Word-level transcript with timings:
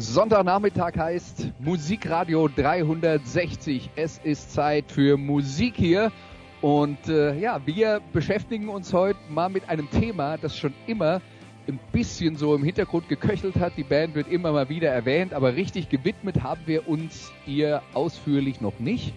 Sonntagnachmittag 0.00 0.96
heißt 0.96 1.54
Musikradio 1.58 2.46
360. 2.46 3.90
Es 3.96 4.20
ist 4.22 4.52
Zeit 4.52 4.92
für 4.92 5.16
Musik 5.16 5.74
hier. 5.74 6.12
Und 6.60 7.08
äh, 7.08 7.36
ja, 7.36 7.60
wir 7.66 8.00
beschäftigen 8.12 8.68
uns 8.68 8.92
heute 8.92 9.18
mal 9.28 9.48
mit 9.48 9.68
einem 9.68 9.90
Thema, 9.90 10.36
das 10.38 10.56
schon 10.56 10.72
immer 10.86 11.20
ein 11.66 11.80
bisschen 11.90 12.36
so 12.36 12.54
im 12.54 12.62
Hintergrund 12.62 13.08
geköchelt 13.08 13.56
hat. 13.56 13.72
Die 13.76 13.82
Band 13.82 14.14
wird 14.14 14.28
immer 14.28 14.52
mal 14.52 14.68
wieder 14.68 14.88
erwähnt, 14.88 15.34
aber 15.34 15.56
richtig 15.56 15.88
gewidmet 15.88 16.44
haben 16.44 16.62
wir 16.66 16.88
uns 16.88 17.32
ihr 17.44 17.82
ausführlich 17.92 18.60
noch 18.60 18.78
nicht. 18.78 19.14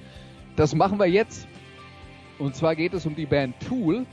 Das 0.56 0.74
machen 0.74 0.98
wir 0.98 1.06
jetzt. 1.06 1.48
Und 2.40 2.56
zwar 2.56 2.76
geht 2.76 2.96
es 2.96 3.06
um 3.06 3.16
die 3.16 3.28
Band 3.28 3.54
Tool. 3.68 4.08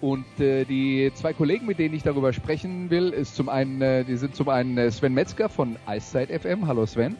Und 0.00 0.26
äh, 0.38 0.64
die 0.64 1.10
zwei 1.14 1.32
Kollegen, 1.32 1.66
mit 1.66 1.78
denen 1.78 1.94
ich 1.94 2.02
darüber 2.02 2.32
sprechen 2.32 2.90
will, 2.90 3.10
ist 3.10 3.36
zum 3.36 3.48
einen, 3.48 3.80
äh, 3.80 4.04
die 4.04 4.16
sind 4.16 4.34
zum 4.36 4.48
einen 4.48 4.76
äh, 4.76 4.90
Sven 4.90 5.14
Metzger 5.14 5.48
von 5.48 5.76
Eiszeit 5.86 6.28
FM. 6.28 6.66
Hallo 6.66 6.86
Sven. 6.86 7.16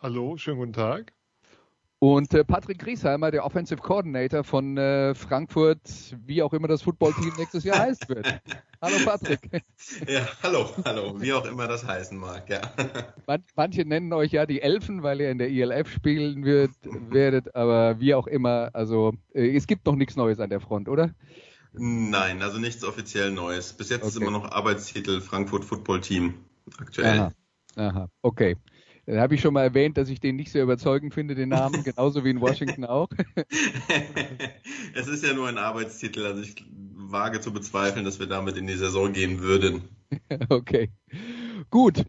Hallo, 0.00 0.36
schönen 0.36 0.58
guten 0.58 0.72
Tag. 0.72 1.12
Und 2.00 2.32
äh, 2.32 2.44
Patrick 2.44 2.78
Griesheimer, 2.78 3.32
der 3.32 3.44
Offensive 3.44 3.80
Coordinator 3.80 4.44
von 4.44 4.78
äh, 4.78 5.16
Frankfurt, 5.16 5.80
wie 6.24 6.42
auch 6.44 6.52
immer 6.52 6.68
das 6.68 6.82
Footballteam 6.82 7.32
nächstes 7.36 7.64
Jahr 7.64 7.80
heißt 7.80 8.08
wird. 8.08 8.40
Hallo 8.80 8.96
Patrick. 9.04 9.40
Ja, 10.06 10.28
hallo, 10.42 10.70
hallo, 10.84 11.20
wie 11.20 11.32
auch 11.32 11.44
immer 11.44 11.66
das 11.66 11.84
heißen 11.84 12.16
mag, 12.16 12.48
ja. 12.48 12.60
Man, 13.26 13.42
manche 13.56 13.84
nennen 13.84 14.12
euch 14.12 14.32
ja 14.32 14.46
die 14.46 14.60
Elfen, 14.60 15.02
weil 15.02 15.20
ihr 15.20 15.30
in 15.30 15.38
der 15.38 15.50
ILF 15.50 15.90
spielen 15.90 16.44
wird, 16.44 16.70
werdet, 16.82 17.54
aber 17.56 17.98
wie 17.98 18.14
auch 18.14 18.26
immer, 18.26 18.70
also 18.72 19.12
äh, 19.34 19.56
es 19.56 19.66
gibt 19.66 19.86
noch 19.86 19.96
nichts 19.96 20.14
Neues 20.14 20.38
an 20.38 20.50
der 20.50 20.60
Front, 20.60 20.88
oder? 20.88 21.10
Nein, 21.78 22.42
also 22.42 22.58
nichts 22.58 22.84
offiziell 22.84 23.30
Neues. 23.30 23.72
Bis 23.72 23.90
jetzt 23.90 24.02
okay. 24.02 24.08
ist 24.08 24.16
immer 24.16 24.30
noch 24.30 24.50
Arbeitstitel 24.50 25.20
Frankfurt 25.20 25.64
Football 25.64 26.00
Team 26.00 26.34
aktuell. 26.78 27.18
Aha, 27.18 27.32
Aha. 27.76 28.08
okay. 28.22 28.56
Dann 29.08 29.20
habe 29.20 29.34
ich 29.34 29.40
schon 29.40 29.54
mal 29.54 29.62
erwähnt, 29.62 29.96
dass 29.96 30.10
ich 30.10 30.20
den 30.20 30.36
nicht 30.36 30.52
sehr 30.52 30.62
überzeugend 30.62 31.14
finde, 31.14 31.34
den 31.34 31.48
Namen, 31.48 31.82
genauso 31.84 32.24
wie 32.24 32.30
in 32.30 32.42
Washington 32.42 32.84
auch. 32.84 33.08
es 34.94 35.08
ist 35.08 35.24
ja 35.24 35.32
nur 35.32 35.48
ein 35.48 35.56
Arbeitstitel, 35.56 36.26
also 36.26 36.42
ich 36.42 36.62
wage 36.70 37.40
zu 37.40 37.50
bezweifeln, 37.50 38.04
dass 38.04 38.18
wir 38.20 38.26
damit 38.26 38.58
in 38.58 38.66
die 38.66 38.76
Saison 38.76 39.14
gehen 39.14 39.40
würden. 39.40 39.84
okay. 40.50 40.90
Gut. 41.70 42.04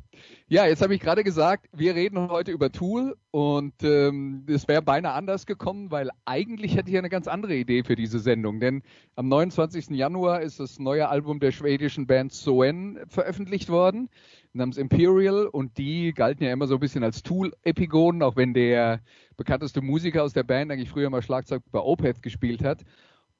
Ja, 0.52 0.66
jetzt 0.66 0.82
habe 0.82 0.96
ich 0.96 1.00
gerade 1.00 1.24
gesagt, 1.24 1.70
wir 1.74 1.94
reden 1.94 2.28
heute 2.32 2.50
über 2.50 2.72
Tool 2.72 3.16
und 3.30 3.84
ähm, 3.84 4.48
es 4.48 4.68
wäre 4.68 4.82
beinahe 4.82 5.14
anders 5.14 5.46
gekommen, 5.46 5.92
weil 5.92 6.10
eigentlich 6.26 6.76
hätte 6.76 6.90
ich 6.90 6.98
eine 6.98 7.10
ganz 7.10 7.28
andere 7.28 7.54
Idee 7.54 7.84
für 7.84 7.96
diese 7.96 8.18
Sendung. 8.18 8.60
Denn 8.60 8.82
am 9.16 9.28
29. 9.28 9.90
Januar 9.90 10.42
ist 10.42 10.60
das 10.60 10.80
neue 10.80 11.08
Album 11.08 11.40
der 11.40 11.52
schwedischen 11.52 12.08
Band 12.08 12.34
Soen 12.34 12.98
veröffentlicht 13.08 13.70
worden, 13.70 14.10
namens 14.54 14.78
Imperial 14.78 15.46
und 15.46 15.78
die 15.78 16.14
galten 16.14 16.44
ja 16.44 16.52
immer 16.52 16.66
so 16.66 16.74
ein 16.74 16.80
bisschen 16.80 17.04
als 17.04 17.22
Tool-Epigonen, 17.22 18.24
auch 18.24 18.36
wenn 18.36 18.56
der 18.56 19.02
bekannteste 19.38 19.82
Musiker 19.82 20.24
aus 20.24 20.34
der 20.34 20.42
Band 20.42 20.72
eigentlich 20.72 20.90
früher 20.90 21.12
mal 21.12 21.22
Schlagzeug 21.22 21.62
bei 21.72 21.80
Opeth 21.80 22.24
gespielt 22.24 22.64
hat. 22.64 22.86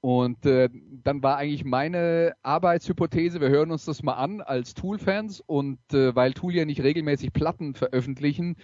Und 0.02 0.46
äh, 0.46 0.70
dann 1.04 1.22
war 1.24 1.38
eigentlich 1.38 1.66
meine 1.66 2.34
Arbeitshypothese, 2.42 3.42
wir 3.42 3.50
hören 3.50 3.72
uns 3.72 3.84
das 3.84 4.02
mal 4.02 4.14
an 4.14 4.40
als 4.40 4.74
Tool-Fans 4.74 5.42
und 5.46 5.80
äh, 5.94 6.16
weil 6.16 6.34
Tool 6.34 6.56
ja 6.56 6.64
nicht 6.64 6.82
regelmäßig 6.82 7.34
Platten 7.34 7.74
veröffentlichen, 7.74 8.56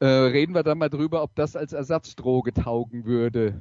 äh, 0.00 0.06
reden 0.06 0.54
wir 0.54 0.62
dann 0.62 0.78
mal 0.78 0.90
drüber, 0.90 1.22
ob 1.22 1.34
das 1.34 1.56
als 1.56 1.72
Ersatzdroge 1.72 2.52
taugen 2.52 3.06
würde. 3.06 3.60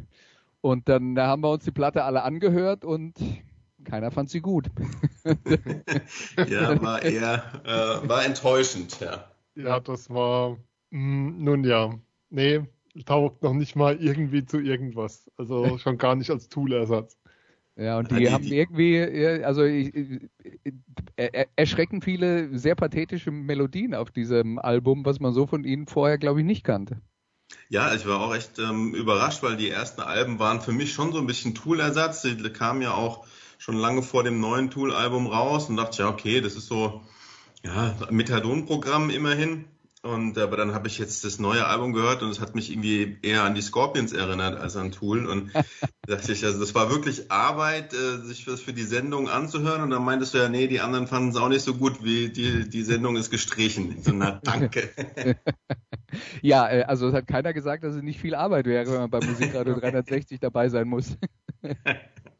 Und 0.59 0.89
dann 0.89 1.15
da 1.15 1.27
haben 1.27 1.41
wir 1.41 1.51
uns 1.51 1.63
die 1.63 1.71
Platte 1.71 2.03
alle 2.03 2.23
angehört 2.23 2.83
und 2.83 3.17
keiner 3.85 4.11
fand 4.11 4.29
sie 4.29 4.41
gut. 4.41 4.69
ja, 6.47 6.81
war 6.81 7.01
eher, 7.01 7.43
äh, 7.63 8.09
war 8.09 8.25
enttäuschend, 8.25 8.99
ja. 8.99 9.31
Ja, 9.55 9.79
das 9.79 10.09
war, 10.09 10.57
mh, 10.91 11.31
nun 11.37 11.63
ja, 11.63 11.93
nee, 12.29 12.61
taugt 13.05 13.41
noch 13.43 13.53
nicht 13.53 13.75
mal 13.75 13.97
irgendwie 14.01 14.45
zu 14.45 14.59
irgendwas. 14.59 15.29
Also 15.37 15.77
schon 15.77 15.97
gar 15.97 16.15
nicht 16.15 16.29
als 16.29 16.49
Toolersatz. 16.49 17.17
Ja, 17.81 17.97
und 17.97 18.11
die, 18.11 18.17
die 18.17 18.29
haben 18.29 18.43
die, 18.43 18.55
irgendwie, 18.55 19.43
also 19.43 19.63
ich, 19.63 19.91
er, 21.15 21.47
erschrecken 21.55 22.03
viele 22.03 22.55
sehr 22.55 22.75
pathetische 22.75 23.31
Melodien 23.31 23.95
auf 23.95 24.11
diesem 24.11 24.59
Album, 24.59 25.03
was 25.03 25.19
man 25.19 25.33
so 25.33 25.47
von 25.47 25.63
ihnen 25.63 25.87
vorher, 25.87 26.19
glaube 26.19 26.41
ich, 26.41 26.45
nicht 26.45 26.63
kannte. 26.63 27.01
Ja, 27.69 27.93
ich 27.95 28.05
war 28.05 28.21
auch 28.21 28.35
echt 28.35 28.59
ähm, 28.59 28.93
überrascht, 28.93 29.41
weil 29.41 29.57
die 29.57 29.69
ersten 29.69 30.01
Alben 30.01 30.37
waren 30.37 30.61
für 30.61 30.71
mich 30.71 30.93
schon 30.93 31.11
so 31.11 31.17
ein 31.17 31.25
bisschen 31.25 31.55
Tool-Ersatz. 31.55 32.21
Die 32.21 32.37
kamen 32.53 32.83
ja 32.83 32.93
auch 32.93 33.25
schon 33.57 33.77
lange 33.77 34.03
vor 34.03 34.23
dem 34.23 34.39
neuen 34.39 34.69
Tool-Album 34.69 35.25
raus 35.25 35.67
und 35.67 35.77
dachte, 35.77 36.03
ja, 36.03 36.09
okay, 36.09 36.39
das 36.39 36.55
ist 36.55 36.67
so, 36.67 37.01
ja, 37.63 37.95
Methadon-Programm 38.11 39.09
immerhin. 39.09 39.65
Und 40.03 40.35
aber 40.39 40.57
dann 40.57 40.73
habe 40.73 40.87
ich 40.87 40.97
jetzt 40.97 41.23
das 41.23 41.37
neue 41.37 41.67
Album 41.67 41.93
gehört 41.93 42.23
und 42.23 42.29
es 42.29 42.39
hat 42.39 42.55
mich 42.55 42.71
irgendwie 42.71 43.19
eher 43.21 43.43
an 43.43 43.53
die 43.53 43.61
Scorpions 43.61 44.13
erinnert 44.13 44.59
als 44.59 44.75
an 44.75 44.91
Tool. 44.91 45.27
Und 45.27 45.51
dachte 46.07 46.31
ich, 46.31 46.43
also 46.43 46.59
das 46.59 46.73
war 46.73 46.89
wirklich 46.89 47.31
Arbeit, 47.31 47.93
äh, 47.93 48.17
sich 48.17 48.45
das 48.45 48.61
für 48.61 48.73
die 48.73 48.83
Sendung 48.83 49.29
anzuhören. 49.29 49.83
Und 49.83 49.91
dann 49.91 50.03
meintest 50.03 50.33
du 50.33 50.39
ja, 50.39 50.49
nee, 50.49 50.65
die 50.65 50.79
anderen 50.79 51.05
fanden 51.05 51.29
es 51.29 51.35
auch 51.35 51.49
nicht 51.49 51.61
so 51.61 51.75
gut, 51.75 52.03
wie 52.03 52.29
die, 52.29 52.67
die 52.67 52.81
Sendung 52.81 53.15
ist 53.15 53.29
gestrichen. 53.29 54.01
So, 54.01 54.11
na, 54.11 54.39
danke. 54.43 54.89
ja, 56.41 56.67
äh, 56.67 56.83
also 56.83 57.07
es 57.07 57.13
hat 57.13 57.27
keiner 57.27 57.53
gesagt, 57.53 57.83
dass 57.83 57.93
es 57.93 58.01
nicht 58.01 58.19
viel 58.19 58.33
Arbeit 58.33 58.65
wäre, 58.65 58.87
wenn 58.91 59.01
man 59.01 59.09
bei 59.11 59.19
Musikradio 59.19 59.75
360 59.79 60.39
dabei 60.39 60.69
sein 60.69 60.87
muss. 60.87 61.15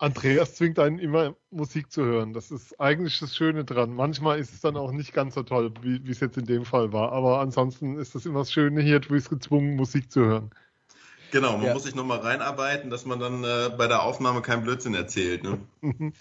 Andreas 0.02 0.56
zwingt 0.56 0.80
einen 0.80 0.98
immer 0.98 1.36
Musik 1.52 1.92
zu 1.92 2.04
hören. 2.04 2.34
Das 2.34 2.50
ist 2.50 2.80
eigentlich 2.80 3.20
das 3.20 3.36
Schöne 3.36 3.64
dran. 3.64 3.94
Manchmal 3.94 4.40
ist 4.40 4.52
es 4.52 4.62
dann 4.62 4.76
auch 4.76 4.92
nicht 4.92 5.14
ganz 5.14 5.36
so 5.36 5.44
toll, 5.44 5.72
wie, 5.84 6.10
es 6.10 6.20
jetzt 6.20 6.38
in 6.38 6.46
dem 6.46 6.66
Fall 6.66 6.92
war. 6.92 7.12
Aber 7.12 7.40
ansonsten 7.40 8.00
ist 8.00 8.16
das 8.16 8.26
immer 8.26 8.40
das 8.40 8.52
Schöne 8.52 8.82
hier, 8.82 9.00
du 9.00 9.10
bist 9.10 9.30
gezwungen, 9.30 9.76
Musik 9.76 10.12
zu 10.12 10.22
hören. 10.22 10.50
Genau, 11.32 11.56
man 11.58 11.68
ja. 11.68 11.74
muss 11.74 11.84
sich 11.84 11.94
nochmal 11.94 12.18
reinarbeiten, 12.18 12.90
dass 12.90 13.06
man 13.06 13.20
dann 13.20 13.44
äh, 13.44 13.70
bei 13.78 13.88
der 13.88 14.02
Aufnahme 14.02 14.42
keinen 14.42 14.64
Blödsinn 14.64 14.96
erzählt. 14.96 15.44
Ne? 15.44 15.60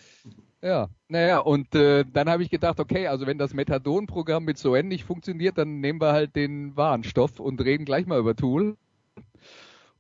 ja, 0.63 0.91
naja, 1.09 1.39
und 1.39 1.75
äh, 1.75 2.05
dann 2.05 2.29
habe 2.29 2.43
ich 2.43 2.51
gedacht, 2.51 2.81
okay, 2.81 3.07
also 3.07 3.27
wenn 3.27 3.39
das 3.39 3.55
Methadon-Programm 3.55 4.45
mit 4.45 4.59
so 4.59 4.77
nicht 4.77 5.05
funktioniert, 5.05 5.57
dann 5.57 5.81
nehmen 5.81 6.03
wir 6.03 6.13
halt 6.13 6.37
den 6.37 6.77
wahren 6.77 7.03
Stoff 7.03 7.41
und 7.41 7.63
reden 7.63 7.87
gleich 7.87 8.07
mal 8.07 8.19
über 8.19 8.37
Tool. 8.37 8.77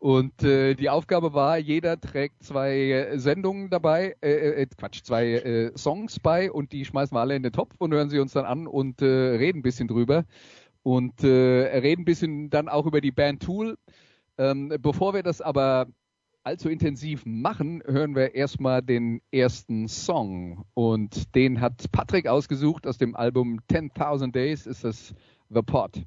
Und 0.00 0.42
äh, 0.42 0.74
die 0.74 0.88
Aufgabe 0.88 1.34
war, 1.34 1.58
jeder 1.58 2.00
trägt 2.00 2.42
zwei 2.42 3.12
Sendungen 3.16 3.68
dabei, 3.68 4.16
äh, 4.22 4.62
äh, 4.62 4.66
Quatsch, 4.74 5.02
zwei 5.04 5.32
äh, 5.34 5.76
Songs 5.76 6.18
bei 6.18 6.50
und 6.50 6.72
die 6.72 6.86
schmeißen 6.86 7.14
wir 7.14 7.20
alle 7.20 7.36
in 7.36 7.42
den 7.42 7.52
Topf 7.52 7.74
und 7.76 7.92
hören 7.92 8.08
sie 8.08 8.18
uns 8.18 8.32
dann 8.32 8.46
an 8.46 8.66
und 8.66 9.02
äh, 9.02 9.04
reden 9.04 9.58
ein 9.58 9.62
bisschen 9.62 9.88
drüber. 9.88 10.24
Und 10.82 11.22
äh, 11.22 11.28
reden 11.28 12.02
ein 12.02 12.04
bisschen 12.06 12.48
dann 12.48 12.70
auch 12.70 12.86
über 12.86 13.02
die 13.02 13.10
Band 13.10 13.42
Tool. 13.42 13.76
Ähm, 14.38 14.74
bevor 14.80 15.12
wir 15.12 15.22
das 15.22 15.42
aber 15.42 15.86
allzu 16.44 16.70
intensiv 16.70 17.26
machen, 17.26 17.82
hören 17.84 18.14
wir 18.14 18.34
erstmal 18.34 18.80
den 18.80 19.20
ersten 19.30 19.86
Song. 19.86 20.64
Und 20.72 21.34
den 21.34 21.60
hat 21.60 21.92
Patrick 21.92 22.26
ausgesucht 22.26 22.86
aus 22.86 22.96
dem 22.96 23.14
Album 23.14 23.60
10.000 23.70 24.32
Days, 24.32 24.66
ist 24.66 24.82
das 24.82 25.14
The 25.50 25.60
Pot. 25.60 26.06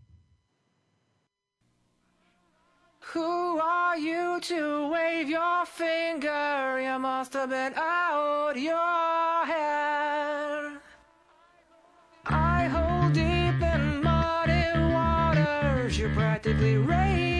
Who 3.12 3.60
are 3.60 3.98
you 3.98 4.40
to 4.42 4.88
wave 4.88 5.30
your 5.30 5.66
finger? 5.66 6.80
You 6.82 6.98
must 7.00 7.34
have 7.34 7.50
been 7.50 7.74
out 7.76 8.54
your 8.56 9.46
head. 9.46 10.80
I 12.26 12.68
hold 12.68 13.14
deep 13.14 13.62
in 13.62 14.02
muddy 14.04 14.94
waters. 14.94 16.00
You 16.00 16.10
practically 16.16 16.78
raised 16.78 17.33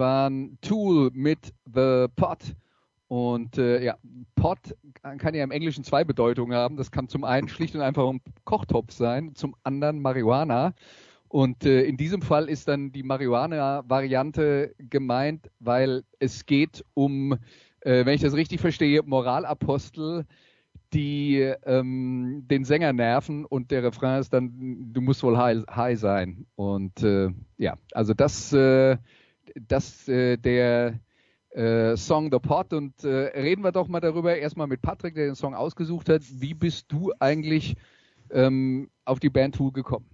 waren 0.00 0.58
Tool 0.62 1.10
mit 1.12 1.54
The 1.72 2.06
Pot. 2.16 2.56
Und 3.06 3.58
äh, 3.58 3.84
ja, 3.84 3.96
Pot 4.34 4.58
kann 5.02 5.34
ja 5.34 5.44
im 5.44 5.52
Englischen 5.52 5.84
zwei 5.84 6.02
Bedeutungen 6.02 6.56
haben. 6.56 6.76
Das 6.76 6.90
kann 6.90 7.08
zum 7.08 7.22
einen 7.22 7.48
schlicht 7.48 7.76
und 7.76 7.80
einfach 7.80 8.08
ein 8.08 8.20
Kochtopf 8.44 8.92
sein, 8.92 9.36
zum 9.36 9.54
anderen 9.62 10.00
Marihuana. 10.00 10.74
Und 11.28 11.64
äh, 11.64 11.82
in 11.82 11.96
diesem 11.96 12.22
Fall 12.22 12.48
ist 12.48 12.66
dann 12.66 12.90
die 12.90 13.04
Marihuana-Variante 13.04 14.74
gemeint, 14.78 15.48
weil 15.60 16.02
es 16.18 16.44
geht 16.44 16.84
um, 16.94 17.34
äh, 17.80 18.04
wenn 18.04 18.14
ich 18.14 18.20
das 18.20 18.34
richtig 18.34 18.60
verstehe, 18.60 19.02
Moralapostel, 19.04 20.26
die 20.92 21.36
ähm, 21.64 22.44
den 22.50 22.64
Sänger 22.64 22.92
nerven 22.92 23.44
und 23.44 23.70
der 23.70 23.84
Refrain 23.84 24.20
ist 24.20 24.32
dann, 24.32 24.92
du 24.92 25.00
musst 25.00 25.22
wohl 25.22 25.36
high, 25.36 25.64
high 25.70 25.98
sein. 25.98 26.46
Und 26.56 27.02
äh, 27.04 27.30
ja, 27.58 27.76
also 27.92 28.12
das, 28.12 28.52
äh, 28.52 28.96
das 29.54 30.08
äh, 30.08 30.36
der 30.36 31.00
äh, 31.50 31.96
Song 31.96 32.30
The 32.30 32.38
Pot 32.38 32.72
und 32.72 33.04
äh, 33.04 33.08
reden 33.08 33.62
wir 33.62 33.72
doch 33.72 33.88
mal 33.88 34.00
darüber 34.00 34.36
erstmal 34.36 34.66
mit 34.66 34.82
Patrick, 34.82 35.14
der 35.14 35.26
den 35.26 35.34
Song 35.34 35.54
ausgesucht 35.54 36.08
hat. 36.08 36.22
Wie 36.30 36.54
bist 36.54 36.86
du 36.88 37.12
eigentlich 37.18 37.76
ähm, 38.30 38.90
auf 39.04 39.20
die 39.20 39.30
Band 39.30 39.56
Tool 39.56 39.72
gekommen? 39.72 40.06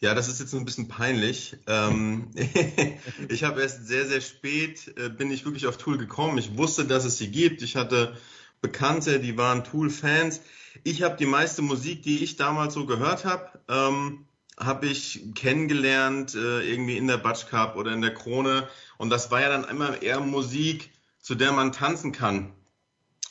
Ja, 0.00 0.14
das 0.14 0.28
ist 0.28 0.38
jetzt 0.38 0.54
ein 0.54 0.64
bisschen 0.64 0.86
peinlich. 0.86 1.56
Ähm, 1.66 2.30
ich 3.28 3.42
habe 3.42 3.62
erst 3.62 3.86
sehr, 3.86 4.06
sehr 4.06 4.20
spät, 4.20 4.92
äh, 4.96 5.08
bin 5.08 5.30
ich 5.30 5.44
wirklich 5.44 5.66
auf 5.66 5.76
Tool 5.76 5.98
gekommen. 5.98 6.38
Ich 6.38 6.56
wusste, 6.56 6.84
dass 6.84 7.04
es 7.04 7.18
sie 7.18 7.30
gibt. 7.30 7.62
Ich 7.62 7.74
hatte 7.74 8.16
Bekannte, 8.60 9.18
die 9.18 9.36
waren 9.36 9.64
Tool-Fans. 9.64 10.40
Ich 10.84 11.02
habe 11.02 11.16
die 11.16 11.26
meiste 11.26 11.62
Musik, 11.62 12.02
die 12.02 12.22
ich 12.22 12.36
damals 12.36 12.74
so 12.74 12.86
gehört 12.86 13.24
habe, 13.24 13.58
ähm, 13.68 14.27
habe 14.58 14.86
ich 14.86 15.34
kennengelernt 15.34 16.34
äh, 16.34 16.60
irgendwie 16.60 16.96
in 16.96 17.06
der 17.06 17.18
Batsch 17.18 17.46
Cup 17.46 17.76
oder 17.76 17.92
in 17.92 18.02
der 18.02 18.14
Krone. 18.14 18.68
Und 18.96 19.10
das 19.10 19.30
war 19.30 19.40
ja 19.40 19.48
dann 19.48 19.64
immer 19.64 20.02
eher 20.02 20.20
Musik, 20.20 20.90
zu 21.20 21.34
der 21.34 21.52
man 21.52 21.72
tanzen 21.72 22.12
kann. 22.12 22.52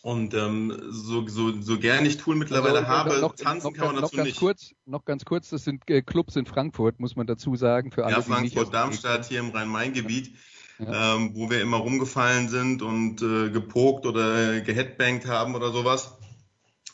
Und 0.01 0.33
ähm, 0.33 0.73
so, 0.89 1.27
so, 1.27 1.61
so 1.61 1.79
gern 1.79 2.05
ich 2.05 2.17
Tool 2.17 2.35
mittlerweile 2.35 2.79
also, 2.79 2.87
habe, 2.87 3.19
noch, 3.19 3.35
tanzen 3.35 3.67
noch, 3.67 3.73
kann 3.73 3.87
man 3.87 3.95
noch 3.95 4.01
dazu 4.03 4.15
ganz 4.17 4.27
nicht. 4.27 4.39
Kurz, 4.39 4.71
noch 4.85 5.03
ganz 5.03 5.25
kurz, 5.25 5.49
das 5.49 5.63
sind 5.63 5.83
äh, 5.89 6.01
Clubs 6.01 6.35
in 6.35 6.45
Frankfurt, 6.45 6.99
muss 6.99 7.15
man 7.15 7.27
dazu 7.27 7.55
sagen. 7.55 7.91
Für 7.91 8.05
alle, 8.05 8.15
ja, 8.15 8.21
Frankfurt, 8.21 8.73
Darmstadt, 8.73 9.25
hier 9.25 9.39
im 9.39 9.49
Rhein-Main-Gebiet 9.49 10.33
ja. 10.79 11.15
ähm, 11.15 11.31
wo 11.35 11.49
wir 11.49 11.61
immer 11.61 11.77
rumgefallen 11.77 12.49
sind 12.49 12.81
und 12.81 13.21
äh, 13.21 13.49
gepokt 13.49 14.05
oder 14.05 14.61
geheadbangt 14.61 15.25
haben 15.27 15.55
oder 15.55 15.71
sowas. 15.71 16.17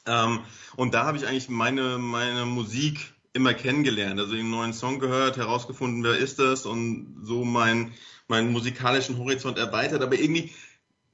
Ähm, 0.06 0.42
und 0.75 0.94
da 0.94 1.06
habe 1.06 1.18
ich 1.18 1.28
eigentlich 1.28 1.50
meine, 1.50 1.98
meine 1.98 2.46
Musik 2.46 3.12
immer 3.34 3.54
kennengelernt, 3.54 4.20
also 4.20 4.36
den 4.36 4.50
neuen 4.50 4.74
Song 4.74 5.00
gehört, 5.00 5.38
herausgefunden, 5.38 6.04
wer 6.04 6.18
ist 6.18 6.40
das 6.40 6.66
und 6.66 7.18
so 7.24 7.44
mein, 7.44 7.94
meinen 8.28 8.52
musikalischen 8.52 9.18
Horizont 9.18 9.58
erweitert, 9.58 10.02
aber 10.02 10.18
irgendwie, 10.18 10.54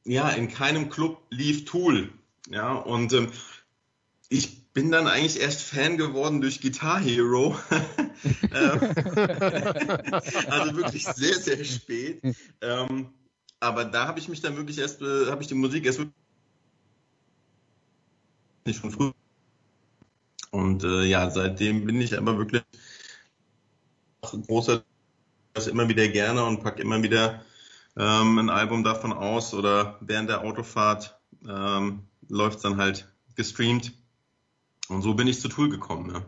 ja, 0.04 0.30
in 0.30 0.50
keinem 0.50 0.90
Club 0.90 1.22
lief 1.30 1.66
Tool. 1.66 2.10
Ja, 2.50 2.74
und 2.74 3.14
ähm, 3.14 3.32
ich 4.30 4.68
bin 4.74 4.92
dann 4.92 5.08
eigentlich 5.08 5.40
erst 5.40 5.62
Fan 5.62 5.98
geworden 5.98 6.42
durch 6.42 6.62
Guitar 6.62 7.00
Hero. 7.00 7.58
Ähm, 8.22 8.82
also 10.50 10.76
wirklich 10.76 11.06
sehr, 11.06 11.36
sehr 11.36 11.64
spät. 11.64 12.22
Ähm, 12.60 13.14
aber 13.62 13.86
da 13.86 14.08
habe 14.08 14.20
ich 14.20 14.28
mich 14.28 14.42
dann 14.42 14.58
wirklich 14.58 14.78
erst, 14.78 15.02
äh, 15.02 15.28
habe 15.28 15.42
ich 15.42 15.48
die 15.48 15.54
Musik 15.54 15.86
erst 15.86 16.02
nicht 18.66 18.82
schon 18.82 18.92
früh. 18.92 19.12
Und 20.52 20.84
äh, 20.84 21.04
ja, 21.04 21.30
seitdem 21.30 21.86
bin 21.86 22.02
ich 22.02 22.18
aber 22.18 22.38
wirklich 22.38 22.64
großer, 24.22 24.84
das 25.54 25.68
immer 25.68 25.90
wieder 25.90 26.08
gerne 26.08 26.44
und 26.46 26.62
packe 26.62 26.82
immer 26.82 27.02
wieder 27.04 27.42
ähm, 27.98 28.38
ein 28.38 28.50
Album 28.50 28.84
davon 28.84 29.14
aus 29.14 29.54
oder 29.54 29.98
während 30.02 30.30
der 30.30 30.42
Autofahrt 30.42 31.20
ähm, 31.48 32.04
läuft 32.28 32.58
es 32.58 32.64
dann 32.64 32.78
halt 32.78 33.12
gestreamt. 33.36 33.94
Und 34.88 35.02
so 35.02 35.14
bin 35.14 35.28
ich 35.28 35.40
zu 35.40 35.50
Tool 35.50 35.70
gekommen, 35.70 36.12
ja. 36.14 36.26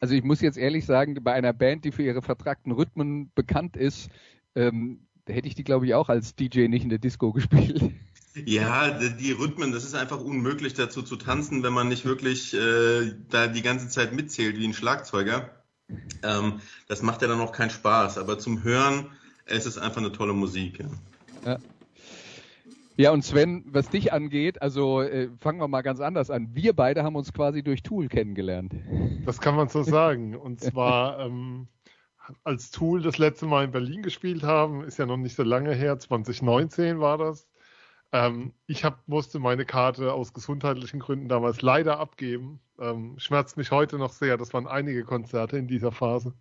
Also 0.00 0.14
ich 0.14 0.22
muss 0.22 0.40
jetzt 0.40 0.56
ehrlich 0.56 0.86
sagen, 0.86 1.18
bei 1.22 1.32
einer 1.32 1.52
Band, 1.52 1.84
die 1.84 1.92
für 1.92 2.02
ihre 2.02 2.22
vertragten 2.22 2.72
Rhythmen 2.72 3.30
bekannt 3.34 3.76
ist, 3.76 4.08
ähm, 4.54 5.06
hätte 5.26 5.48
ich 5.48 5.54
die, 5.54 5.64
glaube 5.64 5.86
ich, 5.86 5.94
auch 5.94 6.08
als 6.08 6.34
DJ 6.34 6.68
nicht 6.68 6.84
in 6.84 6.88
der 6.88 6.98
Disco 6.98 7.32
gespielt. 7.32 7.92
Ja, 8.34 8.90
die 8.90 9.32
Rhythmen, 9.32 9.72
das 9.72 9.84
ist 9.84 9.94
einfach 9.94 10.20
unmöglich 10.20 10.74
dazu 10.74 11.02
zu 11.02 11.16
tanzen, 11.16 11.62
wenn 11.62 11.72
man 11.72 11.88
nicht 11.88 12.04
wirklich 12.04 12.54
äh, 12.54 13.12
da 13.28 13.48
die 13.48 13.62
ganze 13.62 13.88
Zeit 13.88 14.12
mitzählt 14.12 14.58
wie 14.58 14.66
ein 14.66 14.74
Schlagzeuger. 14.74 15.50
Ähm, 16.22 16.60
das 16.86 17.02
macht 17.02 17.22
ja 17.22 17.28
dann 17.28 17.40
auch 17.40 17.52
keinen 17.52 17.70
Spaß. 17.70 18.18
Aber 18.18 18.38
zum 18.38 18.62
Hören, 18.62 19.06
es 19.46 19.66
ist 19.66 19.78
einfach 19.78 20.00
eine 20.00 20.12
tolle 20.12 20.32
Musik. 20.32 20.78
Ja. 20.78 20.86
ja. 21.52 21.58
Ja, 23.00 23.12
und 23.12 23.24
Sven, 23.24 23.64
was 23.66 23.88
dich 23.88 24.12
angeht, 24.12 24.60
also 24.60 25.00
äh, 25.00 25.30
fangen 25.40 25.58
wir 25.58 25.68
mal 25.68 25.80
ganz 25.80 26.00
anders 26.00 26.30
an. 26.30 26.50
Wir 26.52 26.74
beide 26.74 27.02
haben 27.02 27.16
uns 27.16 27.32
quasi 27.32 27.62
durch 27.62 27.82
Tool 27.82 28.08
kennengelernt. 28.08 28.74
Das 29.24 29.40
kann 29.40 29.56
man 29.56 29.68
so 29.68 29.82
sagen. 29.82 30.36
Und 30.36 30.60
zwar, 30.60 31.18
ähm, 31.20 31.68
als 32.44 32.70
Tool 32.70 33.00
das 33.00 33.16
letzte 33.16 33.46
Mal 33.46 33.64
in 33.64 33.70
Berlin 33.70 34.02
gespielt 34.02 34.42
haben, 34.42 34.84
ist 34.84 34.98
ja 34.98 35.06
noch 35.06 35.16
nicht 35.16 35.34
so 35.34 35.42
lange 35.42 35.74
her, 35.74 35.98
2019 35.98 37.00
war 37.00 37.16
das. 37.16 37.48
Ähm, 38.12 38.52
ich 38.66 38.84
hab, 38.84 39.06
musste 39.08 39.38
meine 39.38 39.64
Karte 39.64 40.12
aus 40.12 40.32
gesundheitlichen 40.32 41.00
Gründen 41.00 41.28
damals 41.28 41.62
leider 41.62 41.98
abgeben. 41.98 42.60
Ähm, 42.78 43.18
schmerzt 43.18 43.56
mich 43.56 43.70
heute 43.70 43.98
noch 43.98 44.12
sehr. 44.12 44.36
Das 44.36 44.52
waren 44.54 44.66
einige 44.66 45.04
Konzerte 45.04 45.58
in 45.58 45.68
dieser 45.68 45.92
Phase. 45.92 46.34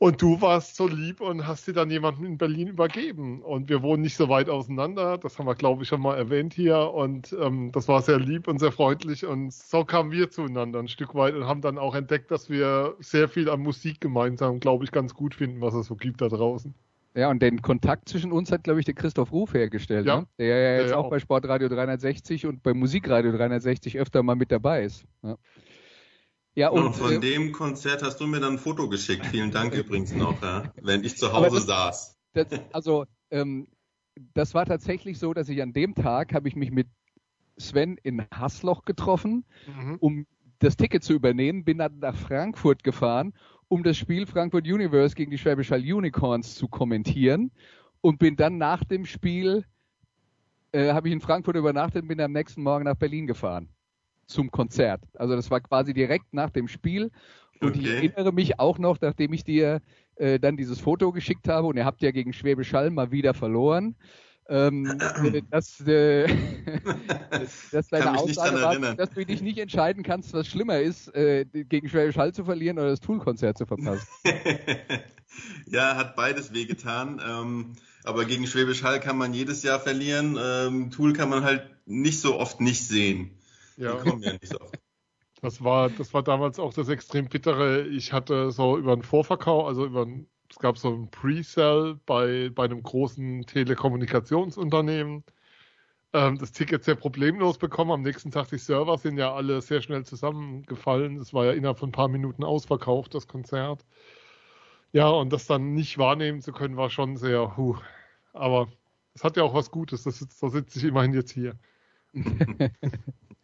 Und 0.00 0.22
du 0.22 0.40
warst 0.40 0.76
so 0.76 0.86
lieb 0.86 1.20
und 1.20 1.46
hast 1.46 1.64
sie 1.64 1.72
dann 1.72 1.90
jemanden 1.90 2.24
in 2.24 2.38
Berlin 2.38 2.68
übergeben. 2.68 3.42
Und 3.42 3.68
wir 3.68 3.82
wohnen 3.82 4.02
nicht 4.02 4.16
so 4.16 4.28
weit 4.28 4.48
auseinander. 4.48 5.18
Das 5.18 5.38
haben 5.38 5.46
wir, 5.46 5.56
glaube 5.56 5.82
ich, 5.82 5.88
schon 5.88 6.00
mal 6.00 6.16
erwähnt 6.16 6.54
hier. 6.54 6.92
Und 6.94 7.32
ähm, 7.40 7.72
das 7.72 7.88
war 7.88 8.00
sehr 8.02 8.18
lieb 8.20 8.46
und 8.46 8.60
sehr 8.60 8.70
freundlich. 8.72 9.26
Und 9.26 9.52
so 9.52 9.84
kamen 9.84 10.12
wir 10.12 10.30
zueinander 10.30 10.78
ein 10.78 10.88
Stück 10.88 11.14
weit 11.16 11.34
und 11.34 11.46
haben 11.46 11.62
dann 11.62 11.78
auch 11.78 11.96
entdeckt, 11.96 12.30
dass 12.30 12.48
wir 12.48 12.94
sehr 13.00 13.28
viel 13.28 13.50
an 13.50 13.60
Musik 13.60 14.00
gemeinsam, 14.00 14.60
glaube 14.60 14.84
ich, 14.84 14.92
ganz 14.92 15.14
gut 15.14 15.34
finden, 15.34 15.60
was 15.60 15.74
es 15.74 15.86
so 15.86 15.96
gibt 15.96 16.20
da 16.22 16.28
draußen. 16.28 16.74
Ja, 17.18 17.30
und 17.30 17.42
den 17.42 17.62
Kontakt 17.62 18.08
zwischen 18.08 18.30
uns 18.30 18.52
hat, 18.52 18.62
glaube 18.62 18.78
ich, 18.78 18.86
der 18.86 18.94
Christoph 18.94 19.32
Ruf 19.32 19.52
hergestellt, 19.52 20.06
ja. 20.06 20.20
ne? 20.20 20.28
der 20.38 20.46
ja 20.46 20.80
jetzt 20.82 20.90
ja, 20.90 20.96
auch, 20.96 21.06
auch 21.06 21.10
bei 21.10 21.18
Sportradio 21.18 21.68
360 21.68 22.46
und 22.46 22.62
bei 22.62 22.74
Musikradio 22.74 23.32
360 23.32 23.98
öfter 23.98 24.22
mal 24.22 24.36
mit 24.36 24.52
dabei 24.52 24.84
ist. 24.84 25.04
Ja. 25.24 25.36
Ja, 26.54 26.68
und, 26.68 26.86
und 26.86 26.92
von 26.94 27.14
äh, 27.14 27.18
dem 27.18 27.50
Konzert 27.50 28.04
hast 28.04 28.20
du 28.20 28.28
mir 28.28 28.38
dann 28.38 28.52
ein 28.52 28.58
Foto 28.58 28.88
geschickt. 28.88 29.26
Vielen 29.26 29.50
Dank 29.50 29.74
übrigens 29.76 30.14
noch, 30.14 30.40
ja, 30.42 30.72
wenn 30.80 31.02
ich 31.02 31.16
zu 31.16 31.32
Hause 31.32 31.56
das, 31.56 31.66
saß. 31.66 32.18
Das, 32.34 32.46
also, 32.72 33.04
ähm, 33.32 33.66
das 34.34 34.54
war 34.54 34.64
tatsächlich 34.64 35.18
so, 35.18 35.34
dass 35.34 35.48
ich 35.48 35.60
an 35.60 35.72
dem 35.72 35.96
Tag 35.96 36.32
habe 36.34 36.46
ich 36.46 36.54
mich 36.54 36.70
mit 36.70 36.86
Sven 37.56 37.96
in 38.00 38.24
Hassloch 38.32 38.84
getroffen, 38.84 39.44
mhm. 39.66 39.96
um 39.98 40.26
das 40.60 40.76
Ticket 40.76 41.02
zu 41.02 41.14
übernehmen, 41.14 41.64
bin 41.64 41.78
dann 41.78 41.98
nach 41.98 42.16
Frankfurt 42.16 42.84
gefahren, 42.84 43.34
um 43.68 43.82
das 43.82 43.96
Spiel 43.96 44.26
Frankfurt 44.26 44.66
Universe 44.66 45.14
gegen 45.14 45.30
die 45.30 45.38
Schwäbisch 45.38 45.70
Hall 45.70 45.80
Unicorns 45.80 46.54
zu 46.54 46.68
kommentieren 46.68 47.50
und 48.00 48.18
bin 48.18 48.36
dann 48.36 48.58
nach 48.58 48.84
dem 48.84 49.04
Spiel, 49.04 49.64
äh, 50.72 50.92
habe 50.92 51.08
ich 51.08 51.14
in 51.14 51.20
Frankfurt 51.20 51.56
übernachtet 51.56 52.02
und 52.02 52.08
bin 52.08 52.20
am 52.20 52.32
nächsten 52.32 52.62
Morgen 52.62 52.84
nach 52.84 52.96
Berlin 52.96 53.26
gefahren 53.26 53.68
zum 54.26 54.50
Konzert. 54.50 55.02
Also 55.14 55.34
das 55.34 55.50
war 55.50 55.60
quasi 55.60 55.94
direkt 55.94 56.32
nach 56.32 56.50
dem 56.50 56.68
Spiel. 56.68 57.10
Und 57.60 57.70
okay. 57.70 57.80
ich 57.80 57.86
erinnere 57.88 58.32
mich 58.32 58.60
auch 58.60 58.78
noch, 58.78 59.00
nachdem 59.00 59.32
ich 59.32 59.42
dir 59.42 59.80
äh, 60.16 60.38
dann 60.38 60.56
dieses 60.56 60.80
Foto 60.80 61.12
geschickt 61.12 61.48
habe, 61.48 61.66
und 61.66 61.76
ihr 61.76 61.84
habt 61.84 62.02
ja 62.02 62.10
gegen 62.10 62.32
Schwäbisch 62.32 62.72
Hall 62.72 62.90
mal 62.90 63.10
wieder 63.10 63.34
verloren, 63.34 63.96
ähm, 64.48 64.98
äh, 64.98 65.42
dass, 65.50 65.80
äh, 65.80 66.26
dass 67.70 67.88
deine 67.88 68.18
Aussage 68.18 68.60
war, 68.60 68.94
dass 68.96 69.10
du 69.10 69.24
dich 69.24 69.42
nicht 69.42 69.58
entscheiden 69.58 70.02
kannst, 70.02 70.32
was 70.32 70.46
schlimmer 70.46 70.80
ist, 70.80 71.14
äh, 71.14 71.44
gegen 71.44 71.88
Schwäbisch 71.88 72.16
Hall 72.16 72.32
zu 72.32 72.44
verlieren 72.44 72.78
oder 72.78 72.88
das 72.88 73.00
Tool-Konzert 73.00 73.58
zu 73.58 73.66
verpassen. 73.66 74.06
ja, 75.66 75.96
hat 75.96 76.16
beides 76.16 76.52
wehgetan. 76.52 77.20
Ähm, 77.26 77.76
aber 78.04 78.24
gegen 78.24 78.46
Schwäbisch 78.46 78.82
Hall 78.82 79.00
kann 79.00 79.18
man 79.18 79.34
jedes 79.34 79.62
Jahr 79.62 79.80
verlieren. 79.80 80.38
Ähm, 80.40 80.90
Tool 80.90 81.12
kann 81.12 81.28
man 81.28 81.44
halt 81.44 81.68
nicht 81.84 82.20
so 82.20 82.38
oft 82.38 82.60
nicht 82.60 82.86
sehen. 82.86 83.30
Ja. 83.76 83.96
Die 83.96 84.08
kommen 84.08 84.22
ja 84.22 84.32
nicht 84.32 84.48
so 84.48 84.60
oft. 84.60 84.78
Das 85.40 85.62
war, 85.62 85.88
das 85.90 86.12
war 86.14 86.22
damals 86.22 86.58
auch 86.58 86.74
das 86.74 86.88
extrem 86.88 87.28
bittere. 87.28 87.86
Ich 87.86 88.12
hatte 88.12 88.50
so 88.50 88.76
über 88.76 88.92
einen 88.92 89.02
Vorverkauf, 89.02 89.66
also 89.66 89.84
über 89.84 90.04
ein, 90.04 90.26
es 90.50 90.58
gab 90.58 90.78
so 90.78 90.90
ein 90.90 91.10
Pre-Sell 91.10 91.98
bei, 92.06 92.50
bei 92.54 92.64
einem 92.64 92.82
großen 92.82 93.46
Telekommunikationsunternehmen. 93.46 95.24
Ähm, 96.14 96.38
das 96.38 96.52
Ticket 96.52 96.84
sehr 96.84 96.94
problemlos 96.94 97.58
bekommen. 97.58 97.90
Am 97.90 98.02
nächsten 98.02 98.30
Tag 98.30 98.48
die 98.48 98.58
Server 98.58 98.96
sind 98.98 99.18
ja 99.18 99.34
alle 99.34 99.60
sehr 99.60 99.82
schnell 99.82 100.04
zusammengefallen. 100.04 101.18
Es 101.18 101.34
war 101.34 101.44
ja 101.46 101.52
innerhalb 101.52 101.78
von 101.78 101.90
ein 101.90 101.92
paar 101.92 102.08
Minuten 102.08 102.44
ausverkauft, 102.44 103.14
das 103.14 103.26
Konzert. 103.28 103.84
Ja, 104.92 105.08
und 105.08 105.32
das 105.32 105.46
dann 105.46 105.74
nicht 105.74 105.98
wahrnehmen 105.98 106.40
zu 106.40 106.52
können, 106.52 106.76
war 106.76 106.90
schon 106.90 107.16
sehr, 107.16 107.56
huh. 107.56 107.76
Aber 108.32 108.68
es 109.14 109.24
hat 109.24 109.36
ja 109.36 109.42
auch 109.42 109.54
was 109.54 109.70
Gutes. 109.70 110.04
Das, 110.04 110.18
so 110.18 110.48
sitze 110.48 110.78
ich 110.78 110.84
immerhin 110.86 111.12
jetzt 111.12 111.32
hier. 111.32 111.58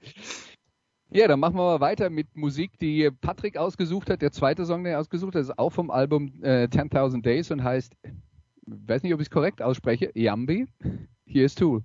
Ja, 1.17 1.29
dann 1.29 1.39
machen 1.39 1.55
wir 1.55 1.63
mal 1.63 1.81
weiter 1.81 2.11
mit 2.11 2.35
Musik, 2.35 2.77
die 2.81 3.09
Patrick 3.21 3.57
ausgesucht 3.57 4.11
hat. 4.11 4.21
Der 4.21 4.33
zweite 4.33 4.67
Song, 4.67 4.83
den 4.83 4.95
er 4.95 4.99
ausgesucht 4.99 5.37
hat, 5.37 5.43
ist 5.43 5.57
auch 5.61 5.71
vom 5.71 5.93
Album 5.93 6.43
äh, 6.43 6.65
10.000 6.65 7.23
Days 7.23 7.53
und 7.53 7.63
heißt 7.63 7.95
weiß 8.67 9.05
nicht, 9.05 9.15
ob 9.15 9.21
ich 9.21 9.27
es 9.29 9.31
korrekt 9.31 9.63
ausspreche, 9.63 10.11
Yambi. 10.15 10.67
Hier 11.25 11.45
ist 11.45 11.59
Tool. 11.59 11.85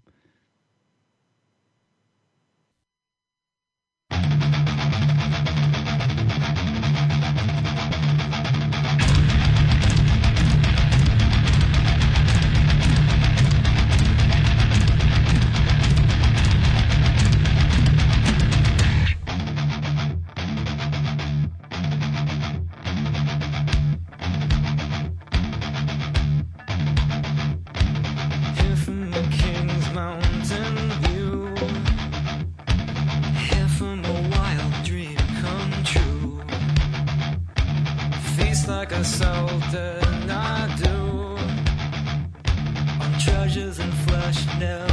assaulted 39.00 40.03
and 40.03 40.29
I 40.29 40.75
do 40.75 40.98
on 43.01 43.20
treasures 43.20 43.79
and 43.79 43.94
flesh 43.94 44.46
now. 44.60 44.88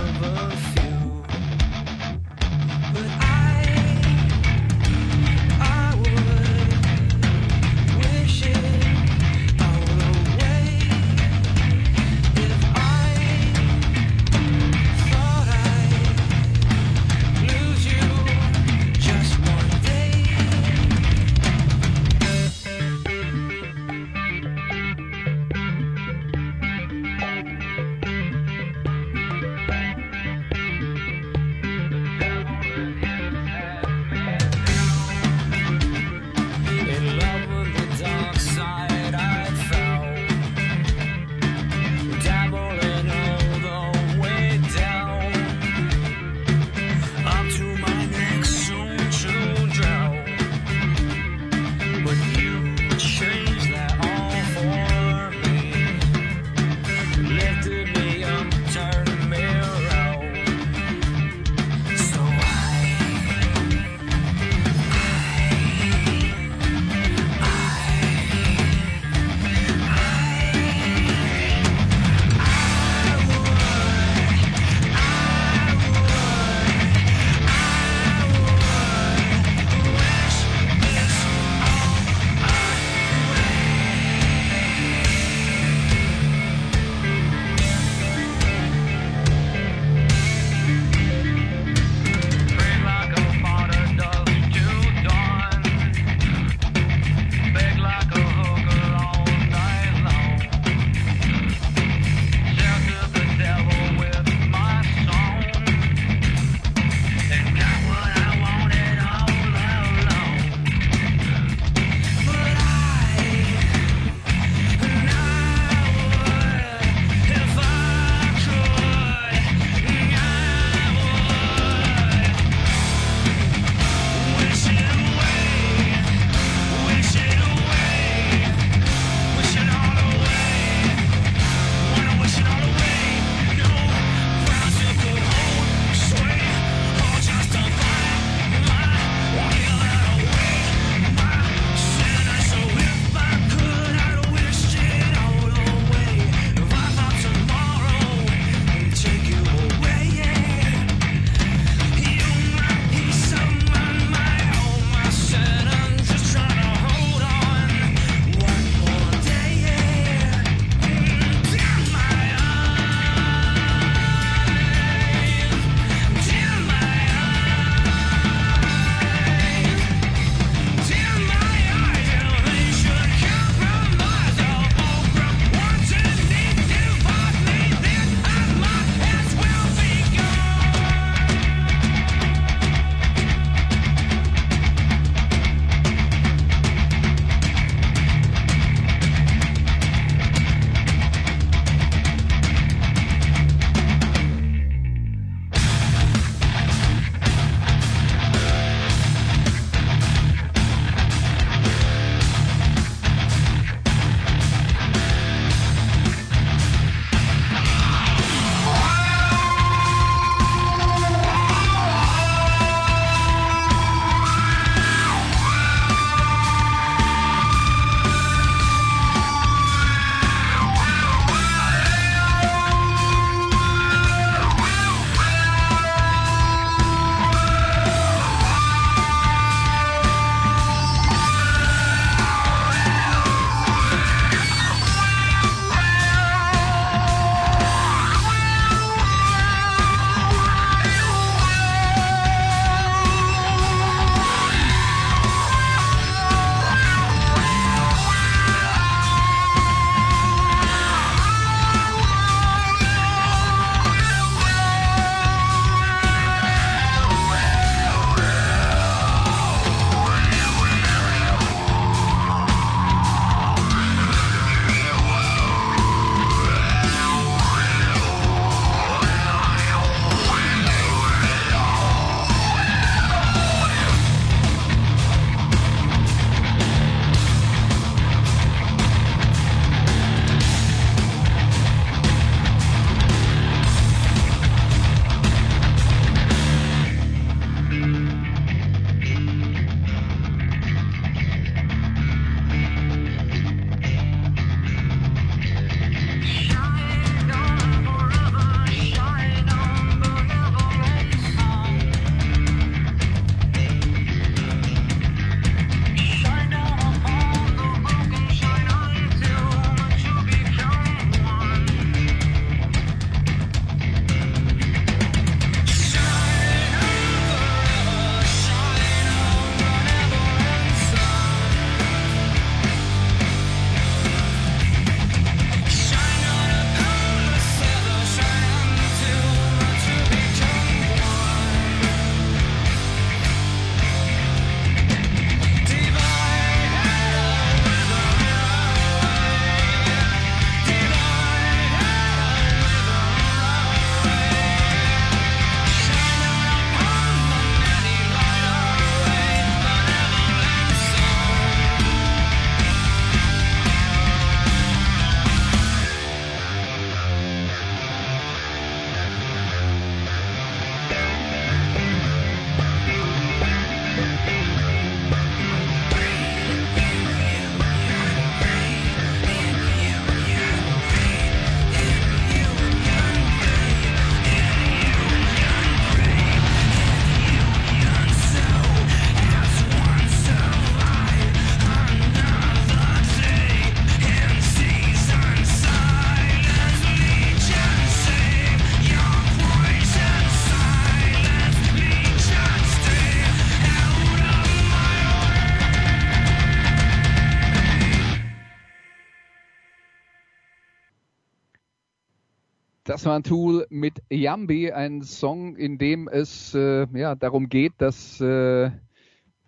War 403.07 403.17
ein 403.17 403.23
Tool 403.23 403.67
mit 403.71 404.03
Yambi, 404.11 404.73
ein 404.73 405.03
Song, 405.03 405.57
in 405.57 405.79
dem 405.79 406.09
es 406.09 406.55
äh, 406.55 406.87
ja, 406.93 407.15
darum 407.15 407.49
geht, 407.49 407.75
dass 407.79 408.21
äh, 408.21 408.67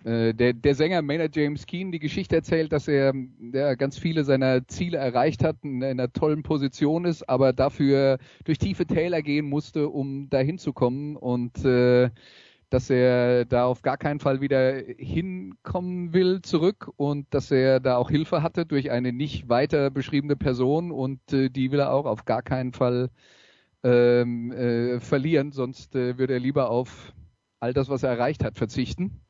äh, 0.04 0.32
der, 0.32 0.52
der 0.52 0.74
Sänger 0.74 1.02
Maynard 1.02 1.34
James 1.36 1.66
Keen 1.66 1.90
die 1.90 1.98
Geschichte 1.98 2.36
erzählt, 2.36 2.72
dass 2.72 2.88
er 2.88 3.12
ja, 3.52 3.74
ganz 3.74 3.98
viele 3.98 4.24
seiner 4.24 4.66
Ziele 4.68 4.98
erreicht 4.98 5.42
hat, 5.42 5.56
in, 5.62 5.82
in 5.82 5.84
einer 5.84 6.12
tollen 6.12 6.42
Position 6.42 7.04
ist, 7.04 7.28
aber 7.28 7.52
dafür 7.52 8.18
durch 8.44 8.58
tiefe 8.58 8.86
Täler 8.86 9.22
gehen 9.22 9.46
musste, 9.46 9.88
um 9.88 10.30
dahin 10.30 10.58
zu 10.58 10.72
kommen 10.72 11.16
und 11.16 11.64
äh, 11.64 12.10
dass 12.70 12.90
er 12.90 13.44
da 13.44 13.64
auf 13.64 13.82
gar 13.82 13.96
keinen 13.96 14.20
Fall 14.20 14.40
wieder 14.40 14.74
hinkommen 14.98 16.12
will 16.12 16.42
zurück 16.42 16.90
und 16.96 17.26
dass 17.30 17.50
er 17.50 17.80
da 17.80 17.96
auch 17.96 18.10
Hilfe 18.10 18.42
hatte 18.42 18.66
durch 18.66 18.90
eine 18.90 19.12
nicht 19.12 19.48
weiter 19.48 19.90
beschriebene 19.90 20.36
Person 20.36 20.92
und 20.92 21.32
äh, 21.32 21.48
die 21.48 21.72
will 21.72 21.80
er 21.80 21.92
auch 21.92 22.06
auf 22.06 22.24
gar 22.24 22.42
keinen 22.42 22.72
Fall 22.72 23.10
ähm, 23.82 24.52
äh, 24.52 25.00
verlieren, 25.00 25.52
sonst 25.52 25.94
äh, 25.94 26.18
würde 26.18 26.34
er 26.34 26.40
lieber 26.40 26.70
auf 26.70 27.12
all 27.60 27.72
das, 27.72 27.88
was 27.88 28.02
er 28.02 28.10
erreicht 28.10 28.44
hat, 28.44 28.56
verzichten. 28.56 29.20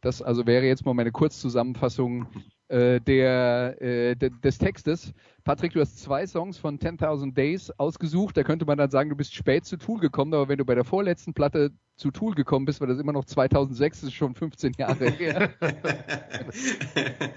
Das 0.00 0.20
also 0.20 0.46
wäre 0.46 0.66
jetzt 0.66 0.84
mal 0.84 0.94
meine 0.94 1.12
Kurzzusammenfassung 1.12 2.26
äh, 2.68 3.00
der, 3.00 3.80
äh, 3.80 4.16
de, 4.16 4.30
des 4.42 4.58
Textes. 4.58 5.12
Patrick, 5.44 5.74
du 5.74 5.80
hast 5.80 6.00
zwei 6.00 6.26
Songs 6.26 6.58
von 6.58 6.78
10.000 6.78 7.34
Days 7.34 7.70
ausgesucht. 7.78 8.36
Da 8.36 8.42
könnte 8.42 8.64
man 8.64 8.78
dann 8.78 8.90
sagen, 8.90 9.10
du 9.10 9.16
bist 9.16 9.34
spät 9.34 9.64
zu 9.64 9.76
Tool 9.76 10.00
gekommen, 10.00 10.34
aber 10.34 10.48
wenn 10.48 10.58
du 10.58 10.64
bei 10.64 10.74
der 10.74 10.84
vorletzten 10.84 11.34
Platte 11.34 11.70
zu 11.96 12.10
Tool 12.10 12.34
gekommen 12.34 12.64
bist, 12.64 12.80
war 12.80 12.88
das 12.88 12.98
immer 12.98 13.12
noch 13.12 13.26
2006, 13.26 14.00
das 14.00 14.08
ist 14.08 14.14
schon 14.14 14.34
15 14.34 14.72
Jahre 14.78 15.10
her. 15.10 15.50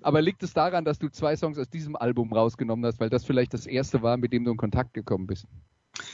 aber 0.00 0.22
liegt 0.22 0.42
es 0.42 0.52
daran, 0.52 0.84
dass 0.84 0.98
du 0.98 1.10
zwei 1.10 1.36
Songs 1.36 1.58
aus 1.58 1.68
diesem 1.68 1.94
Album 1.94 2.32
rausgenommen 2.32 2.86
hast, 2.86 2.98
weil 2.98 3.10
das 3.10 3.24
vielleicht 3.24 3.54
das 3.54 3.66
erste 3.66 4.02
war, 4.02 4.16
mit 4.16 4.32
dem 4.32 4.44
du 4.44 4.50
in 4.50 4.56
Kontakt 4.56 4.94
gekommen 4.94 5.26
bist? 5.26 5.46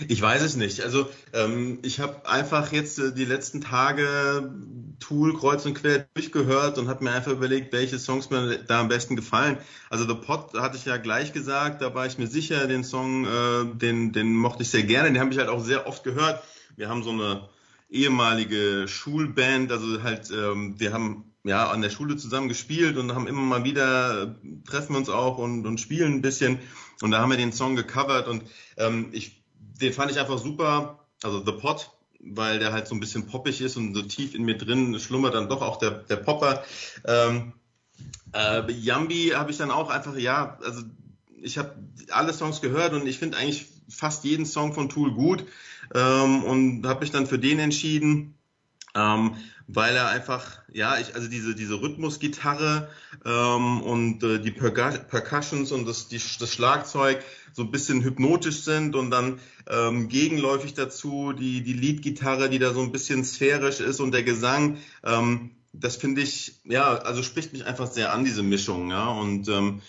Ich 0.08 0.20
weiß 0.20 0.42
es 0.42 0.56
nicht. 0.56 0.80
Also 0.82 1.08
ähm, 1.32 1.78
ich 1.82 2.00
habe 2.00 2.28
einfach 2.28 2.72
jetzt 2.72 2.98
äh, 2.98 3.12
die 3.12 3.24
letzten 3.24 3.60
Tage 3.60 4.52
Tool 5.00 5.36
kreuz 5.36 5.64
und 5.64 5.74
quer 5.74 6.06
durchgehört 6.14 6.78
und 6.78 6.88
habe 6.88 7.04
mir 7.04 7.12
einfach 7.12 7.32
überlegt, 7.32 7.72
welche 7.72 7.98
Songs 7.98 8.30
mir 8.30 8.58
da 8.58 8.80
am 8.80 8.88
besten 8.88 9.16
gefallen. 9.16 9.58
Also 9.90 10.06
The 10.06 10.14
Pot 10.14 10.54
hatte 10.54 10.76
ich 10.76 10.84
ja 10.84 10.96
gleich 10.96 11.32
gesagt, 11.32 11.82
da 11.82 11.94
war 11.94 12.06
ich 12.06 12.18
mir 12.18 12.26
sicher, 12.26 12.66
den 12.66 12.84
Song, 12.84 13.26
äh, 13.26 13.64
den, 13.74 14.12
den 14.12 14.34
mochte 14.34 14.62
ich 14.62 14.70
sehr 14.70 14.82
gerne, 14.82 15.12
den 15.12 15.20
habe 15.20 15.32
ich 15.32 15.38
halt 15.38 15.48
auch 15.48 15.64
sehr 15.64 15.86
oft 15.86 16.04
gehört. 16.04 16.42
Wir 16.76 16.88
haben 16.88 17.02
so 17.02 17.10
eine 17.10 17.48
ehemalige 17.88 18.88
Schulband, 18.88 19.70
also 19.72 20.02
halt, 20.02 20.30
ähm, 20.30 20.74
wir 20.78 20.92
haben 20.92 21.32
ja 21.44 21.70
an 21.70 21.80
der 21.80 21.90
Schule 21.90 22.16
zusammen 22.16 22.48
gespielt 22.48 22.96
und 22.96 23.14
haben 23.14 23.28
immer 23.28 23.42
mal 23.42 23.64
wieder 23.64 24.22
äh, 24.22 24.26
treffen 24.68 24.94
wir 24.94 24.98
uns 24.98 25.08
auch 25.08 25.38
und, 25.38 25.64
und 25.66 25.80
spielen 25.80 26.14
ein 26.14 26.22
bisschen 26.22 26.58
und 27.02 27.12
da 27.12 27.20
haben 27.20 27.30
wir 27.30 27.36
den 27.36 27.52
Song 27.52 27.76
gecovert 27.76 28.26
und 28.26 28.42
ähm, 28.76 29.10
ich 29.12 29.36
den 29.80 29.92
fand 29.92 30.10
ich 30.10 30.18
einfach 30.18 30.38
super. 30.38 30.98
Also 31.22 31.44
The 31.44 31.52
Pot, 31.52 31.90
weil 32.20 32.58
der 32.58 32.72
halt 32.72 32.86
so 32.86 32.94
ein 32.94 33.00
bisschen 33.00 33.26
poppig 33.26 33.60
ist 33.60 33.76
und 33.76 33.94
so 33.94 34.02
tief 34.02 34.34
in 34.34 34.44
mir 34.44 34.56
drin 34.56 34.98
schlummert 35.00 35.34
dann 35.34 35.48
doch 35.48 35.62
auch 35.62 35.78
der, 35.78 35.90
der 35.90 36.16
Popper. 36.16 36.64
Ähm, 37.04 37.52
äh, 38.32 38.70
Yambi 38.72 39.32
habe 39.34 39.50
ich 39.50 39.56
dann 39.56 39.70
auch 39.70 39.90
einfach, 39.90 40.16
ja, 40.16 40.58
also 40.62 40.82
ich 41.40 41.58
habe 41.58 41.74
alle 42.10 42.32
Songs 42.32 42.60
gehört 42.60 42.92
und 42.92 43.06
ich 43.06 43.18
finde 43.18 43.38
eigentlich 43.38 43.66
fast 43.88 44.24
jeden 44.24 44.46
Song 44.46 44.72
von 44.72 44.88
Tool 44.88 45.12
gut 45.12 45.44
ähm, 45.94 46.44
und 46.44 46.86
habe 46.86 47.00
mich 47.00 47.10
dann 47.10 47.26
für 47.26 47.38
den 47.38 47.58
entschieden. 47.58 48.34
Ähm, 48.94 49.36
weil 49.68 49.96
er 49.96 50.09
einfach, 50.09 50.61
ja, 50.72 50.98
ich, 50.98 51.14
also 51.14 51.29
diese, 51.29 51.55
diese 51.55 51.81
Rhythmusgitarre 51.81 52.88
ähm, 53.24 53.83
und 53.83 54.22
äh, 54.22 54.38
die 54.38 54.52
Percussions 54.52 55.72
und 55.72 55.87
das, 55.87 56.09
die, 56.09 56.20
das 56.38 56.52
Schlagzeug 56.52 57.22
so 57.52 57.62
ein 57.62 57.70
bisschen 57.70 58.02
hypnotisch 58.02 58.62
sind 58.62 58.94
und 58.94 59.11
dann 59.11 59.40
ähm, 59.68 60.09
gegenläufig 60.09 60.74
dazu 60.74 61.33
die, 61.33 61.62
die 61.62 61.72
Leadgitarre, 61.72 62.48
die 62.48 62.59
da 62.59 62.72
so 62.72 62.81
ein 62.81 62.92
bisschen 62.92 63.24
sphärisch 63.24 63.81
ist 63.81 64.00
und 64.00 64.12
der 64.12 64.22
Gesang, 64.22 64.79
ähm, 65.05 65.50
das 65.72 65.96
finde 65.96 66.22
ich, 66.22 66.61
ja, 66.64 66.96
also 66.98 67.22
spricht 67.22 67.52
mich 67.52 67.64
einfach 67.64 67.90
sehr 67.90 68.12
an, 68.12 68.24
diese 68.24 68.42
Mischung, 68.42 68.90
ja, 68.90 69.09
und 69.09 69.48
ähm, 69.48 69.83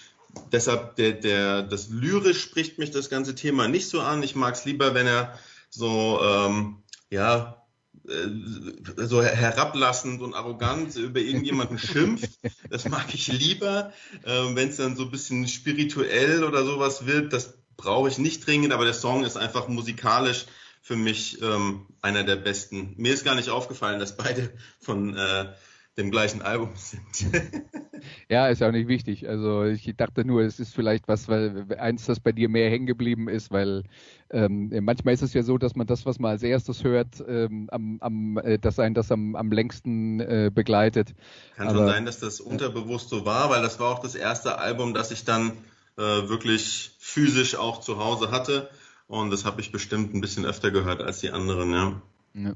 deshalb, 0.51 0.95
der, 0.95 1.13
der, 1.13 1.63
das 1.63 1.89
lyrisch 1.89 2.41
spricht 2.41 2.77
mich 2.77 2.91
das 2.91 3.09
ganze 3.09 3.35
Thema 3.35 3.67
nicht 3.67 3.89
so 3.89 4.01
an. 4.01 4.23
Ich 4.23 4.35
mag 4.35 4.55
es 4.55 4.65
lieber, 4.65 4.93
wenn 4.93 5.07
er 5.07 5.37
so, 5.69 6.19
ähm, 6.21 6.77
ja, 7.09 7.63
so 8.07 9.21
herablassend 9.21 10.21
und 10.21 10.33
arrogant 10.33 10.95
über 10.95 11.19
irgendjemanden 11.19 11.77
schimpft. 11.77 12.39
Das 12.69 12.87
mag 12.89 13.13
ich 13.13 13.27
lieber. 13.27 13.93
Ähm, 14.25 14.55
Wenn 14.55 14.69
es 14.69 14.77
dann 14.77 14.95
so 14.95 15.03
ein 15.03 15.11
bisschen 15.11 15.47
spirituell 15.47 16.43
oder 16.43 16.65
sowas 16.65 17.05
wird, 17.05 17.31
das 17.33 17.57
brauche 17.77 18.09
ich 18.09 18.17
nicht 18.17 18.45
dringend, 18.45 18.73
aber 18.73 18.83
der 18.85 18.93
Song 18.93 19.23
ist 19.23 19.37
einfach 19.37 19.67
musikalisch 19.67 20.45
für 20.81 20.95
mich 20.95 21.41
ähm, 21.41 21.85
einer 22.01 22.23
der 22.23 22.37
besten. 22.37 22.93
Mir 22.97 23.13
ist 23.13 23.25
gar 23.25 23.35
nicht 23.35 23.49
aufgefallen, 23.49 23.99
dass 23.99 24.17
beide 24.17 24.51
von 24.79 25.15
äh, 25.15 25.53
dem 25.97 26.11
gleichen 26.11 26.41
Album 26.41 26.69
sind. 26.75 27.01
ja, 28.29 28.47
ist 28.47 28.61
ja 28.61 28.67
auch 28.67 28.71
nicht 28.71 28.87
wichtig. 28.87 29.27
Also 29.27 29.63
ich 29.63 29.91
dachte 29.97 30.25
nur, 30.25 30.41
es 30.43 30.59
ist 30.59 30.75
vielleicht 30.75 31.07
was, 31.07 31.27
weil 31.27 31.65
eins, 31.79 32.05
das 32.05 32.19
bei 32.19 32.31
dir 32.31 32.49
mehr 32.49 32.69
hängen 32.69 32.85
geblieben 32.85 33.27
ist, 33.27 33.51
weil 33.51 33.83
ähm, 34.29 34.71
manchmal 34.81 35.15
ist 35.15 35.23
es 35.23 35.33
ja 35.33 35.41
so, 35.41 35.57
dass 35.57 35.75
man 35.75 35.87
das, 35.87 36.05
was 36.05 36.19
man 36.19 36.31
als 36.31 36.43
erstes 36.43 36.83
hört, 36.83 37.23
ähm, 37.27 37.67
am, 37.71 37.97
am, 38.01 38.37
äh, 38.37 38.59
dass 38.59 38.79
einen 38.79 38.93
das 38.93 39.11
am, 39.11 39.35
am 39.35 39.51
längsten 39.51 40.19
äh, 40.19 40.51
begleitet. 40.53 41.15
Kann 41.55 41.69
Aber, 41.69 41.77
schon 41.77 41.87
sein, 41.87 42.05
dass 42.05 42.19
das 42.19 42.39
unterbewusst 42.39 43.09
so 43.09 43.25
war, 43.25 43.49
weil 43.49 43.63
das 43.63 43.79
war 43.79 43.91
auch 43.91 43.99
das 43.99 44.13
erste 44.13 44.59
Album, 44.59 44.93
das 44.93 45.11
ich 45.11 45.25
dann 45.25 45.51
äh, 45.97 46.01
wirklich 46.01 46.91
physisch 46.99 47.55
auch 47.55 47.81
zu 47.81 47.97
Hause 47.97 48.29
hatte. 48.29 48.69
Und 49.07 49.31
das 49.31 49.45
habe 49.45 49.61
ich 49.61 49.71
bestimmt 49.71 50.13
ein 50.13 50.21
bisschen 50.21 50.45
öfter 50.45 50.69
gehört 50.69 51.01
als 51.01 51.21
die 51.21 51.31
anderen, 51.31 51.71
ja. 51.71 52.01
ja. 52.33 52.53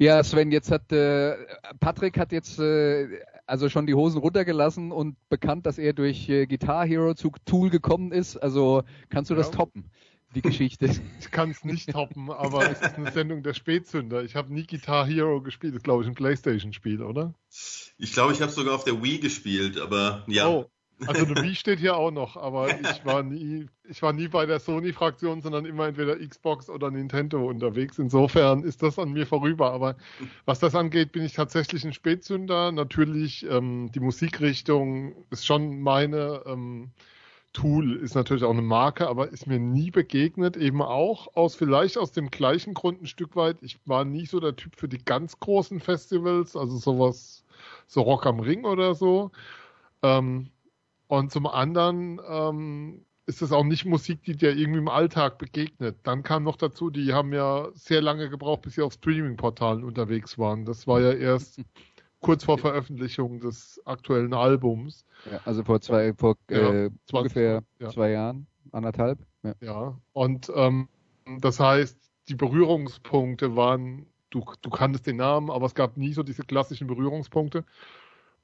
Ja, 0.00 0.24
Sven, 0.24 0.50
jetzt 0.50 0.70
hat 0.70 0.90
äh, 0.92 1.36
Patrick 1.78 2.18
hat 2.18 2.32
jetzt 2.32 2.58
äh, 2.58 3.20
also 3.44 3.68
schon 3.68 3.86
die 3.86 3.92
Hosen 3.92 4.18
runtergelassen 4.18 4.92
und 4.92 5.16
bekannt, 5.28 5.66
dass 5.66 5.76
er 5.76 5.92
durch 5.92 6.26
äh, 6.30 6.46
Guitar 6.46 6.86
Hero 6.86 7.12
zu 7.12 7.30
Tool 7.44 7.68
gekommen 7.68 8.10
ist. 8.10 8.38
Also 8.38 8.82
kannst 9.10 9.30
du 9.30 9.34
ja. 9.34 9.40
das 9.40 9.50
toppen? 9.50 9.90
Die 10.34 10.40
Geschichte. 10.40 10.88
Ich 11.20 11.30
kann 11.30 11.50
es 11.50 11.64
nicht 11.64 11.90
toppen, 11.90 12.30
aber 12.30 12.70
es 12.70 12.80
ist 12.80 12.94
eine 12.94 13.12
Sendung 13.12 13.42
der 13.42 13.52
Spätzünder. 13.52 14.24
Ich 14.24 14.36
habe 14.36 14.54
nie 14.54 14.66
Guitar 14.66 15.06
Hero 15.06 15.42
gespielt. 15.42 15.74
Das 15.74 15.80
ist, 15.80 15.84
glaube 15.84 16.02
ich, 16.02 16.08
ein 16.08 16.14
Playstation-Spiel, 16.14 17.02
oder? 17.02 17.34
Ich 17.98 18.14
glaube, 18.14 18.32
ich 18.32 18.40
habe 18.40 18.50
sogar 18.50 18.74
auf 18.74 18.84
der 18.84 19.02
Wii 19.02 19.18
gespielt, 19.18 19.78
aber 19.78 20.24
ja. 20.28 20.48
Oh, 20.48 20.70
also 21.06 21.24
eine 21.24 21.42
Wii 21.42 21.54
steht 21.54 21.78
hier 21.78 21.96
auch 21.96 22.10
noch, 22.10 22.36
aber 22.36 22.68
ich 22.80 23.04
war 23.04 23.22
nie, 23.22 23.66
ich 23.88 24.02
war 24.02 24.12
nie 24.12 24.28
bei 24.28 24.46
der 24.46 24.60
Sony-Fraktion, 24.60 25.42
sondern 25.42 25.64
immer 25.64 25.86
entweder 25.86 26.16
Xbox 26.16 26.68
oder 26.68 26.90
Nintendo 26.90 27.48
unterwegs. 27.48 27.98
Insofern 27.98 28.62
ist 28.62 28.82
das 28.82 28.98
an 28.98 29.12
mir 29.12 29.26
vorüber. 29.26 29.72
Aber 29.72 29.96
was 30.44 30.60
das 30.60 30.74
angeht, 30.74 31.12
bin 31.12 31.24
ich 31.24 31.32
tatsächlich 31.32 31.84
ein 31.84 31.92
Spätsünder. 31.92 32.72
Natürlich, 32.72 33.46
ähm, 33.48 33.90
die 33.94 34.00
Musikrichtung 34.00 35.14
ist 35.30 35.46
schon 35.46 35.80
meine. 35.80 36.42
Ähm, 36.46 36.90
Tool 37.52 37.96
ist 37.96 38.14
natürlich 38.14 38.44
auch 38.44 38.52
eine 38.52 38.62
Marke, 38.62 39.08
aber 39.08 39.30
ist 39.30 39.46
mir 39.46 39.58
nie 39.58 39.90
begegnet, 39.90 40.56
eben 40.56 40.82
auch 40.82 41.34
aus 41.34 41.56
vielleicht 41.56 41.98
aus 41.98 42.12
dem 42.12 42.30
gleichen 42.30 42.74
Grund 42.74 43.02
ein 43.02 43.06
Stück 43.06 43.34
weit. 43.34 43.56
Ich 43.62 43.80
war 43.86 44.04
nie 44.04 44.26
so 44.26 44.38
der 44.38 44.54
Typ 44.54 44.76
für 44.76 44.88
die 44.88 45.04
ganz 45.04 45.40
großen 45.40 45.80
Festivals, 45.80 46.54
also 46.54 46.76
sowas, 46.76 47.44
so 47.88 48.02
Rock 48.02 48.26
am 48.26 48.38
Ring 48.38 48.64
oder 48.64 48.94
so. 48.94 49.32
Ähm, 50.02 50.50
und 51.10 51.32
zum 51.32 51.48
anderen 51.48 52.20
ähm, 52.24 53.04
ist 53.26 53.42
es 53.42 53.50
auch 53.50 53.64
nicht 53.64 53.84
Musik, 53.84 54.22
die 54.22 54.36
dir 54.36 54.56
irgendwie 54.56 54.78
im 54.78 54.86
Alltag 54.86 55.38
begegnet. 55.38 55.98
Dann 56.04 56.22
kam 56.22 56.44
noch 56.44 56.54
dazu, 56.54 56.88
die 56.88 57.12
haben 57.12 57.32
ja 57.32 57.68
sehr 57.74 58.00
lange 58.00 58.30
gebraucht, 58.30 58.62
bis 58.62 58.76
sie 58.76 58.82
auf 58.82 58.92
Streaming-Portalen 58.92 59.82
unterwegs 59.82 60.38
waren. 60.38 60.64
Das 60.64 60.86
war 60.86 61.00
ja 61.00 61.10
erst 61.10 61.62
kurz 62.20 62.44
vor 62.44 62.58
Veröffentlichung 62.58 63.40
des 63.40 63.80
aktuellen 63.86 64.32
Albums. 64.34 65.04
Ja, 65.28 65.40
also 65.44 65.64
vor 65.64 65.80
zwei, 65.80 66.14
vor 66.14 66.36
ja, 66.48 66.84
äh, 66.84 66.90
20, 67.06 67.12
ungefähr 67.12 67.64
ja. 67.80 67.88
zwei 67.88 68.10
Jahren, 68.12 68.46
anderthalb. 68.70 69.18
Ja, 69.42 69.54
ja. 69.60 69.98
und 70.12 70.52
ähm, 70.54 70.88
das 71.40 71.58
heißt, 71.58 71.98
die 72.28 72.36
Berührungspunkte 72.36 73.56
waren, 73.56 74.06
du, 74.30 74.44
du 74.62 74.70
kanntest 74.70 75.08
den 75.08 75.16
Namen, 75.16 75.50
aber 75.50 75.66
es 75.66 75.74
gab 75.74 75.96
nie 75.96 76.12
so 76.12 76.22
diese 76.22 76.44
klassischen 76.44 76.86
Berührungspunkte. 76.86 77.64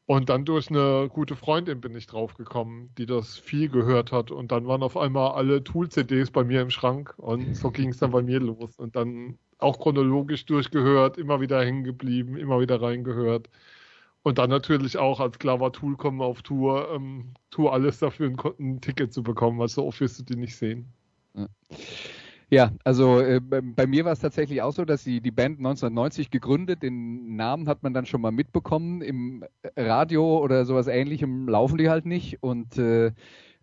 Und 0.06 0.28
dann 0.28 0.44
durch 0.44 0.70
eine 0.70 1.08
gute 1.12 1.34
Freundin 1.34 1.80
bin 1.80 1.96
ich 1.96 2.06
draufgekommen, 2.06 2.90
die 2.96 3.06
das 3.06 3.36
viel 3.36 3.68
gehört 3.68 4.12
hat. 4.12 4.30
Und 4.30 4.52
dann 4.52 4.66
waren 4.68 4.84
auf 4.84 4.96
einmal 4.96 5.32
alle 5.32 5.64
Tool-CDs 5.64 6.30
bei 6.30 6.44
mir 6.44 6.62
im 6.62 6.70
Schrank. 6.70 7.14
Und 7.16 7.56
so 7.56 7.72
ging 7.72 7.88
es 7.88 7.98
dann 7.98 8.12
bei 8.12 8.22
mir 8.22 8.38
los. 8.38 8.78
Und 8.78 8.94
dann 8.94 9.36
auch 9.58 9.80
chronologisch 9.80 10.46
durchgehört, 10.46 11.18
immer 11.18 11.40
wieder 11.40 11.64
hängen 11.64 11.82
geblieben, 11.82 12.36
immer 12.36 12.60
wieder 12.60 12.80
reingehört. 12.80 13.50
Und 14.22 14.38
dann 14.38 14.50
natürlich 14.50 14.96
auch 14.96 15.18
als 15.18 15.38
klar 15.38 15.72
Tool 15.72 15.96
kommen 15.96 16.20
auf 16.20 16.42
Tour, 16.42 16.88
ähm, 16.92 17.34
Tour 17.50 17.72
alles 17.72 17.98
dafür, 17.98 18.28
ein, 18.28 18.36
ein, 18.58 18.80
Ticket 18.80 19.12
zu 19.12 19.22
bekommen, 19.22 19.58
weil 19.58 19.68
so 19.68 19.86
oft 19.86 20.00
wirst 20.00 20.18
du 20.20 20.24
die 20.24 20.36
nicht 20.36 20.56
sehen. 20.56 20.86
Ja. 21.34 21.46
Ja, 22.48 22.70
also 22.84 23.18
äh, 23.18 23.40
bei 23.40 23.86
mir 23.88 24.04
war 24.04 24.12
es 24.12 24.20
tatsächlich 24.20 24.62
auch 24.62 24.72
so, 24.72 24.84
dass 24.84 25.02
sie 25.02 25.20
die 25.20 25.32
Band 25.32 25.58
1990 25.58 26.30
gegründet, 26.30 26.80
den 26.82 27.34
Namen 27.34 27.68
hat 27.68 27.82
man 27.82 27.92
dann 27.92 28.06
schon 28.06 28.20
mal 28.20 28.30
mitbekommen, 28.30 29.02
im 29.02 29.44
Radio 29.76 30.38
oder 30.38 30.64
sowas 30.64 30.86
ähnlichem 30.86 31.48
laufen 31.48 31.76
die 31.76 31.88
halt 31.90 32.06
nicht 32.06 32.42
und 32.42 32.78
äh, 32.78 33.12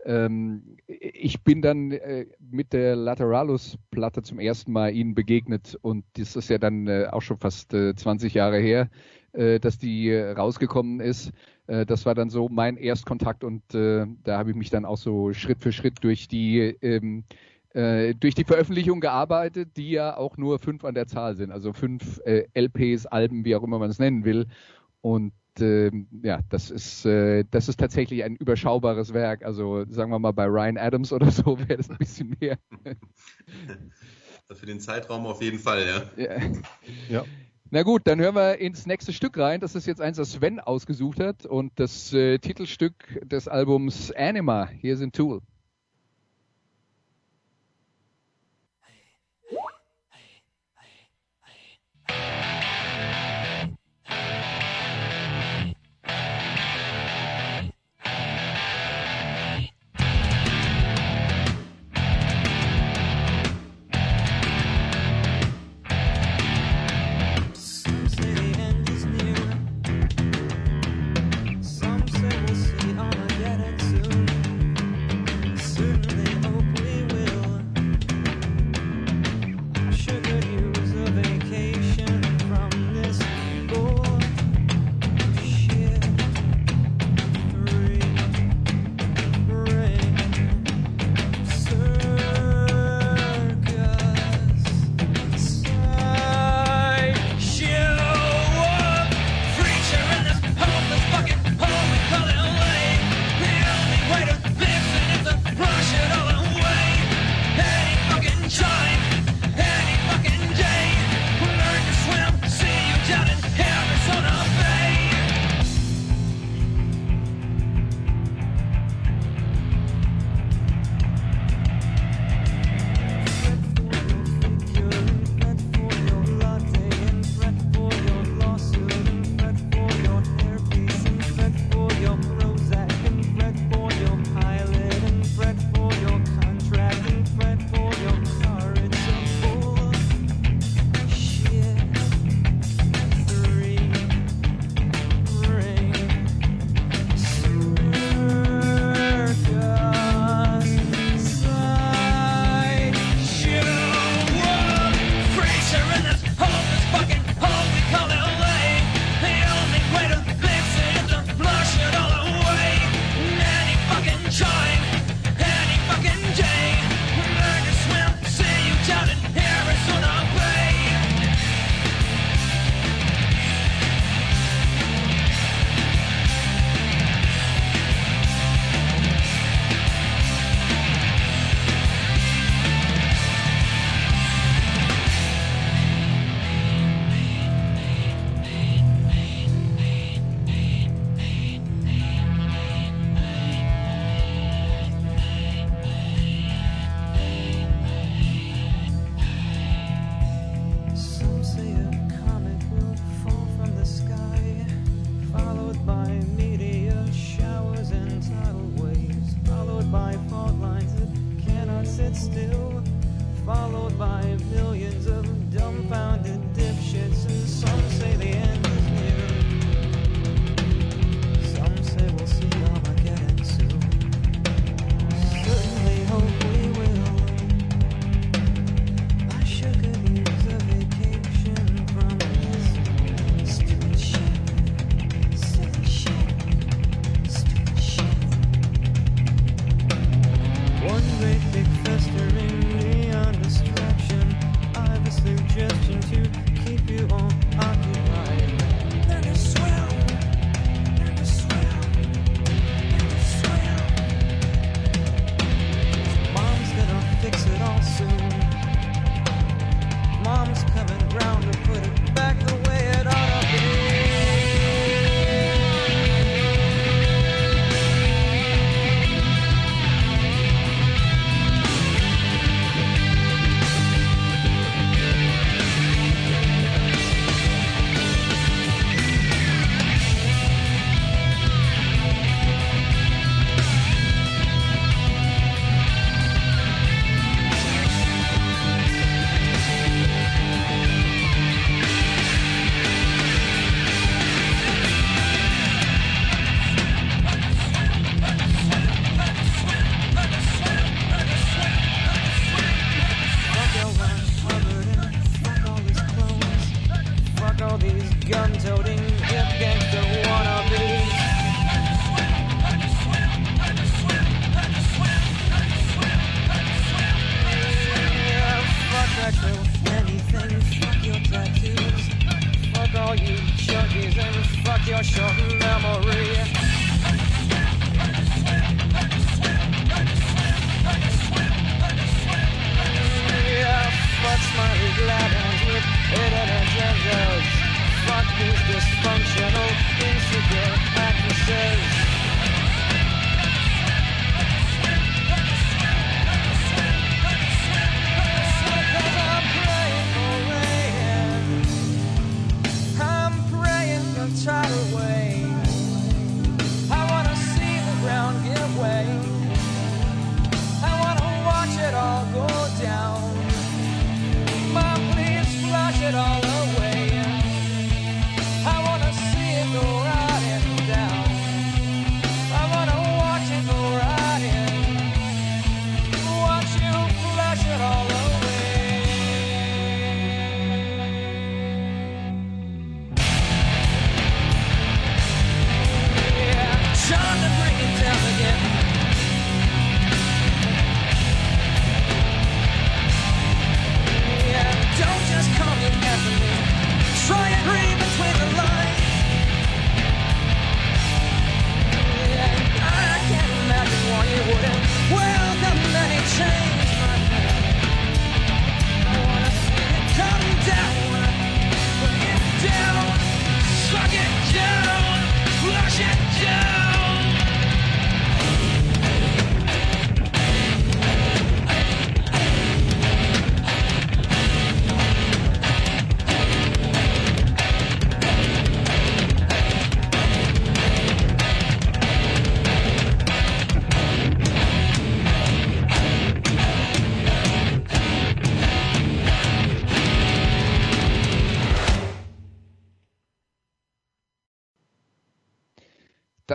Ähm, 0.07 0.77
ich 0.87 1.43
bin 1.43 1.63
dann 1.63 1.91
äh, 1.93 2.27
mit 2.39 2.73
der 2.75 2.95
Lateralus-Platte 2.95 4.23
zum 4.23 4.39
ersten 4.39 4.71
Mal 4.71 4.93
ihnen 4.95 5.15
begegnet 5.15 5.79
und 5.81 6.05
das 6.19 6.37
ist 6.37 6.51
ja 6.51 6.59
dann 6.59 6.87
äh, 6.87 7.07
auch 7.11 7.23
schon 7.23 7.39
fast 7.39 7.73
äh, 7.73 7.95
20 7.95 8.35
Jahre 8.35 8.59
her, 8.59 8.91
äh, 9.33 9.59
dass 9.59 9.79
die 9.79 10.09
äh, 10.11 10.33
rausgekommen 10.33 11.01
ist. 11.01 11.33
Äh, 11.67 11.87
das 11.87 12.05
war 12.05 12.15
dann 12.15 12.29
so 12.29 12.49
mein 12.49 12.77
Erstkontakt 12.77 13.43
und 13.43 13.63
da 13.73 14.07
habe 14.37 14.51
ich 14.51 14.55
mich 14.57 14.69
dann 14.69 14.85
auch 14.85 14.97
so 14.97 15.33
Schritt 15.33 15.61
für 15.63 15.71
Schritt 15.73 16.03
durch 16.03 16.27
die 16.29 16.59
ähm, 16.83 17.25
durch 17.73 18.35
die 18.35 18.43
Veröffentlichung 18.43 18.99
gearbeitet, 18.99 19.77
die 19.77 19.89
ja 19.89 20.15
auch 20.15 20.37
nur 20.37 20.59
fünf 20.59 20.85
an 20.85 20.93
der 20.93 21.07
Zahl 21.07 21.35
sind, 21.35 21.51
also 21.51 21.73
fünf 21.73 22.21
LPs, 22.23 23.07
Alben, 23.07 23.45
wie 23.45 23.55
auch 23.55 23.63
immer 23.63 23.79
man 23.79 23.89
es 23.89 23.97
nennen 23.97 24.25
will. 24.25 24.45
Und 25.01 25.33
äh, 25.59 25.91
ja, 26.23 26.39
das 26.49 26.71
ist, 26.71 27.05
äh, 27.05 27.45
das 27.49 27.69
ist 27.69 27.79
tatsächlich 27.79 28.23
ein 28.23 28.35
überschaubares 28.35 29.13
Werk. 29.13 29.43
Also 29.43 29.85
sagen 29.89 30.11
wir 30.11 30.19
mal 30.19 30.31
bei 30.31 30.45
Ryan 30.45 30.77
Adams 30.77 31.11
oder 31.13 31.31
so 31.31 31.57
wäre 31.59 31.77
das 31.77 31.89
ein 31.89 31.97
bisschen 31.97 32.35
mehr. 32.39 32.57
Für 34.51 34.65
den 34.65 34.79
Zeitraum 34.79 35.25
auf 35.25 35.41
jeden 35.41 35.57
Fall, 35.57 35.85
ja. 35.85 36.23
ja. 36.23 36.41
ja. 37.09 37.25
Na 37.71 37.81
gut, 37.81 38.03
dann 38.05 38.19
hören 38.19 38.35
wir 38.35 38.59
ins 38.59 38.85
nächste 38.85 39.13
Stück 39.13 39.37
rein. 39.37 39.61
Das 39.61 39.73
ist 39.73 39.87
jetzt 39.87 39.99
eins, 39.99 40.17
das 40.17 40.33
Sven 40.33 40.59
ausgesucht 40.59 41.19
hat 41.19 41.45
und 41.45 41.71
das 41.75 42.13
äh, 42.13 42.37
Titelstück 42.37 43.19
des 43.23 43.47
Albums 43.47 44.11
Anima. 44.11 44.67
Hier 44.67 44.95
sind 44.95 45.15
Tool. 45.15 45.41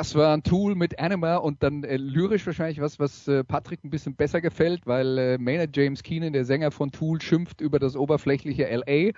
Das 0.08 0.14
war 0.14 0.32
ein 0.32 0.42
Tool 0.42 0.74
mit 0.74 0.98
Anima 0.98 1.36
und 1.36 1.62
dann 1.62 1.84
äh, 1.84 1.98
lyrisch 1.98 2.46
wahrscheinlich 2.46 2.80
was, 2.80 2.98
was 2.98 3.28
äh, 3.28 3.44
Patrick 3.44 3.84
ein 3.84 3.90
bisschen 3.90 4.16
besser 4.16 4.40
gefällt, 4.40 4.86
weil 4.86 5.18
äh, 5.18 5.36
Maynard 5.36 5.76
James 5.76 6.02
Keenan, 6.02 6.32
der 6.32 6.46
Sänger 6.46 6.70
von 6.70 6.90
Tool, 6.92 7.20
schimpft 7.20 7.60
über 7.60 7.78
das 7.78 7.94
oberflächliche 7.94 8.74
LA 8.74 9.10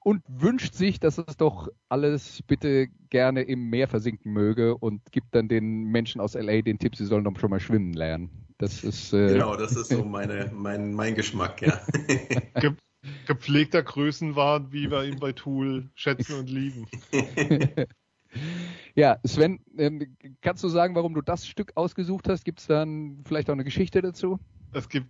und 0.00 0.24
wünscht 0.26 0.74
sich, 0.74 0.98
dass 0.98 1.18
es 1.18 1.36
doch 1.36 1.68
alles 1.88 2.42
bitte 2.48 2.88
gerne 3.08 3.42
im 3.42 3.70
Meer 3.70 3.86
versinken 3.86 4.32
möge 4.32 4.76
und 4.76 5.12
gibt 5.12 5.32
dann 5.32 5.46
den 5.46 5.84
Menschen 5.84 6.20
aus 6.20 6.34
LA 6.34 6.62
den 6.62 6.80
Tipp, 6.80 6.96
sie 6.96 7.06
sollen 7.06 7.22
doch 7.22 7.38
schon 7.38 7.50
mal 7.50 7.60
schwimmen 7.60 7.92
lernen. 7.92 8.28
Das 8.58 8.82
ist 8.82 9.12
äh, 9.12 9.34
Genau, 9.34 9.54
das 9.54 9.76
ist 9.76 9.90
so 9.90 10.04
meine, 10.04 10.50
mein, 10.52 10.92
mein 10.92 11.14
Geschmack, 11.14 11.62
ja. 11.62 11.80
Ge 12.60 12.72
gepflegter 13.26 13.84
Größenwahn, 13.84 14.72
wie 14.72 14.90
wir 14.90 15.04
ihn 15.04 15.20
bei 15.20 15.32
Tool 15.32 15.90
schätzen 15.94 16.40
und 16.40 16.50
lieben. 16.50 16.88
Ja, 18.94 19.18
Sven, 19.24 19.60
ähm, 19.78 20.16
kannst 20.42 20.62
du 20.62 20.68
sagen, 20.68 20.94
warum 20.94 21.14
du 21.14 21.22
das 21.22 21.46
Stück 21.46 21.72
ausgesucht 21.76 22.28
hast? 22.28 22.44
Gibt 22.44 22.60
es 22.60 22.66
dann 22.66 23.22
vielleicht 23.26 23.48
auch 23.48 23.54
eine 23.54 23.64
Geschichte 23.64 24.02
dazu? 24.02 24.38
Es 24.72 24.88
gibt, 24.88 25.08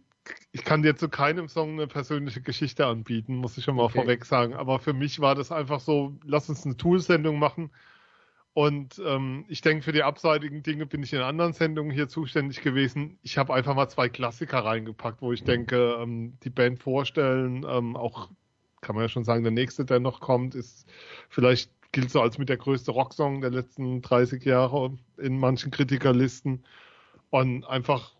ich 0.52 0.64
kann 0.64 0.82
dir 0.82 0.96
zu 0.96 1.08
keinem 1.08 1.48
Song 1.48 1.72
eine 1.72 1.86
persönliche 1.86 2.40
Geschichte 2.42 2.86
anbieten, 2.86 3.36
muss 3.36 3.58
ich 3.58 3.64
schon 3.64 3.76
mal 3.76 3.84
Okay. 3.84 3.98
vorweg 4.00 4.24
sagen. 4.24 4.54
Aber 4.54 4.78
für 4.78 4.92
mich 4.92 5.20
war 5.20 5.34
das 5.34 5.50
einfach 5.52 5.80
so, 5.80 6.16
lass 6.24 6.48
uns 6.48 6.64
eine 6.64 6.76
Tool-Sendung 6.76 7.38
machen. 7.38 7.70
Und 8.54 9.00
ähm, 9.04 9.46
ich 9.48 9.62
denke, 9.62 9.82
für 9.82 9.92
die 9.92 10.02
abseitigen 10.02 10.62
Dinge 10.62 10.84
bin 10.84 11.02
ich 11.02 11.12
in 11.14 11.20
anderen 11.22 11.54
Sendungen 11.54 11.90
hier 11.90 12.08
zuständig 12.08 12.60
gewesen. 12.60 13.18
Ich 13.22 13.38
habe 13.38 13.54
einfach 13.54 13.74
mal 13.74 13.88
zwei 13.88 14.10
Klassiker 14.10 14.58
reingepackt, 14.64 15.22
wo 15.22 15.32
ich 15.32 15.44
denke, 15.44 15.96
ähm, 16.00 16.38
die 16.42 16.50
Band 16.50 16.78
vorstellen, 16.78 17.64
ähm, 17.66 17.96
auch 17.96 18.30
kann 18.82 18.94
man 18.94 19.04
ja 19.04 19.08
schon 19.08 19.24
sagen, 19.24 19.42
der 19.42 19.52
nächste, 19.52 19.84
der 19.86 20.00
noch 20.00 20.20
kommt, 20.20 20.54
ist 20.54 20.86
vielleicht 21.30 21.70
gilt 21.92 22.10
so 22.10 22.20
als 22.20 22.38
mit 22.38 22.48
der 22.48 22.56
größte 22.56 22.90
Rocksong 22.90 23.40
der 23.40 23.50
letzten 23.50 24.02
30 24.02 24.44
Jahre 24.44 24.96
in 25.18 25.38
manchen 25.38 25.70
Kritikerlisten. 25.70 26.64
Und 27.30 27.64
einfach 27.64 28.14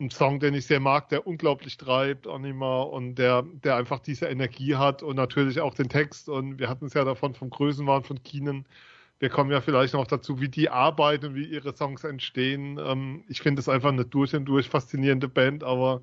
ein 0.00 0.10
Song, 0.10 0.40
den 0.40 0.54
ich 0.54 0.66
sehr 0.66 0.80
mag, 0.80 1.10
der 1.10 1.26
unglaublich 1.26 1.76
treibt, 1.76 2.26
Anima, 2.26 2.82
und 2.82 3.16
der, 3.16 3.42
der 3.42 3.76
einfach 3.76 4.00
diese 4.00 4.26
Energie 4.26 4.74
hat 4.76 5.02
und 5.02 5.16
natürlich 5.16 5.60
auch 5.60 5.74
den 5.74 5.88
Text. 5.88 6.28
Und 6.28 6.58
wir 6.58 6.68
hatten 6.68 6.86
es 6.86 6.94
ja 6.94 7.04
davon 7.04 7.34
vom 7.34 7.50
Größenwahn 7.50 8.02
von 8.02 8.22
Keenan. 8.22 8.64
Wir 9.18 9.28
kommen 9.28 9.50
ja 9.50 9.60
vielleicht 9.60 9.92
noch 9.92 10.06
dazu, 10.06 10.40
wie 10.40 10.48
die 10.48 10.70
arbeiten, 10.70 11.34
wie 11.34 11.44
ihre 11.44 11.76
Songs 11.76 12.04
entstehen. 12.04 12.78
Ähm, 12.82 13.24
ich 13.28 13.42
finde 13.42 13.60
es 13.60 13.68
einfach 13.68 13.90
eine 13.90 14.06
durch 14.06 14.34
und 14.34 14.46
durch 14.46 14.70
faszinierende 14.70 15.28
Band, 15.28 15.62
aber 15.62 16.00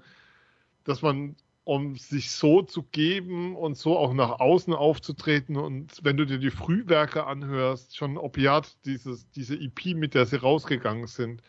dass 0.83 1.01
man, 1.01 1.35
um 1.67 1.97
sich 1.97 2.31
so 2.31 2.61
zu 2.61 2.81
geben 2.81 3.53
und 3.57 3.77
so 3.77 3.97
auch 3.97 4.13
nach 4.13 4.39
außen 4.39 4.73
aufzutreten 4.73 5.57
und 5.57 5.99
wenn 6.01 6.15
du 6.15 6.25
dir 6.25 6.37
die 6.37 6.49
Frühwerke 6.49 7.27
anhörst, 7.27 7.97
schon 7.97 8.17
Opiat, 8.17 8.77
dieses, 8.85 9.29
diese 9.31 9.55
EP, 9.55 9.93
mit 9.93 10.13
der 10.13 10.25
sie 10.25 10.37
rausgegangen 10.37 11.07
sind, 11.07 11.43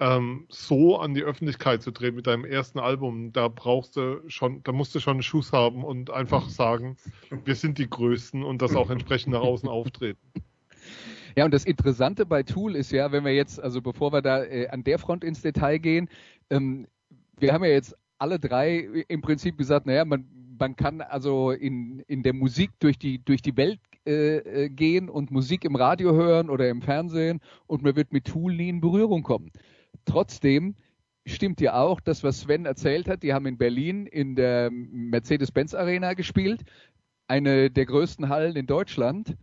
ähm, 0.00 0.46
so 0.48 0.98
an 0.98 1.14
die 1.14 1.22
Öffentlichkeit 1.22 1.80
zu 1.80 1.92
treten 1.92 2.16
mit 2.16 2.26
deinem 2.26 2.44
ersten 2.44 2.80
Album, 2.80 3.32
da 3.32 3.46
brauchst 3.46 3.94
du 3.94 4.20
schon, 4.26 4.64
da 4.64 4.72
musst 4.72 4.96
du 4.96 4.98
schon 4.98 5.14
einen 5.14 5.22
Schuss 5.22 5.52
haben 5.52 5.84
und 5.84 6.10
einfach 6.10 6.48
sagen, 6.48 6.96
wir 7.44 7.54
sind 7.54 7.78
die 7.78 7.88
Größten 7.88 8.42
und 8.42 8.62
das 8.62 8.74
auch 8.74 8.90
entsprechend 8.90 9.32
nach 9.32 9.42
außen 9.42 9.68
auftreten. 9.68 10.18
Ja, 11.36 11.44
und 11.44 11.54
das 11.54 11.64
Interessante 11.66 12.26
bei 12.26 12.42
Tool 12.42 12.74
ist 12.74 12.90
ja, 12.90 13.12
wenn 13.12 13.24
wir 13.24 13.34
jetzt, 13.34 13.62
also 13.62 13.80
bevor 13.80 14.12
wir 14.12 14.22
da 14.22 14.42
äh, 14.42 14.66
an 14.68 14.82
der 14.82 14.98
Front 14.98 15.22
ins 15.22 15.40
Detail 15.40 15.78
gehen, 15.78 16.08
ähm, 16.50 16.88
wir 17.38 17.52
haben 17.52 17.62
ja 17.62 17.70
jetzt 17.70 17.94
alle 18.18 18.38
drei 18.38 18.78
im 19.08 19.20
Prinzip 19.20 19.58
gesagt, 19.58 19.86
naja, 19.86 20.04
man, 20.04 20.26
man 20.58 20.76
kann 20.76 21.00
also 21.00 21.50
in, 21.50 22.00
in 22.06 22.22
der 22.22 22.32
Musik 22.32 22.70
durch 22.78 22.98
die, 22.98 23.22
durch 23.24 23.42
die 23.42 23.56
Welt 23.56 23.80
äh, 24.06 24.36
äh, 24.36 24.68
gehen 24.68 25.08
und 25.08 25.30
Musik 25.30 25.64
im 25.64 25.76
Radio 25.76 26.12
hören 26.12 26.50
oder 26.50 26.68
im 26.68 26.82
Fernsehen 26.82 27.40
und 27.66 27.82
man 27.82 27.96
wird 27.96 28.12
mit 28.12 28.26
Tool 28.26 28.54
nie 28.54 28.68
in 28.68 28.80
Berührung 28.80 29.22
kommen. 29.22 29.50
Trotzdem 30.04 30.76
stimmt 31.26 31.60
ja 31.60 31.74
auch, 31.74 32.00
das, 32.00 32.22
was 32.22 32.40
Sven 32.40 32.66
erzählt 32.66 33.08
hat, 33.08 33.22
die 33.22 33.34
haben 33.34 33.46
in 33.46 33.58
Berlin 33.58 34.06
in 34.06 34.36
der 34.36 34.70
Mercedes-Benz 34.70 35.74
Arena 35.74 36.14
gespielt, 36.14 36.62
eine 37.26 37.70
der 37.70 37.86
größten 37.86 38.28
Hallen 38.28 38.56
in 38.56 38.66
Deutschland 38.66 39.36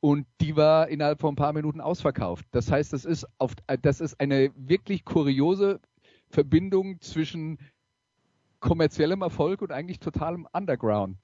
und 0.00 0.26
die 0.40 0.54
war 0.54 0.88
innerhalb 0.88 1.20
von 1.20 1.32
ein 1.32 1.36
paar 1.36 1.52
Minuten 1.52 1.80
ausverkauft. 1.80 2.46
Das 2.52 2.70
heißt, 2.70 2.92
das 2.92 3.04
ist, 3.04 3.26
auf, 3.38 3.54
das 3.82 4.00
ist 4.00 4.20
eine 4.20 4.52
wirklich 4.54 5.04
kuriose 5.04 5.80
Verbindung 6.28 7.00
zwischen 7.00 7.58
kommerziellem 8.64 9.20
Erfolg 9.20 9.60
und 9.60 9.72
eigentlich 9.72 10.00
totalem 10.00 10.48
Underground. 10.52 11.18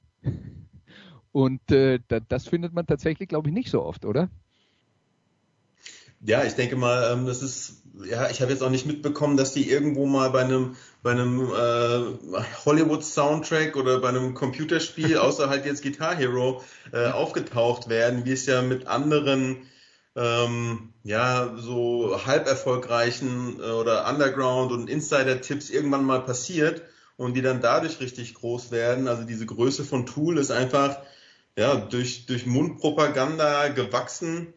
Und 1.33 1.73
äh, 1.73 1.99
da, 2.07 2.21
das 2.21 2.47
findet 2.47 2.75
man 2.75 2.87
tatsächlich, 2.87 3.29
glaube 3.29 3.49
ich, 3.49 3.55
nicht 3.55 3.71
so 3.71 3.83
oft, 3.83 4.05
oder? 4.05 4.29
Ja, 6.23 6.45
ich 6.45 6.53
denke 6.53 6.77
mal, 6.77 7.13
ähm, 7.13 7.25
das 7.25 7.41
ist, 7.41 7.83
ja, 8.05 8.29
ich 8.29 8.43
habe 8.43 8.53
jetzt 8.53 8.63
auch 8.63 8.69
nicht 8.69 8.85
mitbekommen, 8.85 9.39
dass 9.39 9.55
die 9.55 9.71
irgendwo 9.71 10.05
mal 10.05 10.29
bei 10.29 10.43
einem, 10.45 10.77
bei 11.03 11.13
einem 11.13 11.41
äh, 11.41 12.37
Hollywood-Soundtrack 12.67 13.75
oder 13.75 14.01
bei 14.01 14.11
einem 14.11 14.35
Computerspiel, 14.35 15.17
außer 15.17 15.49
halt 15.49 15.65
jetzt 15.65 15.83
Guitar 15.83 16.15
Hero, 16.15 16.63
äh, 16.93 17.07
aufgetaucht 17.07 17.89
werden, 17.89 18.27
wie 18.27 18.33
es 18.33 18.45
ja 18.45 18.61
mit 18.61 18.87
anderen, 18.87 19.63
ähm, 20.15 20.93
ja, 21.05 21.55
so 21.57 22.21
halb 22.27 22.47
erfolgreichen 22.47 23.59
äh, 23.61 23.71
oder 23.71 24.07
Underground- 24.11 24.73
und 24.73 24.91
Insider-Tipps 24.91 25.71
irgendwann 25.71 26.05
mal 26.05 26.21
passiert 26.21 26.83
und 27.21 27.35
die 27.35 27.43
dann 27.43 27.61
dadurch 27.61 28.01
richtig 28.01 28.33
groß 28.33 28.71
werden. 28.71 29.07
Also 29.07 29.25
diese 29.25 29.45
Größe 29.45 29.85
von 29.85 30.07
Tool 30.07 30.39
ist 30.39 30.51
einfach, 30.51 31.03
ja, 31.55 31.77
durch, 31.77 32.25
durch 32.25 32.47
Mundpropaganda 32.47 33.69
gewachsen 33.69 34.55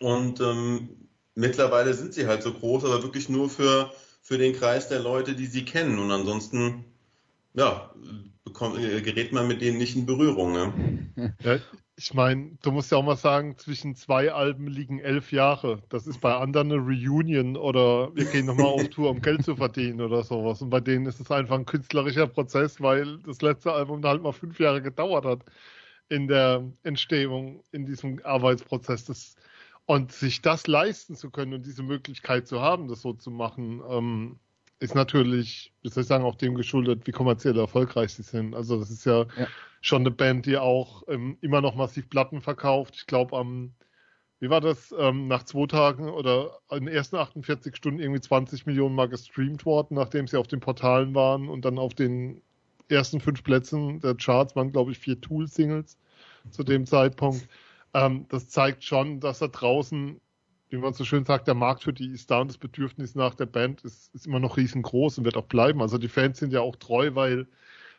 und 0.00 0.40
ähm, 0.40 0.88
mittlerweile 1.34 1.92
sind 1.92 2.14
sie 2.14 2.26
halt 2.26 2.42
so 2.42 2.54
groß, 2.54 2.86
aber 2.86 3.02
wirklich 3.02 3.28
nur 3.28 3.50
für, 3.50 3.92
für 4.22 4.38
den 4.38 4.54
Kreis 4.54 4.88
der 4.88 5.00
Leute, 5.00 5.34
die 5.34 5.44
sie 5.44 5.66
kennen. 5.66 5.98
Und 5.98 6.10
ansonsten, 6.10 6.86
ja, 7.52 7.94
bekommt, 8.42 8.78
äh, 8.78 9.02
gerät 9.02 9.32
man 9.32 9.46
mit 9.46 9.60
denen 9.60 9.76
nicht 9.76 9.94
in 9.94 10.06
Berührung. 10.06 10.52
Ne? 10.52 11.34
Ich 12.02 12.14
meine, 12.14 12.58
du 12.62 12.72
musst 12.72 12.90
ja 12.90 12.98
auch 12.98 13.04
mal 13.04 13.16
sagen, 13.16 13.56
zwischen 13.58 13.94
zwei 13.94 14.32
Alben 14.32 14.66
liegen 14.66 14.98
elf 14.98 15.30
Jahre. 15.30 15.80
Das 15.88 16.08
ist 16.08 16.20
bei 16.20 16.34
anderen 16.34 16.72
eine 16.72 16.80
Reunion 16.80 17.56
oder 17.56 18.12
wir 18.16 18.24
gehen 18.24 18.46
nochmal 18.46 18.66
auf 18.66 18.88
Tour, 18.88 19.10
um 19.10 19.22
Geld 19.22 19.44
zu 19.44 19.54
verdienen 19.54 20.00
oder 20.00 20.24
sowas. 20.24 20.60
Und 20.62 20.70
bei 20.70 20.80
denen 20.80 21.06
ist 21.06 21.20
es 21.20 21.30
einfach 21.30 21.54
ein 21.56 21.64
künstlerischer 21.64 22.26
Prozess, 22.26 22.80
weil 22.80 23.18
das 23.18 23.40
letzte 23.40 23.72
Album 23.72 24.02
halt 24.02 24.20
mal 24.20 24.32
fünf 24.32 24.58
Jahre 24.58 24.82
gedauert 24.82 25.24
hat 25.24 25.44
in 26.08 26.26
der 26.26 26.68
Entstehung, 26.82 27.62
in 27.70 27.86
diesem 27.86 28.18
Arbeitsprozess. 28.24 29.04
Das, 29.04 29.36
und 29.86 30.10
sich 30.10 30.42
das 30.42 30.66
leisten 30.66 31.14
zu 31.14 31.30
können 31.30 31.54
und 31.54 31.66
diese 31.66 31.84
Möglichkeit 31.84 32.48
zu 32.48 32.60
haben, 32.60 32.88
das 32.88 33.02
so 33.02 33.12
zu 33.12 33.30
machen, 33.30 33.80
ähm, 33.88 34.40
ist 34.82 34.96
natürlich, 34.96 35.72
wie 35.82 35.88
soll 35.88 36.02
ich 36.02 36.08
sagen, 36.08 36.24
auch 36.24 36.34
dem 36.34 36.56
geschuldet, 36.56 37.06
wie 37.06 37.12
kommerziell 37.12 37.56
erfolgreich 37.56 38.14
sie 38.14 38.24
sind. 38.24 38.54
Also 38.54 38.78
das 38.78 38.90
ist 38.90 39.06
ja, 39.06 39.26
ja. 39.38 39.46
schon 39.80 40.02
eine 40.02 40.10
Band, 40.10 40.46
die 40.46 40.56
auch 40.56 41.04
ähm, 41.08 41.38
immer 41.40 41.60
noch 41.60 41.76
massiv 41.76 42.10
Platten 42.10 42.40
verkauft. 42.40 42.96
Ich 42.96 43.06
glaube 43.06 43.36
am, 43.36 43.74
wie 44.40 44.50
war 44.50 44.60
das, 44.60 44.92
ähm, 44.98 45.28
nach 45.28 45.44
zwei 45.44 45.66
Tagen 45.66 46.10
oder 46.10 46.58
in 46.72 46.86
den 46.86 46.94
ersten 46.94 47.14
48 47.14 47.76
Stunden 47.76 48.00
irgendwie 48.00 48.20
20 48.20 48.66
Millionen 48.66 48.96
Mal 48.96 49.08
gestreamt 49.08 49.64
worden, 49.64 49.94
nachdem 49.94 50.26
sie 50.26 50.36
auf 50.36 50.48
den 50.48 50.58
Portalen 50.58 51.14
waren 51.14 51.48
und 51.48 51.64
dann 51.64 51.78
auf 51.78 51.94
den 51.94 52.42
ersten 52.88 53.20
fünf 53.20 53.44
Plätzen 53.44 54.00
der 54.00 54.16
Charts 54.16 54.56
waren, 54.56 54.72
glaube 54.72 54.90
ich, 54.90 54.98
vier 54.98 55.20
Tool-Singles 55.20 55.96
zu 56.50 56.64
dem 56.64 56.86
Zeitpunkt. 56.86 57.48
Ähm, 57.94 58.26
das 58.30 58.48
zeigt 58.48 58.82
schon, 58.82 59.20
dass 59.20 59.38
da 59.38 59.46
draußen 59.46 60.20
wie 60.72 60.78
man 60.78 60.94
so 60.94 61.04
schön 61.04 61.24
sagt, 61.24 61.46
der 61.46 61.54
Markt 61.54 61.82
für 61.84 61.92
die 61.92 62.08
ist 62.08 62.30
da 62.30 62.40
und 62.40 62.48
das 62.48 62.58
Bedürfnis 62.58 63.14
nach 63.14 63.34
der 63.34 63.46
Band 63.46 63.82
ist, 63.82 64.14
ist 64.14 64.26
immer 64.26 64.40
noch 64.40 64.56
riesengroß 64.56 65.18
und 65.18 65.24
wird 65.24 65.36
auch 65.36 65.46
bleiben. 65.46 65.82
Also 65.82 65.98
die 65.98 66.08
Fans 66.08 66.38
sind 66.38 66.52
ja 66.52 66.60
auch 66.60 66.76
treu, 66.76 67.14
weil, 67.14 67.46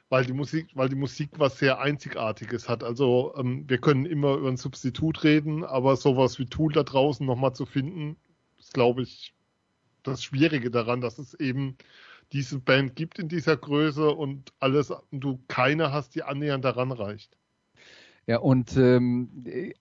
weil 0.10 0.26
die 0.26 0.34
Musik, 0.34 0.70
weil 0.74 0.90
die 0.90 0.96
Musik 0.96 1.30
was 1.38 1.60
sehr 1.60 1.80
Einzigartiges 1.80 2.68
hat. 2.68 2.84
Also 2.84 3.36
ähm, 3.38 3.66
wir 3.70 3.78
können 3.78 4.08
immer 4.08 4.36
über 4.36 4.50
ein 4.50 4.58
Substitut 4.58 5.24
reden, 5.24 5.64
aber 5.64 5.96
sowas 5.96 6.40
wie 6.40 6.48
Tool 6.48 6.74
da 6.74 6.84
draußen 6.84 7.26
nochmal 7.26 7.54
zu 7.54 7.68
finden, 7.68 8.18
ist, 8.60 8.74
glaube 8.74 9.04
ich, 9.04 9.36
das 10.02 10.24
Schwierige 10.24 10.72
daran, 10.72 11.00
dass 11.00 11.20
es 11.20 11.36
eben 11.36 11.78
diese 12.32 12.60
Band 12.60 12.96
gibt 12.96 13.20
in 13.20 13.30
dieser 13.30 13.56
Größe 13.56 14.10
und 14.10 14.52
alles, 14.60 14.92
du 15.12 15.40
keine 15.48 15.92
hast, 15.92 16.16
die 16.16 16.24
annähernd 16.24 16.66
daran 16.66 16.92
reicht. 16.92 17.38
Ja, 18.26 18.38
und 18.38 18.78
ähm, 18.78 19.28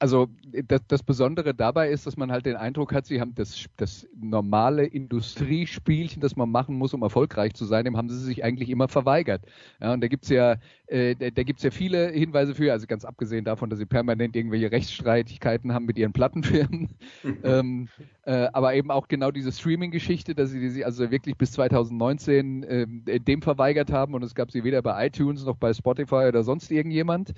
also 0.01 0.29
das, 0.67 0.81
das 0.89 1.05
Besondere 1.05 1.55
dabei 1.55 1.91
ist, 1.91 2.09
dass 2.09 2.17
man 2.17 2.33
halt 2.33 2.45
den 2.45 2.57
Eindruck 2.57 2.93
hat, 2.93 3.07
sie 3.07 3.21
haben 3.21 3.37
das, 3.37 3.67
das 3.77 4.09
normale 4.21 4.85
Industriespielchen, 4.85 6.21
das 6.21 6.35
man 6.35 6.51
machen 6.51 6.77
muss, 6.77 6.93
um 6.93 7.03
erfolgreich 7.03 7.55
zu 7.55 7.65
sein, 7.65 7.85
dem 7.85 7.97
haben 7.97 8.09
sie 8.09 8.19
sich 8.19 8.43
eigentlich 8.43 8.69
immer 8.69 8.89
verweigert. 8.89 9.43
Ja, 9.81 9.93
und 9.93 10.01
da 10.03 10.09
gibt's 10.09 10.29
ja, 10.29 10.57
äh, 10.89 11.15
da, 11.15 11.31
da 11.31 11.45
gibt's 11.45 11.63
ja 11.63 11.71
viele 11.71 12.11
Hinweise 12.11 12.57
für, 12.57 12.73
also 12.73 12.89
ganz 12.89 13.05
abgesehen 13.05 13.45
davon, 13.45 13.71
dass 13.71 13.79
sie 13.79 13.87
permanent 13.87 14.35
irgendwelche 14.35 14.73
Rechtsstreitigkeiten 14.73 15.73
haben 15.73 15.85
mit 15.85 15.97
ihren 15.97 16.13
Plattenfirmen, 16.13 16.89
ähm, 17.45 17.89
äh, 18.25 18.49
aber 18.53 18.75
eben 18.75 18.91
auch 18.91 19.07
genau 19.07 19.31
diese 19.31 19.53
Streaming-Geschichte, 19.53 20.35
dass 20.35 20.51
sie 20.51 20.69
sie 20.69 20.85
also 20.85 21.13
wirklich 21.13 21.37
bis 21.37 21.53
2019 21.53 22.63
äh, 22.65 23.21
dem 23.21 23.41
verweigert 23.41 23.93
haben 23.93 24.15
und 24.15 24.25
es 24.25 24.35
gab 24.35 24.51
sie 24.51 24.65
weder 24.65 24.83
bei 24.83 25.07
iTunes 25.07 25.45
noch 25.45 25.57
bei 25.57 25.73
Spotify 25.73 26.27
oder 26.27 26.43
sonst 26.43 26.73
irgendjemand 26.73 27.35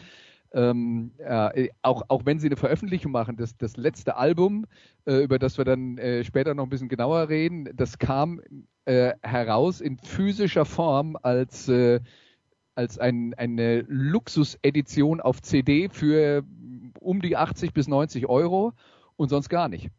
ähm, 0.54 1.10
äh, 1.18 1.68
auch, 1.82 2.02
auch 2.08 2.24
wenn 2.24 2.38
sie 2.38 2.46
eine 2.46 2.56
Veröffentlichung 2.56 3.12
machen, 3.12 3.36
das, 3.36 3.56
das 3.56 3.76
letzte 3.76 4.16
Album, 4.16 4.66
äh, 5.04 5.22
über 5.22 5.38
das 5.38 5.58
wir 5.58 5.64
dann 5.64 5.98
äh, 5.98 6.22
später 6.24 6.54
noch 6.54 6.64
ein 6.64 6.70
bisschen 6.70 6.88
genauer 6.88 7.28
reden, 7.28 7.68
das 7.74 7.98
kam 7.98 8.40
äh, 8.84 9.12
heraus 9.22 9.80
in 9.80 9.98
physischer 9.98 10.64
Form 10.64 11.18
als, 11.20 11.68
äh, 11.68 12.00
als 12.76 12.98
ein, 12.98 13.34
eine 13.34 13.84
Luxusedition 13.88 15.20
auf 15.20 15.42
CD 15.42 15.88
für 15.90 16.44
um 17.00 17.20
die 17.20 17.36
80 17.36 17.74
bis 17.74 17.88
90 17.88 18.28
Euro 18.28 18.72
und 19.16 19.28
sonst 19.28 19.48
gar 19.48 19.68
nicht. 19.68 19.90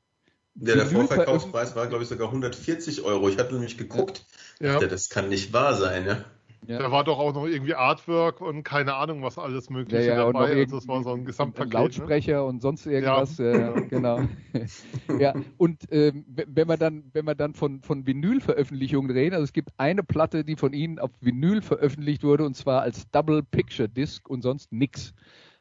Ja, 0.56 0.76
der 0.76 0.86
Vorverkaufspreis 0.86 1.76
war, 1.76 1.88
glaube 1.88 2.04
ich, 2.04 2.10
sogar 2.10 2.30
140 2.30 3.02
Euro. 3.02 3.28
Ich 3.28 3.38
hatte 3.38 3.54
nämlich 3.54 3.78
geguckt. 3.78 4.26
Ja. 4.62 4.80
Das 4.80 5.10
kann 5.10 5.28
nicht 5.28 5.52
wahr 5.52 5.76
sein, 5.76 6.06
ja. 6.06 6.24
Ja. 6.68 6.80
Da 6.80 6.92
war 6.92 7.04
doch 7.04 7.20
auch 7.20 7.34
noch 7.34 7.46
irgendwie 7.46 7.76
Artwork 7.76 8.42
und 8.42 8.64
keine 8.64 8.96
Ahnung, 8.96 9.22
was 9.22 9.38
alles 9.38 9.70
Mögliche 9.70 10.08
ja, 10.08 10.16
ja, 10.16 10.26
dabei. 10.26 10.56
Also 10.56 10.78
das 10.78 10.88
war 10.88 11.04
so 11.04 11.14
ein 11.14 11.26
Gesamtpaket. 11.26 11.74
Ne? 11.74 11.80
Lautsprecher 11.80 12.34
ne? 12.38 12.44
und 12.44 12.62
sonst 12.62 12.86
irgendwas. 12.86 13.38
Ja. 13.38 13.76
Äh, 13.76 13.82
genau. 13.88 14.22
ja, 15.20 15.34
und 15.58 15.84
ähm, 15.92 16.26
wenn 16.28 16.68
man 16.68 16.80
dann, 16.80 17.04
wenn 17.14 17.26
man 17.26 17.38
dann 17.38 17.54
von, 17.54 17.82
von 17.82 18.06
Vinyl-Veröffentlichungen 18.06 19.12
reden, 19.12 19.36
also 19.36 19.44
es 19.44 19.54
gibt 19.54 19.70
eine 19.78 20.04
Platte, 20.04 20.44
die 20.44 20.56
von 20.56 20.74
Ihnen 20.74 21.00
auf 21.00 21.12
Vinyl 21.22 21.62
veröffentlicht 21.62 22.24
wurde 22.24 22.46
und 22.46 22.56
zwar 22.56 22.82
als 22.82 23.10
Double 23.12 23.44
Picture 23.44 23.90
Disc 23.90 24.30
und 24.30 24.42
sonst 24.42 24.72
nix. 24.72 25.14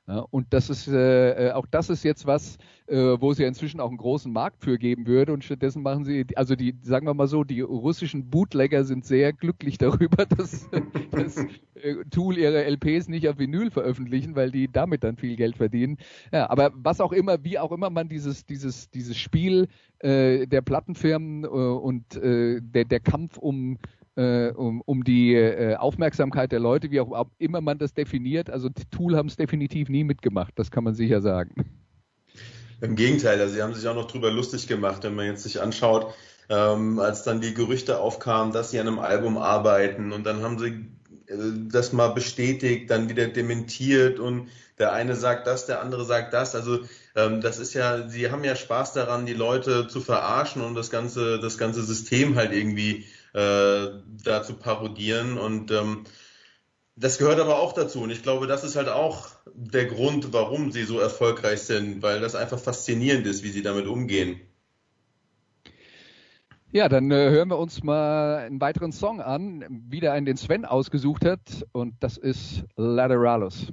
Ja, 0.06 0.18
und 0.18 0.52
das 0.52 0.68
ist 0.68 0.86
äh, 0.86 1.48
äh, 1.48 1.52
auch 1.52 1.64
das 1.64 1.88
ist 1.88 2.04
jetzt 2.04 2.26
was, 2.26 2.58
äh, 2.88 2.96
wo 2.96 3.30
es 3.30 3.38
ja 3.38 3.48
inzwischen 3.48 3.80
auch 3.80 3.88
einen 3.88 3.96
großen 3.96 4.30
Markt 4.30 4.62
für 4.62 4.76
geben 4.76 5.06
würde. 5.06 5.32
Und 5.32 5.44
stattdessen 5.44 5.82
machen 5.82 6.04
sie, 6.04 6.26
also 6.36 6.56
die, 6.56 6.76
sagen 6.82 7.06
wir 7.06 7.14
mal 7.14 7.26
so, 7.26 7.42
die 7.42 7.62
russischen 7.62 8.28
Bootlegger 8.28 8.84
sind 8.84 9.06
sehr 9.06 9.32
glücklich 9.32 9.78
darüber, 9.78 10.26
dass 10.26 10.68
das 11.10 11.38
äh, 11.74 12.04
Tool 12.10 12.36
ihre 12.36 12.64
LPs 12.64 13.08
nicht 13.08 13.26
auf 13.30 13.38
Vinyl 13.38 13.70
veröffentlichen, 13.70 14.36
weil 14.36 14.50
die 14.50 14.70
damit 14.70 15.04
dann 15.04 15.16
viel 15.16 15.36
Geld 15.36 15.56
verdienen. 15.56 15.96
Ja, 16.32 16.50
aber 16.50 16.72
was 16.74 17.00
auch 17.00 17.12
immer, 17.12 17.42
wie 17.42 17.58
auch 17.58 17.72
immer 17.72 17.88
man 17.88 18.10
dieses, 18.10 18.44
dieses, 18.44 18.90
dieses 18.90 19.16
Spiel 19.16 19.68
äh, 20.00 20.46
der 20.46 20.60
Plattenfirmen 20.60 21.44
äh, 21.44 21.46
und 21.46 22.04
der, 22.14 22.84
der 22.84 23.00
Kampf 23.00 23.38
um 23.38 23.78
äh, 24.16 24.50
um, 24.50 24.80
um 24.82 25.04
die 25.04 25.34
äh, 25.34 25.76
Aufmerksamkeit 25.76 26.52
der 26.52 26.60
Leute, 26.60 26.90
wie 26.90 27.00
auch 27.00 27.26
immer 27.38 27.60
man 27.60 27.78
das 27.78 27.94
definiert. 27.94 28.50
Also 28.50 28.68
Tool 28.90 29.16
haben 29.16 29.28
es 29.28 29.36
definitiv 29.36 29.88
nie 29.88 30.04
mitgemacht, 30.04 30.52
das 30.56 30.70
kann 30.70 30.84
man 30.84 30.94
sicher 30.94 31.20
sagen. 31.20 31.54
Im 32.80 32.96
Gegenteil, 32.96 33.40
also 33.40 33.54
sie 33.54 33.62
haben 33.62 33.74
sich 33.74 33.88
auch 33.88 33.94
noch 33.94 34.06
drüber 34.06 34.30
lustig 34.30 34.66
gemacht, 34.66 35.04
wenn 35.04 35.14
man 35.14 35.26
jetzt 35.26 35.42
sich 35.42 35.60
anschaut, 35.60 36.12
ähm, 36.48 36.98
als 36.98 37.22
dann 37.22 37.40
die 37.40 37.54
Gerüchte 37.54 37.98
aufkamen, 37.98 38.52
dass 38.52 38.70
sie 38.70 38.80
an 38.80 38.88
einem 38.88 38.98
Album 38.98 39.38
arbeiten 39.38 40.12
und 40.12 40.24
dann 40.24 40.42
haben 40.42 40.58
sie 40.58 40.86
äh, 41.26 41.36
das 41.70 41.92
mal 41.92 42.08
bestätigt, 42.08 42.90
dann 42.90 43.08
wieder 43.08 43.28
dementiert 43.28 44.18
und 44.18 44.48
der 44.78 44.92
eine 44.92 45.14
sagt 45.14 45.46
das, 45.46 45.66
der 45.66 45.80
andere 45.80 46.04
sagt 46.04 46.34
das. 46.34 46.54
Also 46.54 46.80
ähm, 47.14 47.40
das 47.40 47.58
ist 47.58 47.74
ja, 47.74 48.08
sie 48.08 48.30
haben 48.30 48.44
ja 48.44 48.56
Spaß 48.56 48.92
daran, 48.92 49.24
die 49.24 49.34
Leute 49.34 49.86
zu 49.88 50.00
verarschen 50.00 50.62
und 50.62 50.74
das 50.74 50.90
ganze, 50.90 51.38
das 51.38 51.58
ganze 51.58 51.82
System 51.84 52.34
halt 52.34 52.52
irgendwie 52.52 53.06
äh, 53.34 53.86
da 54.24 54.42
zu 54.42 54.54
parodieren. 54.54 55.36
Und 55.38 55.70
ähm, 55.70 56.04
das 56.96 57.18
gehört 57.18 57.40
aber 57.40 57.58
auch 57.58 57.72
dazu. 57.72 58.00
Und 58.00 58.10
ich 58.10 58.22
glaube, 58.22 58.46
das 58.46 58.64
ist 58.64 58.76
halt 58.76 58.88
auch 58.88 59.28
der 59.52 59.86
Grund, 59.86 60.32
warum 60.32 60.72
sie 60.72 60.84
so 60.84 60.98
erfolgreich 60.98 61.60
sind, 61.62 62.02
weil 62.02 62.20
das 62.20 62.34
einfach 62.34 62.58
faszinierend 62.58 63.26
ist, 63.26 63.42
wie 63.42 63.50
sie 63.50 63.62
damit 63.62 63.86
umgehen. 63.86 64.40
Ja, 66.72 66.88
dann 66.88 67.10
äh, 67.12 67.30
hören 67.30 67.50
wir 67.50 67.58
uns 67.58 67.84
mal 67.84 68.38
einen 68.38 68.60
weiteren 68.60 68.90
Song 68.90 69.20
an, 69.20 69.64
wieder 69.88 70.12
einen, 70.12 70.26
den 70.26 70.36
Sven 70.36 70.64
ausgesucht 70.64 71.24
hat, 71.24 71.64
und 71.70 71.94
das 72.00 72.16
ist 72.16 72.64
Lateralis. 72.74 73.68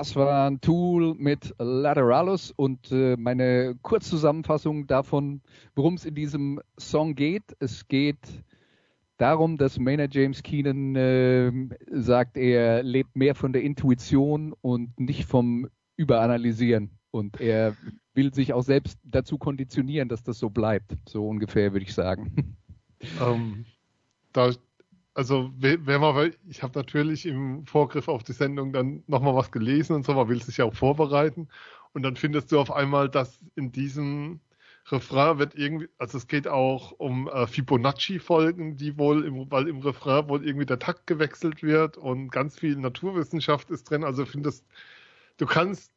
Das 0.00 0.16
war 0.16 0.48
ein 0.48 0.62
Tool 0.62 1.14
mit 1.14 1.54
Lateralus 1.58 2.52
und 2.52 2.90
äh, 2.90 3.18
meine 3.18 3.76
Kurzzusammenfassung 3.82 4.86
davon, 4.86 5.42
worum 5.74 5.92
es 5.92 6.06
in 6.06 6.14
diesem 6.14 6.58
Song 6.78 7.14
geht. 7.14 7.54
Es 7.58 7.86
geht 7.86 8.16
darum, 9.18 9.58
dass 9.58 9.78
Maynard 9.78 10.14
James 10.14 10.42
Keenan 10.42 10.96
äh, 10.96 11.52
sagt, 11.90 12.38
er 12.38 12.82
lebt 12.82 13.14
mehr 13.14 13.34
von 13.34 13.52
der 13.52 13.60
Intuition 13.60 14.54
und 14.62 14.98
nicht 14.98 15.26
vom 15.26 15.68
Überanalysieren. 15.96 16.98
Und 17.10 17.38
er 17.38 17.76
will 18.14 18.32
sich 18.32 18.54
auch 18.54 18.62
selbst 18.62 18.98
dazu 19.04 19.36
konditionieren, 19.36 20.08
dass 20.08 20.22
das 20.22 20.38
so 20.38 20.48
bleibt. 20.48 20.96
So 21.10 21.28
ungefähr, 21.28 21.74
würde 21.74 21.84
ich 21.84 21.92
sagen. 21.92 22.56
Ähm, 23.20 23.66
da, 24.32 24.50
also, 25.14 25.50
wenn 25.56 26.00
man, 26.00 26.32
ich 26.48 26.62
habe 26.62 26.78
natürlich 26.78 27.26
im 27.26 27.66
Vorgriff 27.66 28.08
auf 28.08 28.22
die 28.22 28.32
Sendung 28.32 28.72
dann 28.72 29.02
nochmal 29.06 29.34
was 29.34 29.50
gelesen 29.50 29.96
und 29.96 30.04
so, 30.04 30.14
man 30.14 30.28
will 30.28 30.42
sich 30.42 30.58
ja 30.58 30.64
auch 30.64 30.74
vorbereiten. 30.74 31.48
Und 31.92 32.02
dann 32.02 32.16
findest 32.16 32.52
du 32.52 32.60
auf 32.60 32.70
einmal, 32.70 33.08
dass 33.08 33.40
in 33.56 33.72
diesem 33.72 34.40
Refrain 34.86 35.38
wird 35.38 35.54
irgendwie, 35.56 35.88
also 35.98 36.18
es 36.18 36.26
geht 36.26 36.48
auch 36.48 36.92
um 36.92 37.28
äh, 37.28 37.46
Fibonacci-Folgen, 37.46 38.76
die 38.76 38.98
wohl, 38.98 39.24
im, 39.24 39.50
weil 39.50 39.68
im 39.68 39.80
Refrain 39.80 40.28
wohl 40.28 40.44
irgendwie 40.44 40.66
der 40.66 40.78
Takt 40.78 41.06
gewechselt 41.06 41.62
wird 41.62 41.96
und 41.96 42.30
ganz 42.30 42.58
viel 42.58 42.76
Naturwissenschaft 42.76 43.70
ist 43.70 43.90
drin. 43.90 44.04
Also 44.04 44.24
findest, 44.26 44.64
du 45.38 45.46
kannst 45.46 45.92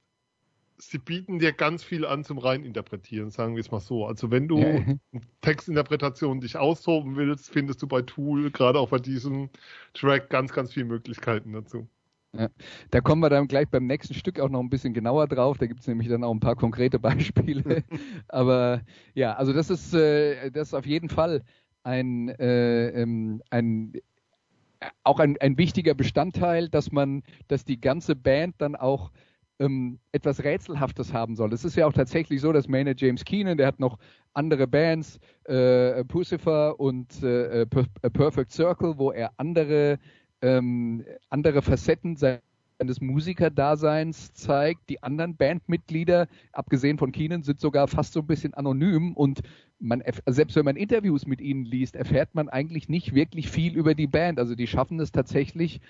sie 0.78 0.98
bieten 0.98 1.40
dir 1.40 1.54
ganz 1.54 1.84
viel 1.84 2.06
an 2.06 2.24
zum 2.24 2.38
Reininterpretieren, 2.38 3.30
sagen 3.30 3.56
wir 3.56 3.62
es 3.62 3.72
mal 3.72 3.80
so. 3.80 4.06
Also 4.06 4.32
wenn 4.32 4.48
du 4.48 4.60
ja. 4.60 4.96
Textinterpretation 5.42 6.42
dich 6.42 6.58
austoben 6.58 7.16
willst, 7.16 7.50
findest 7.50 7.82
du 7.82 7.88
bei 7.88 8.02
Tool, 8.02 8.52
gerade 8.52 8.80
auch 8.80 8.90
bei 8.90 9.00
diesem 9.00 9.50
Track, 9.94 10.30
ganz, 10.30 10.52
ganz 10.52 10.74
viele 10.74 10.86
Möglichkeiten 10.86 11.54
dazu. 11.54 11.88
Ja. 12.36 12.50
Da 12.90 13.02
kommen 13.02 13.22
wir 13.22 13.30
dann 13.30 13.48
gleich 13.48 13.70
beim 13.70 13.86
nächsten 13.86 14.16
Stück 14.16 14.40
auch 14.40 14.50
noch 14.50 14.60
ein 14.60 14.70
bisschen 14.70 14.94
genauer 14.94 15.28
drauf. 15.28 15.58
Da 15.60 15.68
gibt 15.68 15.82
es 15.82 15.88
nämlich 15.88 16.10
dann 16.10 16.24
auch 16.24 16.34
ein 16.34 16.40
paar 16.40 16.56
konkrete 16.56 16.98
Beispiele. 17.00 17.84
Aber 18.28 18.82
ja, 19.14 19.34
also 19.34 19.54
das 19.54 19.70
ist, 19.70 19.94
äh, 19.94 20.50
das 20.50 20.70
ist 20.70 20.74
auf 20.74 20.86
jeden 20.86 21.10
Fall 21.10 21.44
ein, 21.84 22.30
äh, 22.30 22.90
ähm, 22.90 23.42
ein 23.52 23.94
auch 25.04 25.20
ein, 25.20 25.38
ein 25.40 25.58
wichtiger 25.58 25.94
Bestandteil, 25.94 26.68
dass 26.70 26.92
man, 26.92 27.24
dass 27.48 27.64
die 27.64 27.80
ganze 27.80 28.16
Band 28.16 28.56
dann 28.58 28.76
auch 28.76 29.12
ähm, 29.60 30.00
etwas 30.12 30.44
Rätselhaftes 30.44 31.14
haben 31.14 31.36
soll. 31.36 31.54
Es 31.54 31.66
ist 31.66 31.76
ja 31.76 31.86
auch 31.86 31.94
tatsächlich 31.94 32.42
so, 32.42 32.52
dass 32.52 32.68
Maynard 32.68 33.00
James 33.00 33.24
Keenan, 33.24 33.58
der 33.58 33.68
hat 33.68 33.80
noch 33.80 33.98
andere 34.34 34.68
Bands, 34.68 35.20
äh, 35.46 36.04
Pucifer 36.06 36.80
und 36.80 37.22
äh, 37.24 37.66
Perfect 37.66 38.52
Circle, 38.52 38.98
wo 38.98 39.12
er 39.12 39.32
andere, 39.38 40.00
ähm, 40.42 41.06
andere 41.30 41.62
Facetten 41.62 42.16
seines 42.16 43.00
Musikerdaseins 43.00 44.34
zeigt. 44.34 44.90
Die 44.90 45.04
anderen 45.04 45.38
Bandmitglieder, 45.38 46.28
abgesehen 46.52 46.98
von 46.98 47.12
Keenan, 47.12 47.44
sind 47.44 47.60
sogar 47.60 47.88
fast 47.88 48.14
so 48.14 48.22
ein 48.22 48.28
bisschen 48.28 48.54
anonym 48.56 49.14
und 49.14 49.42
man, 49.80 50.02
selbst 50.28 50.56
wenn 50.56 50.66
man 50.66 50.78
Interviews 50.78 51.28
mit 51.28 51.42
ihnen 51.42 51.66
liest, 51.66 51.96
erfährt 51.96 52.34
man 52.34 52.50
eigentlich 52.50 52.90
nicht 52.90 53.14
wirklich 53.14 53.50
viel 53.50 53.76
über 53.76 53.94
die 53.94 54.08
Band. 54.08 54.40
Also 54.40 54.56
die 54.56 54.68
schaffen 54.68 55.00
es 55.00 55.12
tatsächlich, 55.12 55.82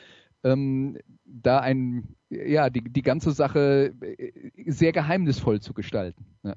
ähm, 0.44 0.98
da 1.26 1.60
ein, 1.60 2.16
ja, 2.30 2.70
die, 2.70 2.82
die 2.82 3.02
ganze 3.02 3.32
Sache 3.32 3.94
äh, 4.02 4.32
sehr 4.68 4.92
geheimnisvoll 4.92 5.62
zu 5.62 5.74
gestalten. 5.74 6.26
Ja, 6.44 6.56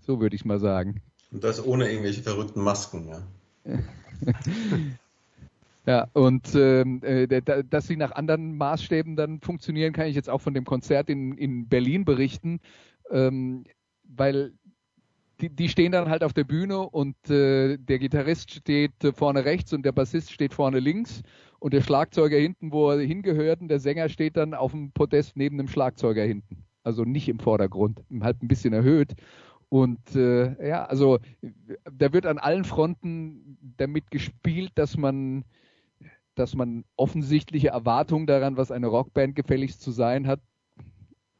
so 0.00 0.20
würde 0.20 0.36
ich 0.36 0.44
mal 0.44 0.58
sagen. 0.58 1.02
Und 1.30 1.44
das 1.44 1.64
ohne 1.64 1.90
irgendwelche 1.90 2.22
verrückten 2.22 2.62
Masken, 2.62 3.08
ja. 3.08 3.22
Ja, 5.86 6.08
und 6.14 6.54
ähm, 6.54 7.02
äh, 7.02 7.42
dass 7.42 7.86
sie 7.86 7.96
nach 7.96 8.12
anderen 8.12 8.56
Maßstäben 8.56 9.16
dann 9.16 9.40
funktionieren, 9.40 9.92
kann 9.92 10.06
ich 10.06 10.16
jetzt 10.16 10.30
auch 10.30 10.40
von 10.40 10.54
dem 10.54 10.64
Konzert 10.64 11.10
in, 11.10 11.36
in 11.36 11.68
Berlin 11.68 12.06
berichten, 12.06 12.60
ähm, 13.10 13.64
weil 14.04 14.54
die, 15.40 15.50
die 15.50 15.68
stehen 15.68 15.92
dann 15.92 16.08
halt 16.08 16.24
auf 16.24 16.32
der 16.32 16.44
Bühne 16.44 16.78
und 16.80 17.16
äh, 17.28 17.76
der 17.76 17.98
Gitarrist 17.98 18.50
steht 18.50 18.92
vorne 19.14 19.44
rechts 19.44 19.74
und 19.74 19.84
der 19.84 19.92
Bassist 19.92 20.32
steht 20.32 20.54
vorne 20.54 20.80
links 20.80 21.22
und 21.64 21.72
der 21.72 21.80
Schlagzeuger 21.80 22.36
hinten, 22.36 22.72
wo 22.72 22.90
er 22.90 23.00
hingehört, 23.00 23.62
und 23.62 23.68
der 23.68 23.80
Sänger 23.80 24.10
steht 24.10 24.36
dann 24.36 24.52
auf 24.52 24.72
dem 24.72 24.90
Podest 24.90 25.34
neben 25.34 25.56
dem 25.56 25.66
Schlagzeuger 25.66 26.22
hinten. 26.22 26.62
Also 26.82 27.04
nicht 27.04 27.26
im 27.26 27.38
Vordergrund, 27.38 28.02
halt 28.20 28.42
ein 28.42 28.48
bisschen 28.48 28.74
erhöht. 28.74 29.14
Und 29.70 30.14
äh, 30.14 30.68
ja, 30.68 30.84
also 30.84 31.20
da 31.90 32.12
wird 32.12 32.26
an 32.26 32.36
allen 32.36 32.64
Fronten 32.64 33.56
damit 33.78 34.10
gespielt, 34.10 34.72
dass 34.74 34.98
man, 34.98 35.46
dass 36.34 36.54
man 36.54 36.84
offensichtliche 36.96 37.68
Erwartungen 37.68 38.26
daran, 38.26 38.58
was 38.58 38.70
eine 38.70 38.88
Rockband 38.88 39.34
gefälligst 39.34 39.80
zu 39.80 39.90
sein 39.90 40.26
hat, 40.26 40.40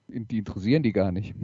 die 0.08 0.38
interessieren 0.38 0.82
die 0.82 0.94
gar 0.94 1.12
nicht. 1.12 1.34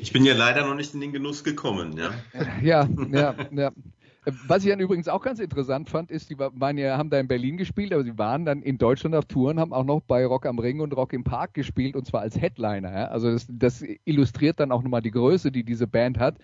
Ich 0.00 0.12
bin 0.12 0.24
ja 0.24 0.34
leider 0.34 0.66
noch 0.66 0.74
nicht 0.74 0.92
in 0.92 0.98
den 0.98 1.12
Genuss 1.12 1.44
gekommen, 1.44 1.96
ja. 1.96 2.10
Ja, 2.60 2.88
ja, 3.12 3.36
ja. 3.52 3.70
Was 4.24 4.62
ich 4.62 4.70
dann 4.70 4.78
übrigens 4.78 5.08
auch 5.08 5.22
ganz 5.22 5.40
interessant 5.40 5.90
fand, 5.90 6.12
ist, 6.12 6.30
die 6.30 6.38
waren 6.38 6.78
ja, 6.78 6.96
haben 6.96 7.10
da 7.10 7.18
in 7.18 7.26
Berlin 7.26 7.56
gespielt, 7.56 7.92
aber 7.92 8.04
sie 8.04 8.16
waren 8.18 8.44
dann 8.44 8.62
in 8.62 8.78
Deutschland 8.78 9.16
auf 9.16 9.24
Touren, 9.24 9.58
haben 9.58 9.72
auch 9.72 9.84
noch 9.84 10.00
bei 10.00 10.24
Rock 10.24 10.46
am 10.46 10.60
Ring 10.60 10.80
und 10.80 10.96
Rock 10.96 11.12
im 11.12 11.24
Park 11.24 11.54
gespielt 11.54 11.96
und 11.96 12.06
zwar 12.06 12.20
als 12.20 12.40
Headliner. 12.40 12.92
Ja? 12.92 13.04
Also 13.06 13.32
das, 13.32 13.46
das 13.50 13.84
illustriert 14.04 14.60
dann 14.60 14.70
auch 14.70 14.82
nochmal 14.82 15.02
die 15.02 15.10
Größe, 15.10 15.50
die 15.50 15.64
diese 15.64 15.88
Band 15.88 16.20
hat. 16.20 16.38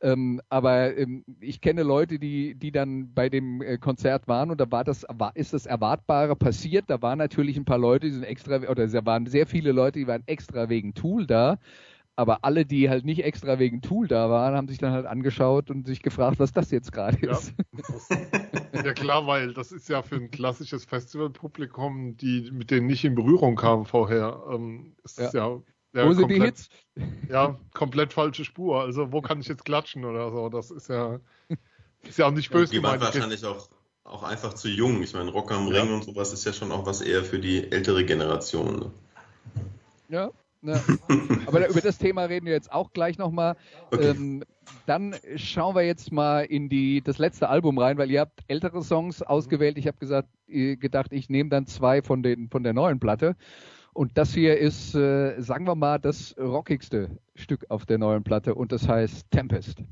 Ähm, 0.00 0.40
aber 0.48 0.96
ähm, 0.96 1.24
ich 1.40 1.60
kenne 1.60 1.82
Leute, 1.82 2.18
die, 2.18 2.54
die 2.54 2.70
dann 2.70 3.12
bei 3.12 3.28
dem 3.28 3.60
äh, 3.60 3.78
Konzert 3.78 4.28
waren 4.28 4.50
und 4.50 4.60
da 4.60 4.70
war 4.70 4.84
das, 4.84 5.04
war, 5.08 5.34
ist 5.36 5.52
das 5.52 5.66
Erwartbare 5.66 6.36
passiert. 6.36 6.84
Da 6.88 7.02
waren 7.02 7.18
natürlich 7.18 7.56
ein 7.56 7.64
paar 7.64 7.78
Leute, 7.78 8.06
die 8.06 8.12
sind 8.12 8.22
extra, 8.22 8.56
oder 8.68 8.86
da 8.86 9.06
waren 9.06 9.26
sehr 9.26 9.46
viele 9.46 9.72
Leute, 9.72 9.98
die 9.98 10.06
waren 10.06 10.22
extra 10.26 10.68
wegen 10.68 10.94
Tool 10.94 11.26
da. 11.26 11.58
Aber 12.18 12.42
alle, 12.42 12.66
die 12.66 12.90
halt 12.90 13.04
nicht 13.04 13.22
extra 13.22 13.60
wegen 13.60 13.80
Tool 13.80 14.08
da 14.08 14.28
waren, 14.28 14.56
haben 14.56 14.66
sich 14.66 14.78
dann 14.78 14.90
halt 14.90 15.06
angeschaut 15.06 15.70
und 15.70 15.86
sich 15.86 16.02
gefragt, 16.02 16.40
was 16.40 16.52
das 16.52 16.72
jetzt 16.72 16.90
gerade 16.90 17.16
ja. 17.24 17.30
ist. 17.30 17.54
ja 18.72 18.92
klar, 18.92 19.28
weil 19.28 19.54
das 19.54 19.70
ist 19.70 19.88
ja 19.88 20.02
für 20.02 20.16
ein 20.16 20.32
klassisches 20.32 20.84
Festivalpublikum, 20.84 22.16
die 22.16 22.50
mit 22.50 22.72
denen 22.72 22.88
nicht 22.88 23.04
in 23.04 23.14
Berührung 23.14 23.54
kamen 23.54 23.84
vorher, 23.84 24.42
ähm, 24.50 24.96
ist 25.04 25.18
ja. 25.18 25.30
ja 25.32 25.62
ja, 25.94 26.06
wo 26.06 26.12
sind 26.12 26.28
die 26.28 26.42
Hits? 26.42 26.70
Ja, 27.30 27.56
komplett 27.72 28.12
falsche 28.12 28.44
Spur. 28.44 28.80
Also 28.80 29.12
wo 29.12 29.22
kann 29.22 29.40
ich 29.40 29.46
jetzt 29.46 29.64
klatschen 29.64 30.04
oder 30.04 30.32
so? 30.32 30.48
Das 30.48 30.72
ist 30.72 30.88
ja, 30.88 31.20
ist 32.02 32.18
ja 32.18 32.26
auch 32.26 32.32
nicht 32.32 32.50
böse. 32.50 32.72
Die 32.72 32.82
waren 32.82 33.00
wahrscheinlich 33.00 33.44
auch, 33.44 33.68
auch 34.02 34.24
einfach 34.24 34.54
zu 34.54 34.68
jung. 34.68 35.02
Ich 35.02 35.14
meine, 35.14 35.30
Rock 35.30 35.52
am 35.52 35.68
Ring 35.68 35.94
und 35.94 36.04
sowas 36.04 36.32
ist 36.32 36.44
ja 36.44 36.52
schon 36.52 36.72
auch 36.72 36.84
was 36.84 37.00
eher 37.00 37.22
für 37.22 37.38
die 37.38 37.70
ältere 37.70 38.04
Generation. 38.04 38.80
Ne? 38.80 38.90
Ja, 40.08 40.30
Ne? 40.60 40.80
Aber 41.46 41.68
über 41.68 41.80
das 41.80 41.98
Thema 41.98 42.24
reden 42.24 42.46
wir 42.46 42.52
jetzt 42.52 42.72
auch 42.72 42.92
gleich 42.92 43.18
nochmal. 43.18 43.56
Okay. 43.90 44.10
Ähm, 44.10 44.44
dann 44.86 45.14
schauen 45.36 45.74
wir 45.74 45.82
jetzt 45.82 46.12
mal 46.12 46.44
in 46.44 46.68
die, 46.68 47.00
das 47.00 47.18
letzte 47.18 47.48
Album 47.48 47.78
rein, 47.78 47.98
weil 47.98 48.10
ihr 48.10 48.20
habt 48.20 48.40
ältere 48.48 48.82
Songs 48.82 49.22
ausgewählt. 49.22 49.78
Ich 49.78 49.86
habe 49.86 49.98
gesagt, 49.98 50.28
gedacht, 50.46 51.12
ich 51.12 51.28
nehme 51.28 51.50
dann 51.50 51.66
zwei 51.66 52.02
von, 52.02 52.22
den, 52.22 52.48
von 52.48 52.62
der 52.62 52.72
neuen 52.72 52.98
Platte. 53.00 53.36
Und 53.92 54.16
das 54.16 54.32
hier 54.32 54.58
ist, 54.58 54.94
äh, 54.94 55.40
sagen 55.40 55.66
wir 55.66 55.74
mal, 55.74 55.98
das 55.98 56.36
rockigste 56.38 57.10
Stück 57.34 57.66
auf 57.68 57.84
der 57.84 57.98
neuen 57.98 58.22
Platte 58.22 58.54
und 58.54 58.70
das 58.72 58.88
heißt 58.88 59.30
Tempest. 59.30 59.82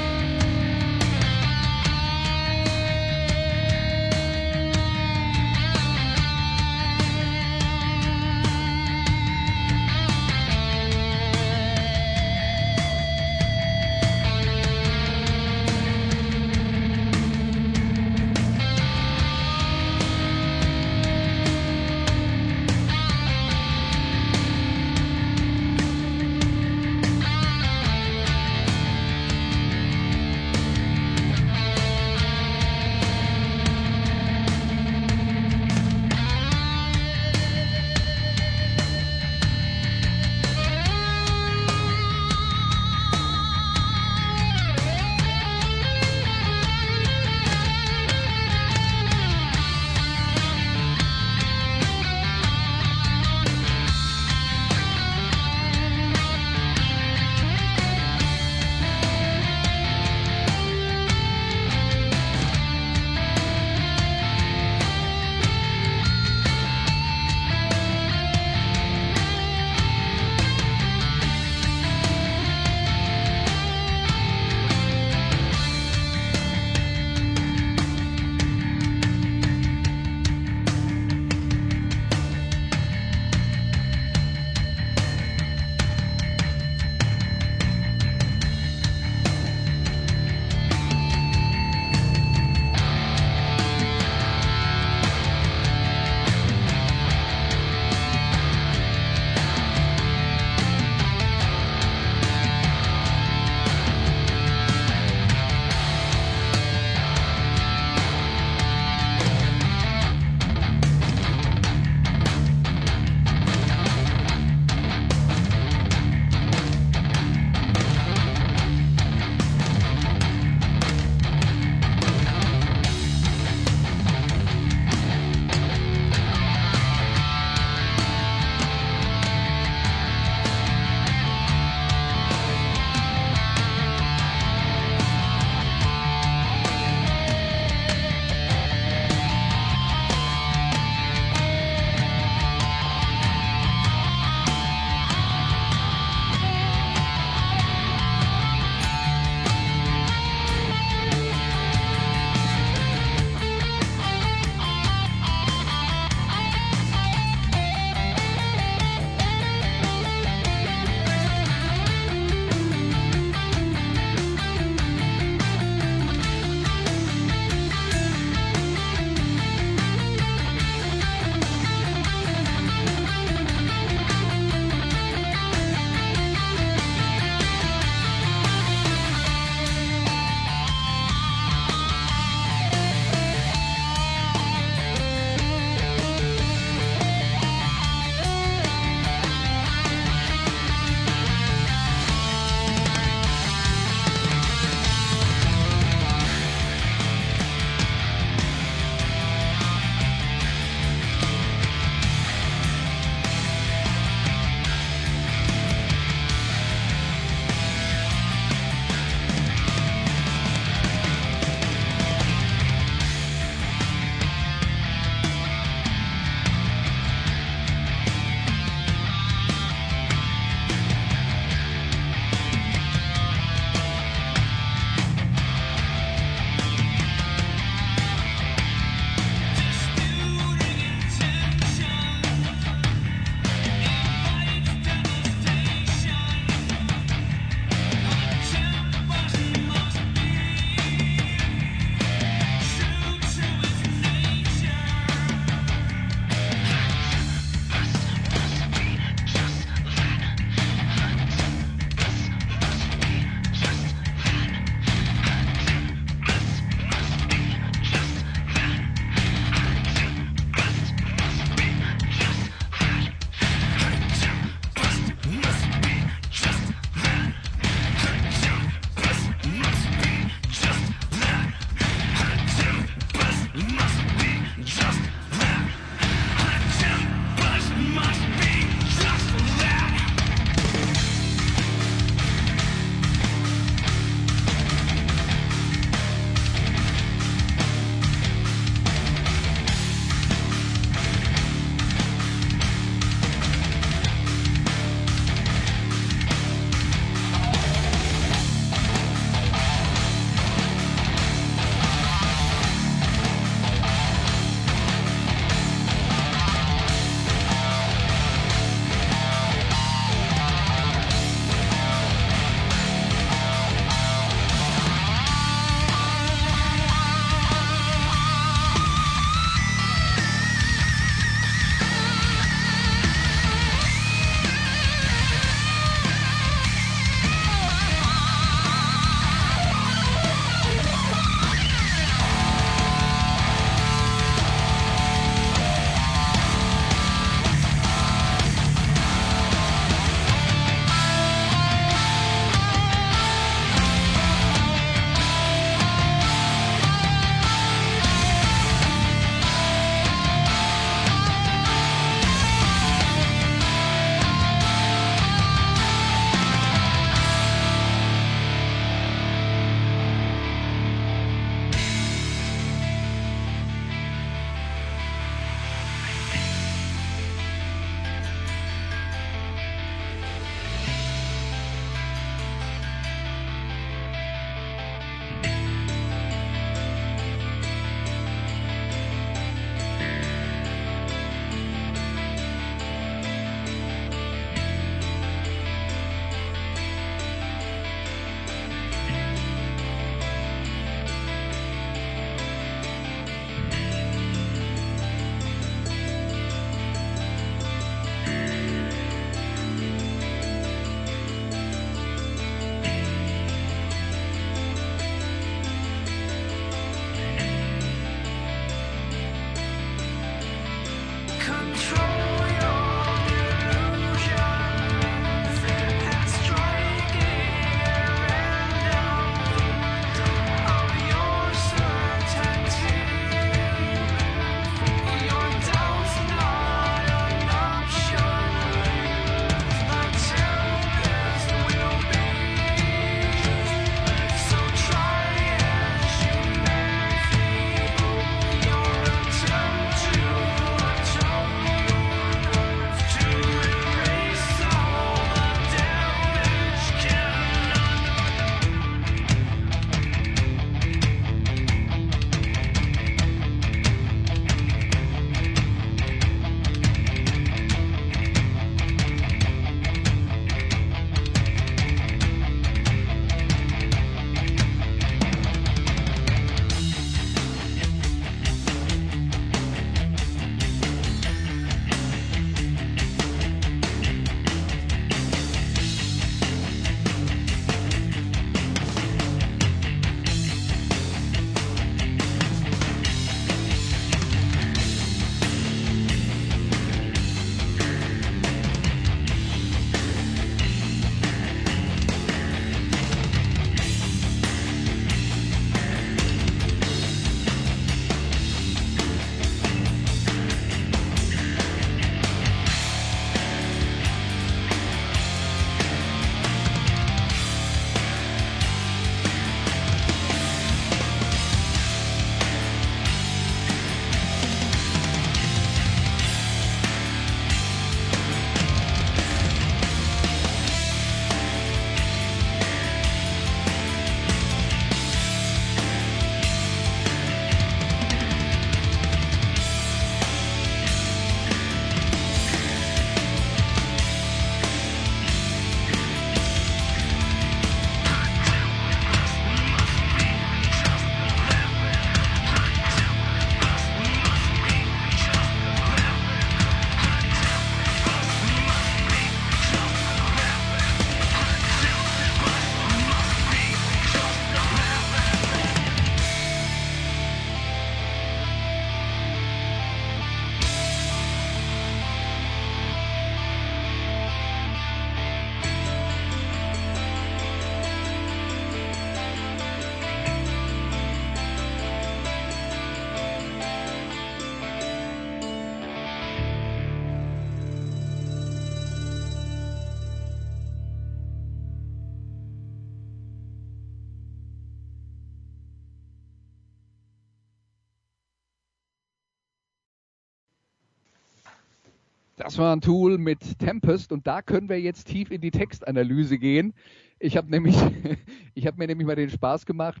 Das 592.46 592.58
war 592.58 592.76
ein 592.76 592.80
Tool 592.80 593.18
mit 593.18 593.58
Tempest 593.58 594.12
und 594.12 594.28
da 594.28 594.40
können 594.40 594.68
wir 594.68 594.80
jetzt 594.80 595.08
tief 595.08 595.32
in 595.32 595.40
die 595.40 595.50
Textanalyse 595.50 596.38
gehen. 596.38 596.74
Ich 597.18 597.36
habe 597.36 597.50
nämlich, 597.50 597.74
ich 598.54 598.68
habe 598.68 598.78
mir 598.78 598.86
nämlich 598.86 599.04
mal 599.04 599.16
den 599.16 599.30
Spaß 599.30 599.66
gemacht, 599.66 600.00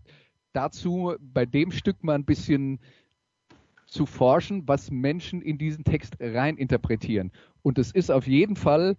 dazu 0.52 1.16
bei 1.18 1.44
dem 1.44 1.72
Stück 1.72 2.04
mal 2.04 2.14
ein 2.14 2.24
bisschen 2.24 2.78
zu 3.86 4.06
forschen, 4.06 4.62
was 4.68 4.92
Menschen 4.92 5.42
in 5.42 5.58
diesen 5.58 5.82
Text 5.82 6.18
reininterpretieren. 6.20 7.32
Und 7.62 7.78
es 7.78 7.90
ist 7.90 8.12
auf 8.12 8.28
jeden 8.28 8.54
Fall, 8.54 8.96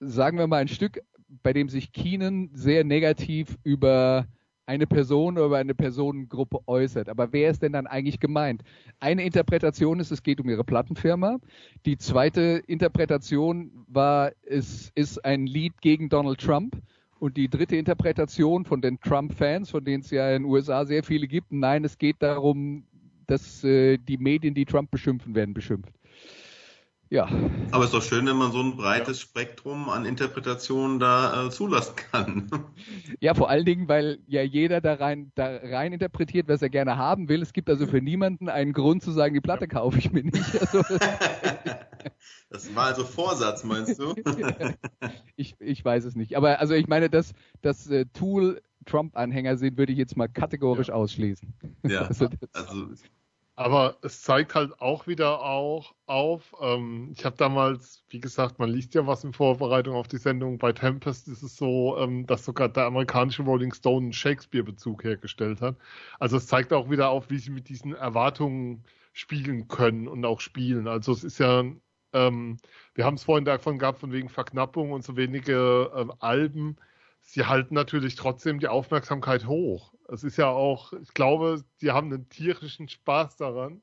sagen 0.00 0.36
wir 0.36 0.46
mal, 0.46 0.58
ein 0.58 0.68
Stück, 0.68 1.00
bei 1.42 1.54
dem 1.54 1.70
sich 1.70 1.92
Keenan 1.92 2.50
sehr 2.52 2.84
negativ 2.84 3.56
über 3.64 4.26
eine 4.70 4.86
Person 4.86 5.36
oder 5.36 5.56
eine 5.56 5.74
Personengruppe 5.74 6.60
äußert. 6.68 7.08
Aber 7.08 7.32
wer 7.32 7.50
ist 7.50 7.60
denn 7.60 7.72
dann 7.72 7.88
eigentlich 7.88 8.20
gemeint? 8.20 8.62
Eine 9.00 9.24
Interpretation 9.24 9.98
ist, 9.98 10.12
es 10.12 10.22
geht 10.22 10.40
um 10.40 10.48
ihre 10.48 10.62
Plattenfirma. 10.62 11.38
Die 11.86 11.98
zweite 11.98 12.62
Interpretation 12.68 13.72
war, 13.88 14.30
es 14.42 14.92
ist 14.94 15.24
ein 15.24 15.46
Lied 15.46 15.80
gegen 15.80 16.08
Donald 16.08 16.40
Trump. 16.40 16.80
Und 17.18 17.36
die 17.36 17.48
dritte 17.48 17.76
Interpretation 17.76 18.64
von 18.64 18.80
den 18.80 19.00
Trump-Fans, 19.00 19.70
von 19.70 19.84
denen 19.84 20.04
es 20.04 20.10
ja 20.10 20.30
in 20.30 20.44
den 20.44 20.50
USA 20.50 20.86
sehr 20.86 21.02
viele 21.02 21.26
gibt, 21.26 21.50
nein, 21.50 21.84
es 21.84 21.98
geht 21.98 22.16
darum, 22.20 22.84
dass 23.26 23.64
äh, 23.64 23.98
die 23.98 24.18
Medien, 24.18 24.54
die 24.54 24.64
Trump 24.64 24.92
beschimpfen, 24.92 25.34
werden 25.34 25.52
beschimpft. 25.52 25.92
Ja. 27.10 27.28
Aber 27.72 27.84
es 27.84 27.90
ist 27.90 27.94
doch 27.94 28.02
schön, 28.02 28.26
wenn 28.26 28.36
man 28.36 28.52
so 28.52 28.60
ein 28.60 28.76
breites 28.76 29.18
ja. 29.18 29.26
Spektrum 29.26 29.88
an 29.88 30.04
Interpretationen 30.04 31.00
da 31.00 31.46
äh, 31.46 31.50
zulassen 31.50 31.96
kann. 31.96 32.50
Ja, 33.20 33.34
vor 33.34 33.50
allen 33.50 33.64
Dingen, 33.64 33.88
weil 33.88 34.20
ja 34.26 34.42
jeder 34.42 34.80
da 34.80 34.94
rein, 34.94 35.32
da 35.34 35.56
rein 35.56 35.92
interpretiert, 35.92 36.48
was 36.48 36.62
er 36.62 36.70
gerne 36.70 36.96
haben 36.96 37.28
will. 37.28 37.42
Es 37.42 37.52
gibt 37.52 37.68
also 37.68 37.86
für 37.86 38.00
niemanden 38.00 38.48
einen 38.48 38.72
Grund 38.72 39.02
zu 39.02 39.10
sagen, 39.10 39.34
die 39.34 39.40
Platte 39.40 39.68
kaufe 39.68 39.98
ich 39.98 40.12
mir 40.12 40.24
nicht. 40.24 40.40
Also, 40.60 40.82
das 42.50 42.74
war 42.74 42.86
also 42.86 43.04
Vorsatz, 43.04 43.64
meinst 43.64 43.98
du? 43.98 44.14
ich, 45.36 45.56
ich 45.58 45.84
weiß 45.84 46.04
es 46.04 46.14
nicht. 46.14 46.36
Aber 46.36 46.60
also 46.60 46.74
ich 46.74 46.86
meine, 46.86 47.10
dass 47.10 47.32
das 47.60 47.88
äh, 47.88 48.06
Tool 48.06 48.62
Trump-Anhänger 48.86 49.56
sind, 49.56 49.76
würde 49.76 49.92
ich 49.92 49.98
jetzt 49.98 50.16
mal 50.16 50.28
kategorisch 50.28 50.88
ja. 50.88 50.94
ausschließen. 50.94 51.52
Ja, 51.86 52.02
also, 52.02 52.28
also 52.52 52.86
aber 53.56 53.98
es 54.02 54.22
zeigt 54.22 54.54
halt 54.54 54.80
auch 54.80 55.06
wieder 55.06 55.42
auch 55.42 55.94
auf, 56.06 56.54
ähm, 56.60 57.10
ich 57.12 57.24
habe 57.24 57.36
damals, 57.36 58.04
wie 58.08 58.20
gesagt, 58.20 58.58
man 58.58 58.70
liest 58.70 58.94
ja 58.94 59.06
was 59.06 59.24
in 59.24 59.32
Vorbereitung 59.32 59.94
auf 59.96 60.08
die 60.08 60.18
Sendung, 60.18 60.58
bei 60.58 60.72
Tempest 60.72 61.28
ist 61.28 61.42
es 61.42 61.56
so, 61.56 61.98
ähm, 61.98 62.26
dass 62.26 62.44
sogar 62.44 62.68
der 62.68 62.86
amerikanische 62.86 63.42
Rolling 63.42 63.74
Stone 63.74 64.06
einen 64.06 64.12
Shakespeare-Bezug 64.12 65.04
hergestellt 65.04 65.60
hat. 65.60 65.76
Also 66.18 66.36
es 66.38 66.46
zeigt 66.46 66.72
auch 66.72 66.90
wieder 66.90 67.10
auf, 67.10 67.30
wie 67.30 67.38
sie 67.38 67.50
mit 67.50 67.68
diesen 67.68 67.94
Erwartungen 67.94 68.84
spielen 69.12 69.68
können 69.68 70.08
und 70.08 70.24
auch 70.24 70.40
spielen. 70.40 70.88
Also 70.88 71.12
es 71.12 71.24
ist 71.24 71.38
ja, 71.38 71.64
ähm, 72.12 72.56
wir 72.94 73.04
haben 73.04 73.14
es 73.14 73.24
vorhin 73.24 73.44
davon 73.44 73.78
gehabt, 73.78 73.98
von 73.98 74.12
wegen 74.12 74.28
Verknappung 74.28 74.92
und 74.92 75.04
so 75.04 75.16
wenige 75.16 75.90
ähm, 75.94 76.12
Alben. 76.20 76.76
Sie 77.20 77.44
halten 77.44 77.74
natürlich 77.74 78.14
trotzdem 78.14 78.58
die 78.58 78.68
Aufmerksamkeit 78.68 79.46
hoch. 79.46 79.92
Es 80.12 80.24
ist 80.24 80.36
ja 80.36 80.48
auch, 80.48 80.92
ich 80.94 81.14
glaube, 81.14 81.64
die 81.80 81.90
haben 81.92 82.12
einen 82.12 82.28
tierischen 82.28 82.88
Spaß 82.88 83.36
daran. 83.36 83.82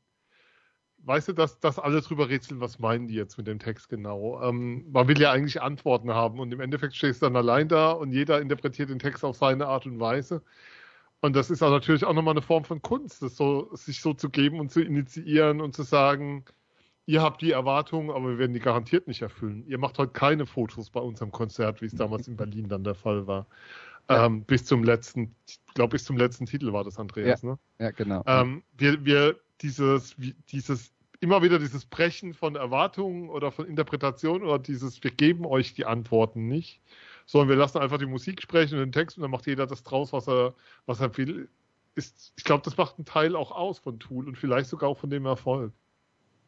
Weißt 1.00 1.30
du, 1.30 1.34
dass, 1.34 1.60
dass 1.60 1.80
alle 1.80 2.02
drüber 2.02 2.28
rätseln, 2.30 2.60
was 2.60 2.80
meinen 2.80 3.08
die 3.08 3.14
jetzt 3.14 3.38
mit 3.38 3.48
dem 3.48 3.60
Text 3.60 3.88
genau? 3.90 4.42
Ähm, 4.44 4.86
man 4.92 5.08
will 5.08 5.20
ja 5.20 5.32
eigentlich 5.32 5.62
Antworten 5.62 6.14
haben 6.14 6.40
und 6.40 6.52
im 6.52 6.60
Endeffekt 6.60 6.96
stehst 6.96 7.22
du 7.22 7.28
dann 7.28 7.36
allein 7.36 7.68
da 7.70 7.92
und 7.92 8.12
jeder 8.12 8.42
interpretiert 8.42 8.90
den 8.90 9.00
Text 9.00 9.24
auf 9.24 9.38
seine 9.38 9.68
Art 9.68 9.86
und 9.86 10.00
Weise. 10.00 10.42
Und 11.22 11.36
das 11.36 11.50
ist 11.50 11.64
auch 11.64 11.72
natürlich 11.72 12.06
auch 12.06 12.14
nochmal 12.14 12.34
eine 12.34 12.42
Form 12.42 12.64
von 12.64 12.82
Kunst, 12.82 13.22
das 13.22 13.38
so, 13.38 13.74
sich 13.74 14.02
so 14.02 14.14
zu 14.14 14.30
geben 14.30 14.60
und 14.60 14.72
zu 14.72 14.82
initiieren 14.82 15.62
und 15.62 15.76
zu 15.76 15.84
sagen, 15.84 16.46
ihr 17.06 17.22
habt 17.22 17.42
die 17.42 17.52
Erwartungen, 17.52 18.12
aber 18.12 18.30
wir 18.30 18.38
werden 18.38 18.54
die 18.54 18.60
garantiert 18.60 19.08
nicht 19.08 19.22
erfüllen. 19.22 19.66
Ihr 19.68 19.78
macht 19.80 19.98
heute 19.98 20.14
keine 20.14 20.46
Fotos 20.46 20.90
bei 20.90 21.00
unserem 21.00 21.32
Konzert, 21.32 21.82
wie 21.82 21.86
es 21.86 21.96
damals 21.96 22.28
in 22.28 22.38
Berlin 22.38 22.70
dann 22.70 22.84
der 22.84 22.96
Fall 22.96 23.28
war. 23.28 23.48
Ähm, 24.10 24.44
bis 24.44 24.66
zum 24.66 24.84
letzten, 24.84 25.36
ich 25.48 25.60
glaube, 25.74 25.92
bis 25.92 26.06
zum 26.06 26.18
letzten 26.18 26.46
Titel 26.46 26.72
war 26.72 26.84
das, 26.84 26.98
Andreas, 26.98 27.42
ja. 27.42 27.50
ne? 27.50 27.60
Ja, 27.80 27.92
genau. 27.92 28.24
Ähm, 28.26 28.64
wir, 28.78 29.04
wir, 29.04 29.40
dieses, 29.62 30.16
dieses, 30.50 30.94
immer 31.20 31.42
wieder 31.42 31.60
dieses 31.60 31.86
Brechen 31.86 32.34
von 32.34 32.56
Erwartungen 32.56 33.30
oder 33.30 33.52
von 33.52 33.66
Interpretationen 33.66 34.48
oder 34.48 34.60
dieses, 34.60 35.04
wir 35.04 35.12
geben 35.12 35.46
euch 35.46 35.74
die 35.74 35.86
Antworten 35.86 36.48
nicht, 36.48 36.82
sondern 37.26 37.50
wir 37.50 37.56
lassen 37.56 37.80
einfach 37.80 37.98
die 37.98 38.06
Musik 38.06 38.42
sprechen 38.42 38.76
und 38.76 38.86
den 38.86 38.92
Text 38.92 39.18
und 39.18 39.24
dann 39.24 39.32
macht 39.32 39.48
jeder 39.48 39.68
das 39.68 39.84
draus, 39.84 40.14
was 40.14 40.28
er, 40.28 40.54
was 40.86 41.02
er 41.02 41.16
will. 41.18 41.50
Ist, 41.96 42.34
ich 42.38 42.44
glaube, 42.44 42.64
das 42.64 42.78
macht 42.78 42.98
einen 42.98 43.06
Teil 43.06 43.36
auch 43.36 43.52
aus 43.52 43.80
von 43.80 44.00
Tool 44.00 44.28
und 44.28 44.38
vielleicht 44.38 44.70
sogar 44.70 44.90
auch 44.90 44.98
von 44.98 45.10
dem 45.10 45.26
Erfolg. 45.26 45.74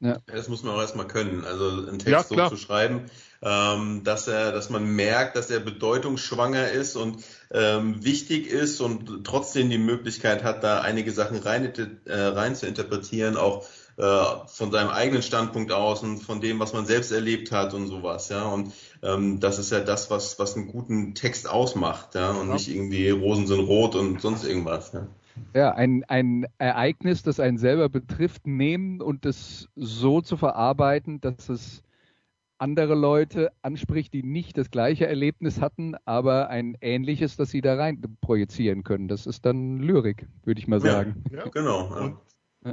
Ja. 0.02 0.20
Das 0.28 0.48
muss 0.48 0.64
man 0.64 0.76
auch 0.76 0.82
erstmal 0.82 1.08
können. 1.08 1.44
Also 1.44 1.88
einen 1.88 2.00
Text 2.00 2.32
ja, 2.32 2.50
so 2.50 2.56
zu 2.56 2.58
schreiben, 2.58 3.10
ähm, 3.42 4.04
dass 4.04 4.28
er, 4.28 4.52
dass 4.52 4.70
man 4.70 4.86
merkt, 4.86 5.36
dass 5.36 5.50
er 5.50 5.60
bedeutungsschwanger 5.60 6.72
ist 6.72 6.96
und 6.96 7.24
ähm, 7.52 8.04
wichtig 8.04 8.48
ist 8.48 8.80
und 8.80 9.26
trotzdem 9.26 9.70
die 9.70 9.78
Möglichkeit 9.78 10.44
hat, 10.44 10.64
da 10.64 10.82
einige 10.82 11.12
Sachen 11.12 11.38
rein, 11.38 11.74
äh, 12.06 12.14
rein 12.14 12.56
zu 12.56 12.66
interpretieren, 12.66 13.36
auch 13.36 13.66
äh, 13.98 14.24
von 14.48 14.72
seinem 14.72 14.90
eigenen 14.90 15.22
Standpunkt 15.22 15.74
aus 15.74 16.04
und 16.04 16.20
von 16.20 16.40
dem, 16.40 16.60
was 16.62 16.72
man 16.72 16.86
selbst 16.86 17.12
erlebt 17.12 17.52
hat 17.52 17.74
und 17.74 17.88
sowas, 17.88 18.30
ja. 18.30 18.44
Und 18.44 18.72
ähm, 19.04 19.42
das 19.42 19.60
ist 19.60 19.72
ja 19.72 19.82
das, 19.82 20.10
was, 20.10 20.40
was 20.40 20.56
einen 20.56 20.68
guten 20.68 21.14
Text 21.14 21.50
ausmacht, 21.50 22.16
ja, 22.16 22.32
und 22.32 22.48
ja. 22.48 22.54
nicht 22.54 22.70
irgendwie 22.70 23.10
Rosen 23.10 23.48
sind 23.48 23.60
rot 23.60 23.96
und 23.96 24.22
sonst 24.22 24.46
irgendwas. 24.46 24.94
Ja. 24.94 25.08
Ja, 25.54 25.72
ein, 25.72 26.04
ein 26.08 26.48
Ereignis, 26.58 27.24
das 27.24 27.40
einen 27.40 27.58
selber 27.58 27.90
betrifft, 27.90 28.48
nehmen 28.48 29.02
und 29.02 29.26
es 29.26 29.70
so 29.76 30.22
zu 30.22 30.38
verarbeiten, 30.38 31.22
dass 31.22 31.50
es 31.50 31.84
andere 32.58 32.96
Leute 32.96 33.52
anspricht, 33.62 34.14
die 34.14 34.24
nicht 34.24 34.58
das 34.58 34.70
gleiche 34.70 35.08
Erlebnis 35.08 35.62
hatten, 35.62 35.96
aber 36.06 36.50
ein 36.50 36.78
ähnliches, 36.82 37.38
das 37.38 37.50
sie 37.50 37.62
da 37.62 37.76
rein 37.76 38.02
projizieren 38.22 38.84
können. 38.84 39.08
Das 39.08 39.26
ist 39.26 39.46
dann 39.46 39.78
Lyrik, 39.78 40.28
würde 40.44 40.60
ich 40.60 40.68
mal 40.68 40.82
sagen. 40.82 41.24
Ja, 41.32 41.40
ja. 41.40 41.48
genau. 41.48 41.90
Ja. 41.90 42.02
Und 42.02 42.18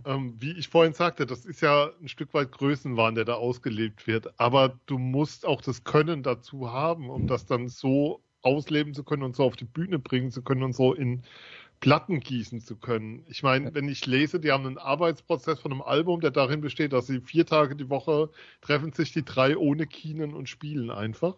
ähm, 0.05 0.35
wie 0.39 0.53
ich 0.53 0.69
vorhin 0.69 0.93
sagte, 0.93 1.27
das 1.27 1.45
ist 1.45 1.61
ja 1.61 1.91
ein 2.01 2.09
Stück 2.09 2.35
weit 2.35 2.51
Größenwahn, 2.51 3.15
der 3.15 3.25
da 3.25 3.35
ausgelebt 3.35 4.07
wird. 4.09 4.39
Aber 4.41 4.81
du 4.87 4.99
musst 4.99 5.47
auch 5.47 5.61
das 5.61 5.85
Können 5.85 6.25
dazu 6.25 6.73
haben, 6.73 7.09
um 7.09 7.29
das 7.29 7.47
dann 7.47 7.69
so 7.69 8.21
ausleben 8.43 8.95
zu 8.95 9.05
können 9.05 9.23
und 9.23 9.37
so 9.37 9.45
auf 9.45 9.57
die 9.57 9.65
Bühne 9.65 9.99
bringen 9.99 10.31
zu 10.31 10.43
können 10.43 10.63
und 10.63 10.75
so 10.75 10.93
in 10.93 11.23
Platten 11.81 12.21
gießen 12.21 12.61
zu 12.61 12.77
können. 12.77 13.25
Ich 13.29 13.43
meine, 13.43 13.75
wenn 13.75 13.89
ich 13.89 14.07
lese, 14.07 14.41
die 14.41 14.51
haben 14.51 14.67
einen 14.67 14.79
Arbeitsprozess 14.79 15.61
von 15.61 15.73
einem 15.73 15.83
Album, 15.83 16.21
der 16.21 16.31
darin 16.31 16.61
besteht, 16.61 16.93
dass 16.93 17.07
sie 17.07 17.21
vier 17.21 17.47
Tage 17.47 17.77
die 17.77 17.91
Woche 17.91 18.31
treffen 18.61 18.93
sich 18.93 19.13
die 19.13 19.25
drei 19.25 19.57
ohne 19.57 19.87
Keenan 19.87 20.35
und 20.35 20.49
spielen 20.49 20.91
einfach. 20.91 21.37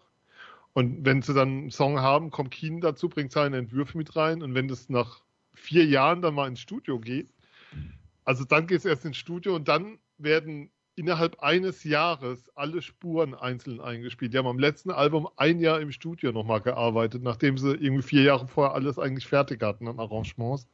Und 0.73 1.05
wenn 1.05 1.21
sie 1.21 1.33
dann 1.33 1.49
einen 1.49 1.71
Song 1.71 1.99
haben, 1.99 2.31
kommt 2.31 2.51
Keenan 2.51 2.81
dazu, 2.81 3.09
bringt 3.09 3.31
seine 3.31 3.57
Entwürfe 3.57 3.97
mit 3.97 4.15
rein. 4.15 4.41
Und 4.41 4.53
wenn 4.53 4.67
das 4.67 4.89
nach 4.89 5.21
vier 5.53 5.85
Jahren 5.85 6.21
dann 6.21 6.35
mal 6.35 6.47
ins 6.47 6.61
Studio 6.61 6.99
geht, 6.99 7.33
also 8.23 8.45
dann 8.45 8.67
geht 8.67 8.79
es 8.79 8.85
erst 8.85 9.05
ins 9.05 9.17
Studio 9.17 9.55
und 9.55 9.67
dann 9.67 9.97
werden 10.17 10.69
innerhalb 10.99 11.39
eines 11.39 11.85
Jahres 11.85 12.51
alle 12.55 12.81
Spuren 12.81 13.33
einzeln 13.33 13.79
eingespielt. 13.79 14.33
Die 14.33 14.37
haben 14.37 14.47
am 14.47 14.59
letzten 14.59 14.91
Album 14.91 15.29
ein 15.37 15.59
Jahr 15.59 15.79
im 15.79 15.93
Studio 15.93 16.33
nochmal 16.33 16.59
gearbeitet, 16.59 17.23
nachdem 17.23 17.57
sie 17.57 17.71
irgendwie 17.71 18.03
vier 18.03 18.23
Jahre 18.23 18.49
vorher 18.49 18.75
alles 18.75 18.99
eigentlich 18.99 19.25
fertig 19.25 19.63
hatten 19.63 19.87
an 19.87 19.97
Arrangements. 19.97 20.67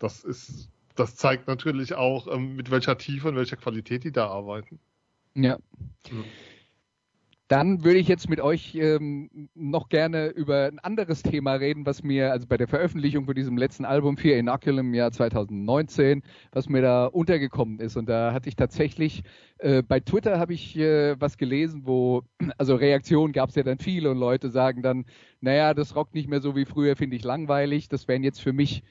Das 0.00 0.24
ist, 0.24 0.68
das 0.96 1.14
zeigt 1.14 1.46
natürlich 1.46 1.94
auch, 1.94 2.26
ähm, 2.26 2.56
mit 2.56 2.72
welcher 2.72 2.98
Tiefe 2.98 3.28
und 3.28 3.36
welcher 3.36 3.56
Qualität 3.56 4.02
die 4.02 4.10
da 4.10 4.26
arbeiten. 4.26 4.80
Ja. 5.36 5.56
Mhm. 6.10 6.24
Dann 7.52 7.84
würde 7.84 7.98
ich 7.98 8.08
jetzt 8.08 8.30
mit 8.30 8.40
euch 8.40 8.74
ähm, 8.76 9.50
noch 9.54 9.90
gerne 9.90 10.28
über 10.28 10.68
ein 10.68 10.78
anderes 10.78 11.22
Thema 11.22 11.52
reden, 11.52 11.84
was 11.84 12.02
mir, 12.02 12.32
also 12.32 12.46
bei 12.46 12.56
der 12.56 12.66
Veröffentlichung 12.66 13.26
von 13.26 13.34
diesem 13.34 13.58
letzten 13.58 13.84
Album 13.84 14.16
Fear 14.16 14.38
Inoculum 14.38 14.86
im 14.86 14.94
Jahr 14.94 15.12
2019, 15.12 16.22
was 16.52 16.70
mir 16.70 16.80
da 16.80 17.04
untergekommen 17.04 17.78
ist. 17.78 17.98
Und 17.98 18.08
da 18.08 18.32
hatte 18.32 18.48
ich 18.48 18.56
tatsächlich, 18.56 19.22
äh, 19.58 19.82
bei 19.82 20.00
Twitter 20.00 20.38
habe 20.38 20.54
ich 20.54 20.78
äh, 20.78 21.20
was 21.20 21.36
gelesen, 21.36 21.82
wo, 21.84 22.22
also 22.56 22.74
Reaktionen 22.74 23.34
gab 23.34 23.50
es 23.50 23.54
ja 23.54 23.64
dann 23.64 23.78
viele 23.78 24.10
und 24.10 24.16
Leute 24.16 24.48
sagen 24.48 24.80
dann, 24.80 25.04
naja, 25.42 25.74
das 25.74 25.94
rockt 25.94 26.14
nicht 26.14 26.30
mehr 26.30 26.40
so 26.40 26.56
wie 26.56 26.64
früher, 26.64 26.96
finde 26.96 27.16
ich 27.16 27.22
langweilig. 27.22 27.90
Das 27.90 28.08
wären 28.08 28.22
jetzt 28.22 28.40
für 28.40 28.54
mich, 28.54 28.82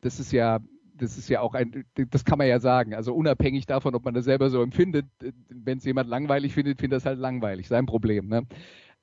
das 0.00 0.20
ist 0.20 0.32
ja 0.32 0.60
das 1.00 1.16
ist 1.16 1.28
ja 1.28 1.40
auch 1.40 1.54
ein, 1.54 1.84
das 1.94 2.24
kann 2.24 2.38
man 2.38 2.46
ja 2.46 2.60
sagen. 2.60 2.94
Also 2.94 3.14
unabhängig 3.14 3.66
davon, 3.66 3.94
ob 3.94 4.04
man 4.04 4.14
das 4.14 4.24
selber 4.24 4.50
so 4.50 4.62
empfindet, 4.62 5.06
wenn 5.48 5.78
es 5.78 5.84
jemand 5.84 6.08
langweilig 6.08 6.54
findet, 6.54 6.80
findet 6.80 6.98
das 6.98 7.06
halt 7.06 7.18
langweilig, 7.18 7.68
sein 7.68 7.86
Problem. 7.86 8.28
Ne? 8.28 8.42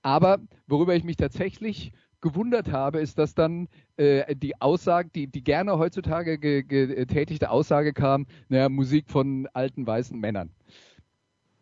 Aber 0.02 0.40
worüber 0.68 0.96
ich 0.96 1.04
mich 1.04 1.18
tatsächlich 1.18 1.92
gewundert 2.22 2.72
habe, 2.72 3.00
ist, 3.00 3.18
dass 3.18 3.36
dann 3.36 3.68
äh, 3.98 4.36
die 4.36 4.60
Aussage, 4.62 5.10
die, 5.14 5.28
die 5.28 5.44
gerne 5.44 5.78
heutzutage 5.78 6.38
getätigte 6.40 7.50
Aussage 7.50 7.94
kam, 7.94 8.26
naja, 8.50 8.70
Musik 8.70 9.10
von 9.10 9.48
alten 9.54 9.86
weißen 9.86 10.20
Männern. 10.20 10.52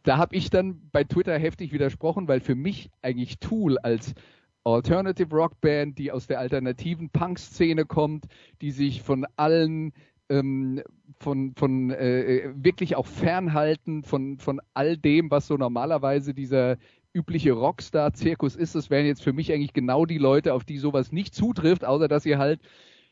Da 0.03 0.17
habe 0.17 0.35
ich 0.35 0.49
dann 0.49 0.81
bei 0.91 1.03
Twitter 1.03 1.37
heftig 1.37 1.71
widersprochen, 1.71 2.27
weil 2.27 2.39
für 2.39 2.55
mich 2.55 2.91
eigentlich 3.01 3.39
Tool 3.39 3.77
als 3.79 4.13
Alternative 4.63 5.35
Rock 5.35 5.61
Band, 5.61 5.97
die 5.99 6.11
aus 6.11 6.27
der 6.27 6.39
alternativen 6.39 7.09
Punk-Szene 7.09 7.85
kommt, 7.85 8.25
die 8.61 8.71
sich 8.71 9.01
von 9.03 9.25
allen 9.35 9.93
ähm, 10.29 10.81
von, 11.19 11.53
von 11.55 11.91
äh, 11.91 12.51
wirklich 12.55 12.95
auch 12.95 13.05
fernhalten 13.05 14.03
von, 14.03 14.37
von 14.39 14.61
all 14.73 14.97
dem, 14.97 15.31
was 15.31 15.47
so 15.47 15.57
normalerweise 15.57 16.33
dieser 16.33 16.77
übliche 17.13 17.53
Rockstar-Zirkus 17.53 18.55
ist. 18.55 18.75
Das 18.75 18.89
wären 18.89 19.05
jetzt 19.05 19.23
für 19.23 19.33
mich 19.33 19.51
eigentlich 19.51 19.73
genau 19.73 20.05
die 20.05 20.17
Leute, 20.17 20.53
auf 20.53 20.65
die 20.65 20.77
sowas 20.77 21.11
nicht 21.11 21.33
zutrifft, 21.33 21.85
außer 21.85 22.07
dass 22.07 22.23
sie 22.23 22.37
halt, 22.37 22.59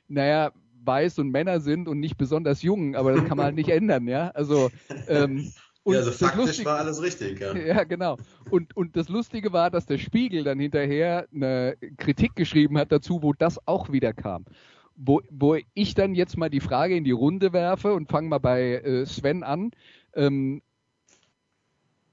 naja, 0.08 0.52
weiß 0.84 1.20
und 1.20 1.30
Männer 1.30 1.62
sind 1.62 1.88
und 1.88 2.00
nicht 2.00 2.18
besonders 2.18 2.62
jung, 2.62 2.96
aber 2.96 3.14
das 3.14 3.26
kann 3.26 3.38
man 3.38 3.46
halt 3.48 3.56
nicht 3.56 3.70
ändern, 3.70 4.08
ja. 4.08 4.30
Also 4.32 4.70
ähm, 5.08 5.52
und 5.84 5.96
ja, 5.96 6.00
also 6.00 6.12
faktisch 6.12 6.46
Lustige, 6.46 6.70
war 6.70 6.80
alles 6.80 7.02
richtig, 7.02 7.40
ja. 7.42 7.54
Ja, 7.58 7.84
genau. 7.84 8.18
Und, 8.50 8.76
und 8.76 8.96
das 8.96 9.10
Lustige 9.10 9.52
war, 9.52 9.70
dass 9.70 9.86
der 9.86 9.98
Spiegel 9.98 10.44
dann 10.44 10.60
hinterher 10.60 11.28
eine 11.34 11.76
Kritik 11.98 12.36
geschrieben 12.36 12.78
hat 12.78 12.92
dazu, 12.92 13.22
wo 13.22 13.34
das 13.34 13.66
auch 13.68 13.92
wieder 13.92 14.14
kam. 14.14 14.46
Wo, 14.96 15.22
wo 15.30 15.58
ich 15.74 15.94
dann 15.96 16.16
jetzt 16.16 16.38
mal 16.38 16.50
die 16.50 16.60
Frage 16.60 16.96
in 16.96 17.04
die 17.04 17.12
Runde 17.12 17.54
werfe 17.54 17.94
und 17.94 18.10
fange 18.10 18.30
mal 18.30 18.40
bei 18.40 18.76
äh, 18.76 19.06
Sven 19.06 19.44
an. 19.44 19.72
Ähm, 20.14 20.62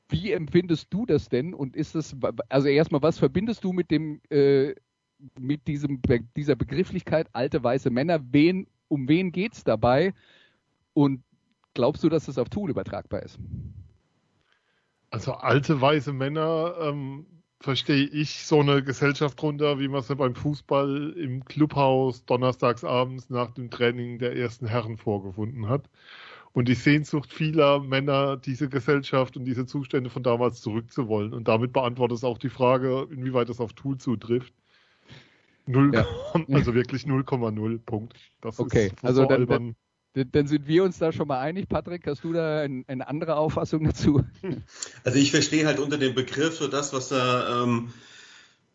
wie 0.08 0.32
empfindest 0.32 0.88
du 0.90 1.06
das 1.06 1.28
denn? 1.28 1.54
Und 1.54 1.76
ist 1.76 1.94
es, 1.94 2.16
also 2.48 2.68
erstmal, 2.68 3.02
was 3.02 3.18
verbindest 3.18 3.62
du 3.62 3.72
mit 3.72 3.90
dem, 3.90 4.20
äh, 4.30 4.74
mit 5.38 5.68
diesem, 5.68 6.00
dieser 6.36 6.56
Begrifflichkeit 6.56 7.28
alte 7.32 7.62
weiße 7.62 7.90
Männer? 7.90 8.20
Wen, 8.32 8.66
um 8.88 9.08
wen 9.08 9.30
geht's 9.30 9.62
dabei? 9.62 10.14
Und 10.94 11.22
Glaubst 11.74 12.02
du, 12.02 12.08
dass 12.08 12.26
das 12.26 12.38
auf 12.38 12.48
Tool 12.48 12.70
übertragbar 12.70 13.22
ist? 13.22 13.38
Also 15.10 15.32
alte 15.32 15.80
weiße 15.80 16.12
Männer 16.12 16.74
ähm, 16.80 17.26
verstehe 17.60 18.06
ich 18.06 18.46
so 18.46 18.60
eine 18.60 18.82
Gesellschaft 18.82 19.42
runter, 19.42 19.78
wie 19.78 19.88
man 19.88 20.00
es 20.00 20.08
beim 20.08 20.34
Fußball 20.34 21.14
im 21.16 21.44
Clubhaus 21.44 22.24
donnerstags 22.24 22.84
abends 22.84 23.28
nach 23.28 23.50
dem 23.52 23.70
Training 23.70 24.18
der 24.18 24.34
ersten 24.34 24.66
Herren 24.66 24.96
vorgefunden 24.96 25.68
hat. 25.68 25.88
Und 26.52 26.66
die 26.66 26.74
Sehnsucht 26.74 27.32
vieler 27.32 27.78
Männer, 27.80 28.36
diese 28.36 28.68
Gesellschaft 28.68 29.36
und 29.36 29.44
diese 29.44 29.66
Zustände 29.66 30.10
von 30.10 30.22
damals 30.22 30.62
zurückzuwollen. 30.62 31.32
Und 31.32 31.46
damit 31.46 31.72
beantwortet 31.72 32.18
es 32.18 32.24
auch 32.24 32.38
die 32.38 32.48
Frage, 32.48 33.06
inwieweit 33.10 33.48
das 33.48 33.60
auf 33.60 33.72
Tool 33.74 33.98
zutrifft. 33.98 34.52
0, 35.66 35.94
ja. 35.94 36.06
also 36.50 36.74
wirklich 36.74 37.04
0,0 37.04 37.78
Punkt. 37.78 38.18
Das 38.40 38.58
okay, 38.58 38.86
ist 38.86 39.04
also 39.04 39.26
dann, 39.26 39.46
dann, 39.46 39.76
dann 40.14 40.46
sind 40.46 40.66
wir 40.66 40.84
uns 40.84 40.98
da 40.98 41.12
schon 41.12 41.28
mal 41.28 41.40
einig. 41.40 41.68
Patrick, 41.68 42.06
hast 42.06 42.24
du 42.24 42.32
da 42.32 42.62
ein, 42.62 42.84
eine 42.88 43.06
andere 43.06 43.36
Auffassung 43.36 43.84
dazu? 43.84 44.24
Also 45.04 45.18
ich 45.18 45.30
verstehe 45.30 45.66
halt 45.66 45.78
unter 45.78 45.98
dem 45.98 46.14
Begriff 46.14 46.56
so 46.56 46.68
das, 46.68 46.92
was 46.92 47.08
da 47.08 47.62
ähm, 47.62 47.92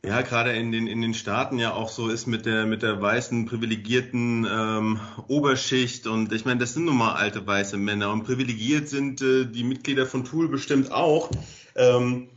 ja 0.04 0.22
gerade 0.22 0.54
in 0.54 0.72
den 0.72 0.88
in 0.88 1.02
den 1.02 1.14
Staaten 1.14 1.60
ja 1.60 1.74
auch 1.74 1.90
so 1.90 2.10
ist 2.10 2.26
mit 2.26 2.46
der 2.46 2.66
mit 2.66 2.82
der 2.82 3.02
weißen 3.02 3.46
privilegierten 3.46 4.48
ähm, 4.50 5.00
Oberschicht 5.28 6.08
und 6.08 6.32
ich 6.32 6.46
meine, 6.46 6.60
das 6.60 6.74
sind 6.74 6.86
nun 6.86 6.98
mal 6.98 7.14
alte 7.14 7.46
weiße 7.46 7.78
Männer 7.78 8.12
und 8.12 8.24
privilegiert 8.24 8.90
sind 8.90 9.22
äh, 9.22 9.46
die 9.46 9.64
Mitglieder 9.64 10.06
von 10.06 10.26
Tool 10.26 10.50
bestimmt 10.50 10.92
auch. 10.92 11.30
Ähm, 11.76 12.30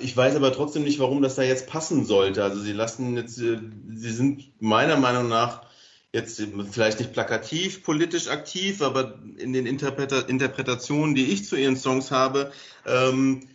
ich 0.00 0.16
weiß 0.16 0.36
aber 0.36 0.52
trotzdem 0.52 0.84
nicht, 0.84 0.98
warum 0.98 1.22
das 1.22 1.36
da 1.36 1.42
jetzt 1.42 1.68
passen 1.68 2.04
sollte. 2.04 2.42
Also 2.42 2.60
sie 2.60 2.72
lassen 2.72 3.16
jetzt, 3.16 3.38
äh, 3.38 3.58
sie 3.88 4.10
sind 4.10 4.60
meiner 4.60 4.96
Meinung 4.96 5.28
nach 5.28 5.67
jetzt 6.12 6.42
vielleicht 6.70 7.00
nicht 7.00 7.12
plakativ 7.12 7.82
politisch 7.82 8.28
aktiv, 8.28 8.82
aber 8.82 9.18
in 9.36 9.52
den 9.52 9.66
Interpreta 9.66 10.20
Interpretationen, 10.20 11.14
die 11.14 11.26
ich 11.26 11.44
zu 11.44 11.56
ihren 11.56 11.76
Songs 11.76 12.10
habe, 12.10 12.52
ähm, 12.86 13.48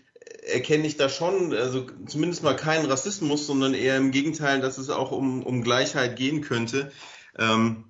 erkenne 0.51 0.85
ich 0.85 0.97
da 0.97 1.09
schon, 1.09 1.53
also 1.53 1.87
zumindest 2.05 2.43
mal 2.43 2.55
keinen 2.55 2.85
Rassismus, 2.85 3.47
sondern 3.47 3.73
eher 3.73 3.97
im 3.97 4.11
Gegenteil, 4.11 4.61
dass 4.61 4.77
es 4.77 4.89
auch 4.89 5.11
um, 5.11 5.43
um 5.43 5.63
Gleichheit 5.63 6.15
gehen 6.15 6.41
könnte. 6.41 6.91
Ähm, 7.37 7.85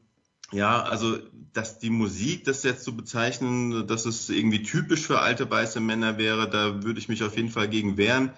ja, 0.52 0.84
also 0.84 1.18
dass 1.52 1.80
die 1.80 1.90
Musik, 1.90 2.46
das 2.46 2.64
jetzt 2.64 2.84
zu 2.84 2.96
bezeichnen, 2.96 3.88
dass 3.88 4.06
es 4.06 4.30
irgendwie 4.30 4.64
typisch 4.64 5.06
für 5.06 5.20
alte 5.20 5.50
weiße 5.50 5.80
Männer 5.80 6.18
wäre, 6.18 6.50
da 6.50 6.84
würde 6.84 7.00
ich 7.00 7.10
mich 7.10 7.24
auf 7.24 7.36
jeden 7.36 7.50
Fall 7.50 7.68
gegen 7.68 7.98
wehren. 7.98 8.32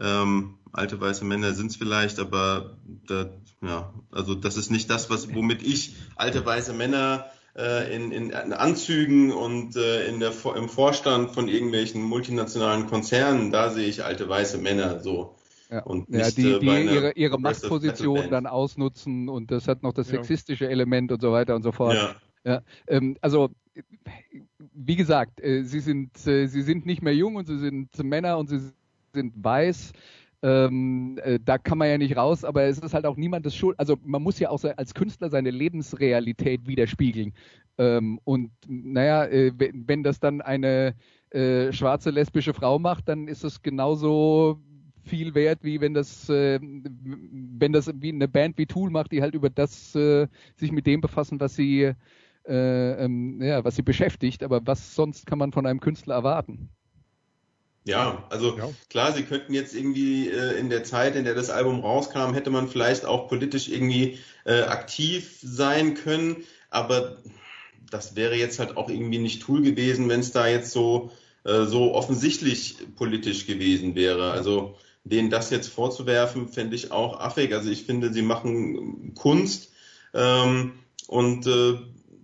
Ähm, 0.00 0.58
alte 0.72 1.00
weiße 1.00 1.24
Männer 1.24 1.52
sind 1.52 1.70
es 1.70 1.76
vielleicht, 1.76 2.18
aber 2.18 2.76
da, 3.06 3.30
ja, 3.62 3.92
also 4.10 4.34
das 4.34 4.56
ist 4.56 4.70
nicht 4.70 4.90
das, 4.90 5.10
was, 5.10 5.34
womit 5.34 5.62
ich 5.62 5.96
alte 6.16 6.44
weiße 6.44 6.72
Männer 6.72 7.26
äh, 7.56 7.94
in, 7.94 8.12
in, 8.12 8.32
Anzügen 8.32 9.32
und 9.32 9.76
äh, 9.76 10.06
in 10.06 10.20
der, 10.20 10.32
im 10.56 10.68
Vorstand 10.68 11.32
von 11.32 11.48
irgendwelchen 11.48 12.02
multinationalen 12.02 12.86
Konzernen, 12.86 13.50
da 13.50 13.70
sehe 13.70 13.86
ich 13.86 14.04
alte 14.04 14.28
weiße 14.28 14.58
Männer 14.58 15.00
so. 15.00 15.36
Ja, 15.70 15.82
und 15.84 16.10
nicht, 16.10 16.38
ja 16.38 16.58
die, 16.58 16.66
äh, 16.66 16.86
die 16.86 16.94
ihre, 16.94 17.12
ihre 17.12 17.38
Machtposition 17.38 18.30
dann 18.30 18.46
ausnutzen 18.46 19.28
und 19.28 19.50
das 19.50 19.68
hat 19.68 19.82
noch 19.82 19.92
das 19.92 20.08
sexistische 20.08 20.64
ja. 20.64 20.70
Element 20.70 21.12
und 21.12 21.22
so 21.22 21.32
weiter 21.32 21.54
und 21.54 21.62
so 21.62 21.72
fort. 21.72 21.94
Ja. 21.94 22.14
Ja, 22.44 22.62
ähm, 22.88 23.16
also 23.20 23.50
wie 24.74 24.96
gesagt, 24.96 25.40
äh, 25.40 25.62
sie 25.62 25.80
sind 25.80 26.26
äh, 26.26 26.46
sie 26.46 26.62
sind 26.62 26.86
nicht 26.86 27.02
mehr 27.02 27.14
jung 27.14 27.36
und 27.36 27.46
sie 27.46 27.58
sind 27.58 27.96
Männer 28.02 28.36
und 28.36 28.48
sie 28.48 28.60
sind 29.14 29.32
weiß. 29.36 29.92
Ähm, 30.44 31.18
äh, 31.22 31.38
da 31.44 31.56
kann 31.58 31.78
man 31.78 31.88
ja 31.88 31.98
nicht 31.98 32.16
raus, 32.16 32.44
aber 32.44 32.64
es 32.64 32.78
ist 32.78 32.94
halt 32.94 33.06
auch 33.06 33.16
niemandes 33.16 33.54
Schuld. 33.54 33.78
Also 33.78 33.96
man 34.04 34.22
muss 34.22 34.38
ja 34.40 34.50
auch 34.50 34.62
als 34.76 34.94
Künstler 34.94 35.30
seine 35.30 35.50
Lebensrealität 35.50 36.66
widerspiegeln. 36.66 37.32
Ähm, 37.78 38.18
und 38.24 38.50
naja, 38.66 39.24
äh, 39.26 39.52
wenn 39.56 40.02
das 40.02 40.18
dann 40.20 40.40
eine 40.40 40.94
äh, 41.30 41.72
schwarze 41.72 42.10
lesbische 42.10 42.54
Frau 42.54 42.78
macht, 42.78 43.08
dann 43.08 43.28
ist 43.28 43.44
es 43.44 43.62
genauso 43.62 44.60
viel 45.04 45.34
wert, 45.34 45.60
wie 45.62 45.80
wenn 45.80 45.94
das, 45.94 46.28
äh, 46.28 46.58
wenn 46.60 47.72
das 47.72 47.90
wie 48.00 48.10
eine 48.10 48.28
Band 48.28 48.58
wie 48.58 48.66
Tool 48.66 48.90
macht, 48.90 49.12
die 49.12 49.22
halt 49.22 49.34
über 49.34 49.50
das 49.50 49.94
äh, 49.94 50.28
sich 50.56 50.72
mit 50.72 50.86
dem 50.86 51.00
befassen, 51.00 51.40
was 51.40 51.54
sie, 51.56 51.92
äh, 52.46 53.04
ähm, 53.04 53.40
ja, 53.42 53.64
was 53.64 53.76
sie 53.76 53.82
beschäftigt. 53.82 54.42
Aber 54.42 54.60
was 54.66 54.94
sonst 54.94 55.26
kann 55.26 55.38
man 55.38 55.52
von 55.52 55.66
einem 55.66 55.80
Künstler 55.80 56.14
erwarten? 56.16 56.70
Ja, 57.84 58.24
also 58.30 58.56
ja. 58.56 58.70
klar, 58.90 59.12
sie 59.12 59.24
könnten 59.24 59.54
jetzt 59.54 59.74
irgendwie 59.74 60.28
äh, 60.28 60.58
in 60.58 60.70
der 60.70 60.84
Zeit, 60.84 61.16
in 61.16 61.24
der 61.24 61.34
das 61.34 61.50
Album 61.50 61.80
rauskam, 61.80 62.32
hätte 62.32 62.50
man 62.50 62.68
vielleicht 62.68 63.04
auch 63.04 63.28
politisch 63.28 63.68
irgendwie 63.68 64.18
äh, 64.44 64.62
aktiv 64.62 65.38
sein 65.42 65.94
können, 65.94 66.44
aber 66.70 67.18
das 67.90 68.14
wäre 68.14 68.36
jetzt 68.36 68.58
halt 68.58 68.76
auch 68.76 68.88
irgendwie 68.88 69.18
nicht 69.18 69.42
Tool 69.42 69.62
gewesen, 69.62 70.08
wenn 70.08 70.20
es 70.20 70.32
da 70.32 70.46
jetzt 70.46 70.70
so, 70.70 71.10
äh, 71.44 71.64
so 71.64 71.94
offensichtlich 71.94 72.76
politisch 72.96 73.46
gewesen 73.46 73.94
wäre. 73.94 74.30
Also 74.30 74.76
denen 75.04 75.30
das 75.30 75.50
jetzt 75.50 75.68
vorzuwerfen, 75.68 76.48
fände 76.48 76.76
ich 76.76 76.92
auch 76.92 77.20
affig. 77.20 77.52
Also 77.52 77.70
ich 77.70 77.84
finde, 77.84 78.12
sie 78.12 78.22
machen 78.22 79.14
Kunst 79.14 79.72
ähm, 80.14 80.74
und 81.08 81.46
äh, 81.46 81.78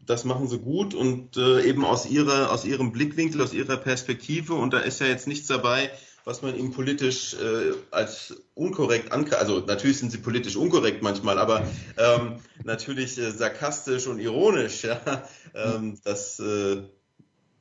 das 0.08 0.24
machen 0.24 0.48
sie 0.48 0.58
gut 0.58 0.94
und 0.94 1.36
äh, 1.36 1.62
eben 1.62 1.84
aus 1.84 2.06
ihrer, 2.06 2.50
aus 2.50 2.64
ihrem 2.64 2.92
Blickwinkel, 2.92 3.42
aus 3.42 3.52
ihrer 3.52 3.76
Perspektive. 3.76 4.54
Und 4.54 4.72
da 4.72 4.78
ist 4.78 5.00
ja 5.00 5.06
jetzt 5.06 5.26
nichts 5.26 5.48
dabei, 5.48 5.90
was 6.24 6.40
man 6.40 6.56
ihnen 6.56 6.72
politisch 6.72 7.34
äh, 7.34 7.74
als 7.90 8.42
unkorrekt 8.54 9.12
ankreiden. 9.12 9.38
Also 9.38 9.60
natürlich 9.60 9.98
sind 9.98 10.10
sie 10.10 10.18
politisch 10.18 10.56
unkorrekt 10.56 11.02
manchmal, 11.02 11.38
aber 11.38 11.66
ähm, 11.98 12.36
natürlich 12.64 13.18
äh, 13.18 13.30
sarkastisch 13.30 14.06
und 14.06 14.18
ironisch. 14.18 14.82
Ja, 14.88 15.22
ähm, 15.54 15.98
das 16.04 16.40
äh, 16.40 16.82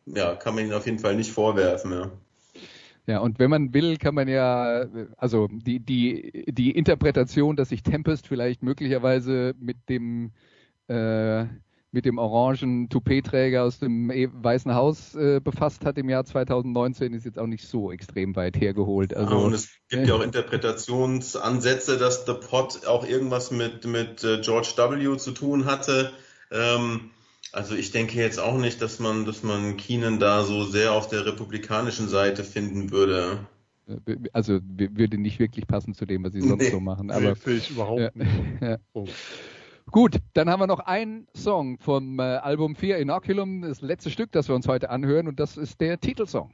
ja, 0.05 0.35
kann 0.35 0.55
man 0.55 0.65
ihnen 0.65 0.73
auf 0.73 0.85
jeden 0.85 0.99
Fall 0.99 1.15
nicht 1.15 1.31
vorwerfen. 1.31 1.91
Ja. 1.91 2.11
Ja, 3.07 3.19
und 3.19 3.39
wenn 3.39 3.49
man 3.49 3.73
will, 3.73 3.97
kann 3.97 4.15
man 4.15 4.27
ja, 4.27 4.85
also 5.17 5.47
die, 5.49 5.79
die, 5.79 6.45
die 6.49 6.71
Interpretation, 6.71 7.55
dass 7.55 7.69
sich 7.69 7.83
Tempest 7.83 8.27
vielleicht 8.27 8.63
möglicherweise 8.63 9.55
mit 9.59 9.77
dem 9.89 10.31
äh, 10.89 11.45
mit 11.97 12.05
dem 12.05 12.19
orangen 12.19 12.89
Toupet-Träger 12.89 13.63
aus 13.63 13.79
dem 13.79 14.11
e- 14.11 14.29
Weißen 14.31 14.75
Haus 14.75 15.15
äh, 15.15 15.41
befasst 15.43 15.83
hat 15.83 15.97
im 15.97 16.09
Jahr 16.09 16.25
2019, 16.25 17.11
ist 17.11 17.25
jetzt 17.25 17.39
auch 17.39 17.47
nicht 17.47 17.67
so 17.67 17.91
extrem 17.91 18.35
weit 18.35 18.55
hergeholt. 18.61 19.15
Also, 19.15 19.33
ja, 19.33 19.41
und 19.41 19.53
es 19.53 19.69
gibt 19.89 20.07
ja 20.07 20.13
auch 20.13 20.21
Interpretationsansätze, 20.21 21.97
dass 21.97 22.27
The 22.27 22.33
Pot 22.33 22.85
auch 22.85 23.03
irgendwas 23.03 23.49
mit, 23.49 23.87
mit 23.87 24.23
äh, 24.23 24.41
George 24.41 24.73
W. 24.77 25.17
zu 25.17 25.31
tun 25.31 25.65
hatte. 25.65 26.11
Ähm, 26.51 27.09
also 27.51 27.73
ich 27.73 27.89
denke 27.89 28.19
jetzt 28.19 28.39
auch 28.39 28.59
nicht, 28.59 28.79
dass 28.79 28.99
man, 28.99 29.25
dass 29.25 29.41
man 29.41 29.75
Keenan 29.77 30.19
da 30.19 30.43
so 30.43 30.65
sehr 30.65 30.93
auf 30.93 31.07
der 31.07 31.25
republikanischen 31.25 32.07
Seite 32.09 32.43
finden 32.43 32.91
würde. 32.91 33.39
Äh, 33.87 34.17
also 34.33 34.59
würde 34.61 35.17
nicht 35.17 35.39
wirklich 35.39 35.65
passen 35.65 35.95
zu 35.95 36.05
dem, 36.05 36.23
was 36.23 36.33
sie 36.33 36.41
sonst 36.41 36.61
nee, 36.61 36.69
so 36.69 36.79
machen. 36.79 37.09
Aber 37.09 37.33
nee, 37.43 37.53
ich 37.53 37.71
überhaupt 37.71 38.01
ja, 38.01 38.11
nicht. 38.13 38.31
Ja. 38.61 38.77
Oh. 38.93 39.07
Gut, 39.91 40.17
dann 40.33 40.49
haben 40.49 40.59
wir 40.59 40.67
noch 40.67 40.81
einen 40.81 41.27
Song 41.33 41.77
vom 41.79 42.19
äh, 42.19 42.23
Album 42.23 42.75
4 42.75 42.97
Inoculum, 42.97 43.61
das 43.61 43.79
letzte 43.81 44.11
Stück, 44.11 44.33
das 44.33 44.49
wir 44.49 44.55
uns 44.55 44.67
heute 44.67 44.89
anhören, 44.89 45.29
und 45.29 45.39
das 45.39 45.55
ist 45.55 45.79
der 45.79 45.97
Titelsong. 45.97 46.51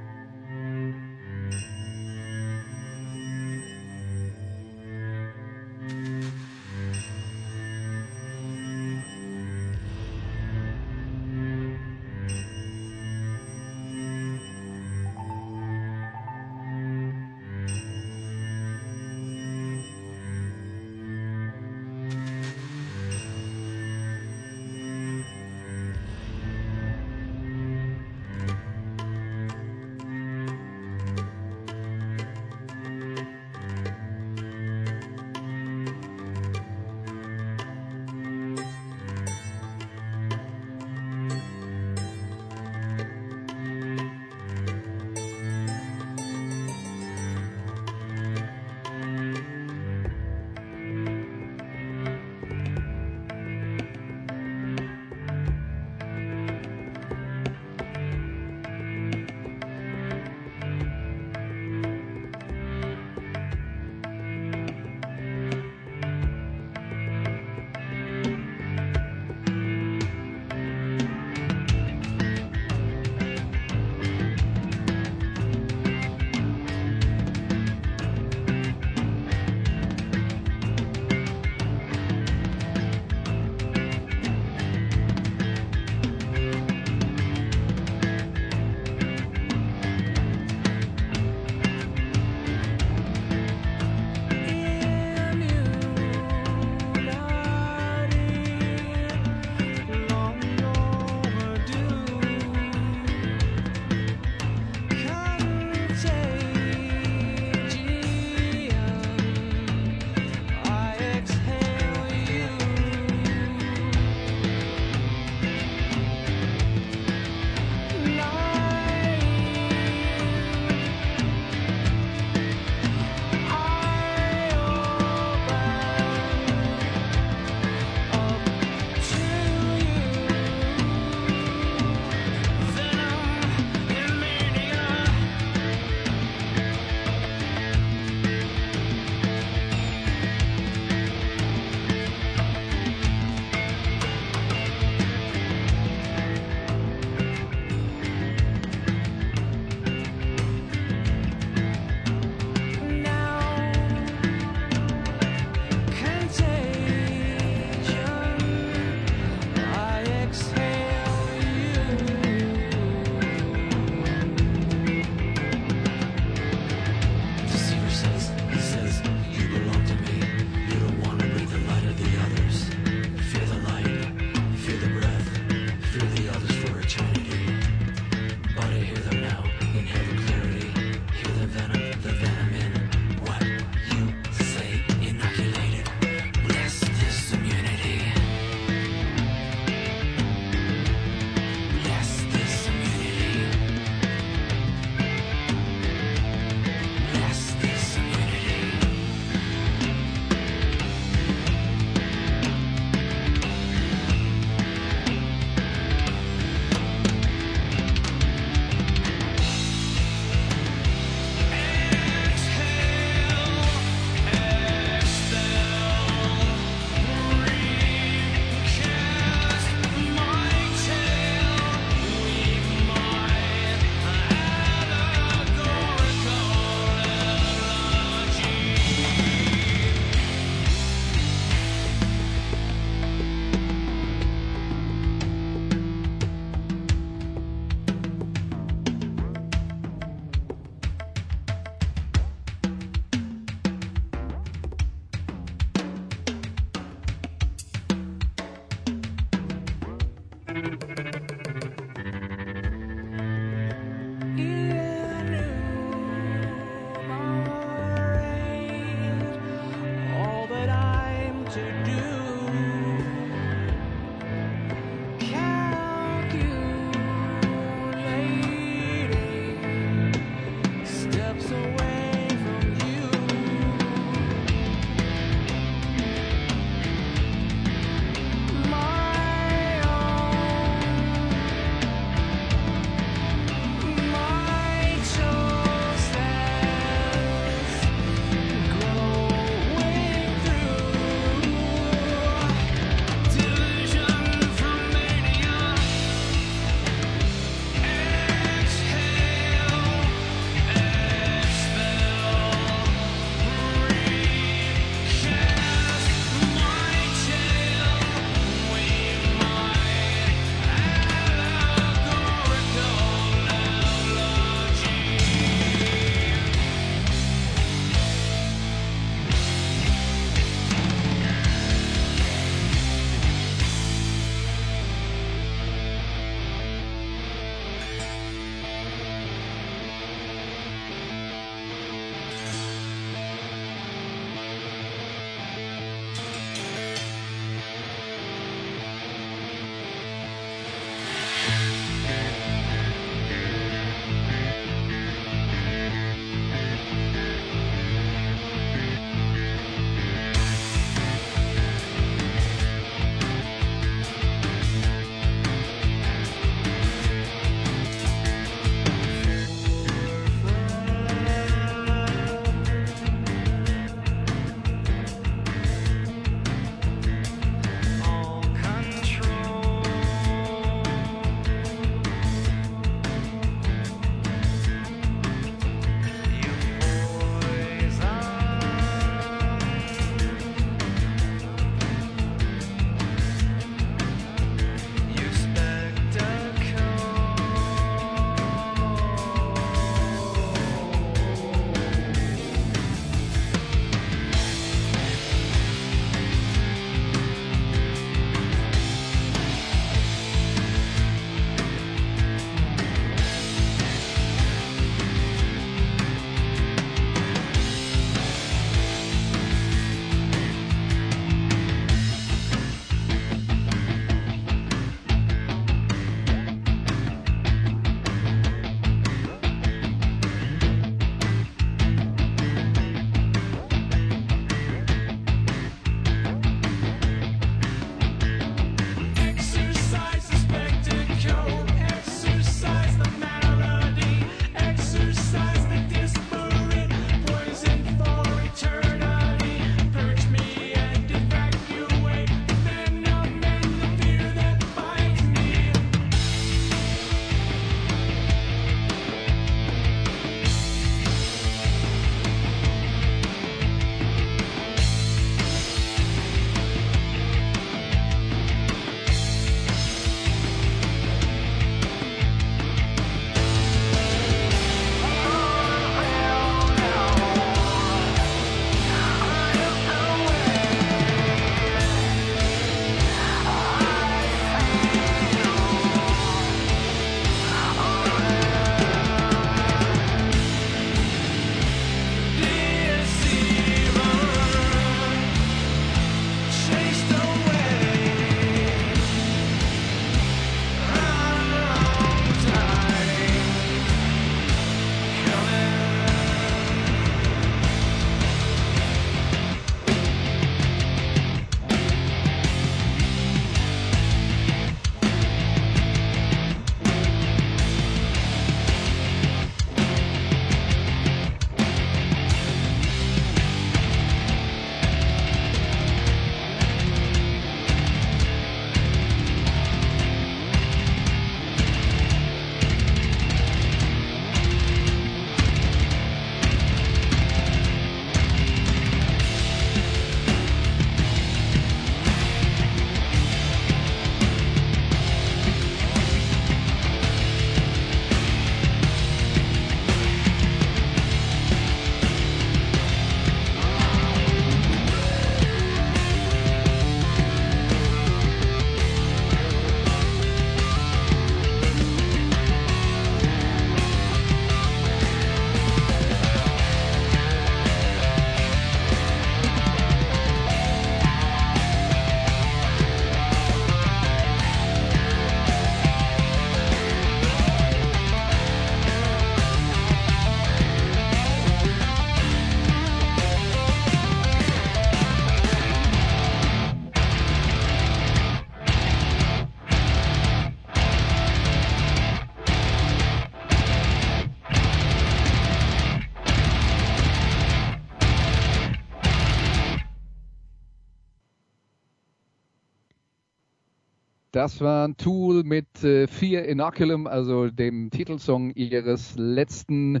Das 594.34 594.60
war 594.60 594.88
ein 594.88 594.96
Tool 594.96 595.44
mit 595.44 595.84
äh, 595.84 596.08
Fear 596.08 596.44
Inoculum, 596.46 597.06
also 597.06 597.50
dem 597.50 597.88
Titelsong 597.90 598.50
ihres 598.54 599.14
letzten 599.16 600.00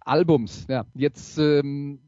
Albums. 0.00 0.64
Ja, 0.70 0.86
jetzt 0.94 1.36
ähm, 1.36 1.98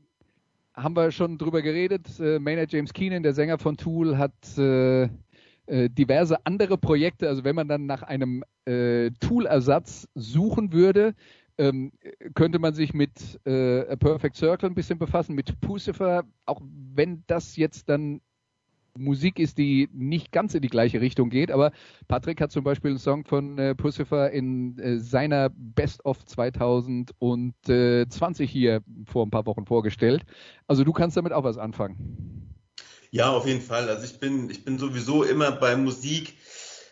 haben 0.73 0.97
wir 0.97 1.11
schon 1.11 1.37
drüber 1.37 1.61
geredet. 1.61 2.19
Äh, 2.19 2.39
Maynard 2.39 2.73
James 2.73 2.95
Keenan, 2.95 3.23
der 3.23 3.35
Sänger 3.35 3.59
von 3.59 3.77
Tool, 3.77 4.17
hat 4.17 4.57
äh, 4.57 5.03
äh, 5.67 5.91
diverse 5.91 6.47
andere 6.47 6.79
Projekte. 6.79 7.29
Also 7.29 7.45
wenn 7.45 7.55
man 7.55 7.69
dann 7.69 7.85
nach 7.85 8.03
einem 8.03 8.43
äh, 8.65 9.11
Tool-Ersatz 9.21 10.09
suchen 10.15 10.73
würde, 10.73 11.15
ähm, 11.59 11.93
könnte 12.33 12.59
man 12.59 12.73
sich 12.73 12.95
mit 12.95 13.39
äh, 13.45 13.81
A 13.87 13.97
Perfect 13.97 14.37
Circle 14.37 14.71
ein 14.71 14.75
bisschen 14.75 14.99
befassen, 14.99 15.35
mit 15.35 15.61
Pucifer, 15.61 16.25
auch 16.47 16.63
wenn 16.95 17.23
das 17.27 17.57
jetzt 17.57 17.91
dann 17.91 18.23
Musik 18.97 19.39
ist, 19.39 19.59
die 19.59 19.89
nicht 19.93 20.33
ganz 20.33 20.55
in 20.55 20.63
die 20.63 20.69
gleiche 20.69 21.01
Richtung 21.01 21.31
geht, 21.31 21.51
aber 21.51 21.73
Patrick 22.09 22.41
hat 22.41 22.53
zum 22.53 22.65
Beispiel 22.65 22.91
einen 22.91 22.99
Song 22.99 23.25
von 23.25 23.59
äh, 23.59 23.75
Pucifer 23.75 24.31
in 24.31 24.79
äh, 24.79 24.99
seiner 24.99 25.51
Best 25.51 26.05
of 26.05 26.25
2020 26.25 28.51
hier 28.51 28.83
vor 29.07 29.27
ein 29.27 29.31
paar 29.31 29.47
Wochen 29.47 29.67
vorgestellt. 29.67 30.25
Also 30.67 30.85
du 30.85 30.93
kannst 30.93 31.17
damit 31.17 31.33
auch 31.33 31.45
was 31.45 31.59
anfangen. 31.59 32.53
Ja, 33.11 33.31
auf 33.31 33.47
jeden 33.47 33.63
Fall. 33.63 33.89
Also 33.89 34.05
ich 34.05 34.19
bin, 34.19 34.51
ich 34.51 34.65
bin 34.65 34.79
sowieso 34.79 35.23
immer 35.23 35.53
bei 35.53 35.77
Musik 35.77 36.35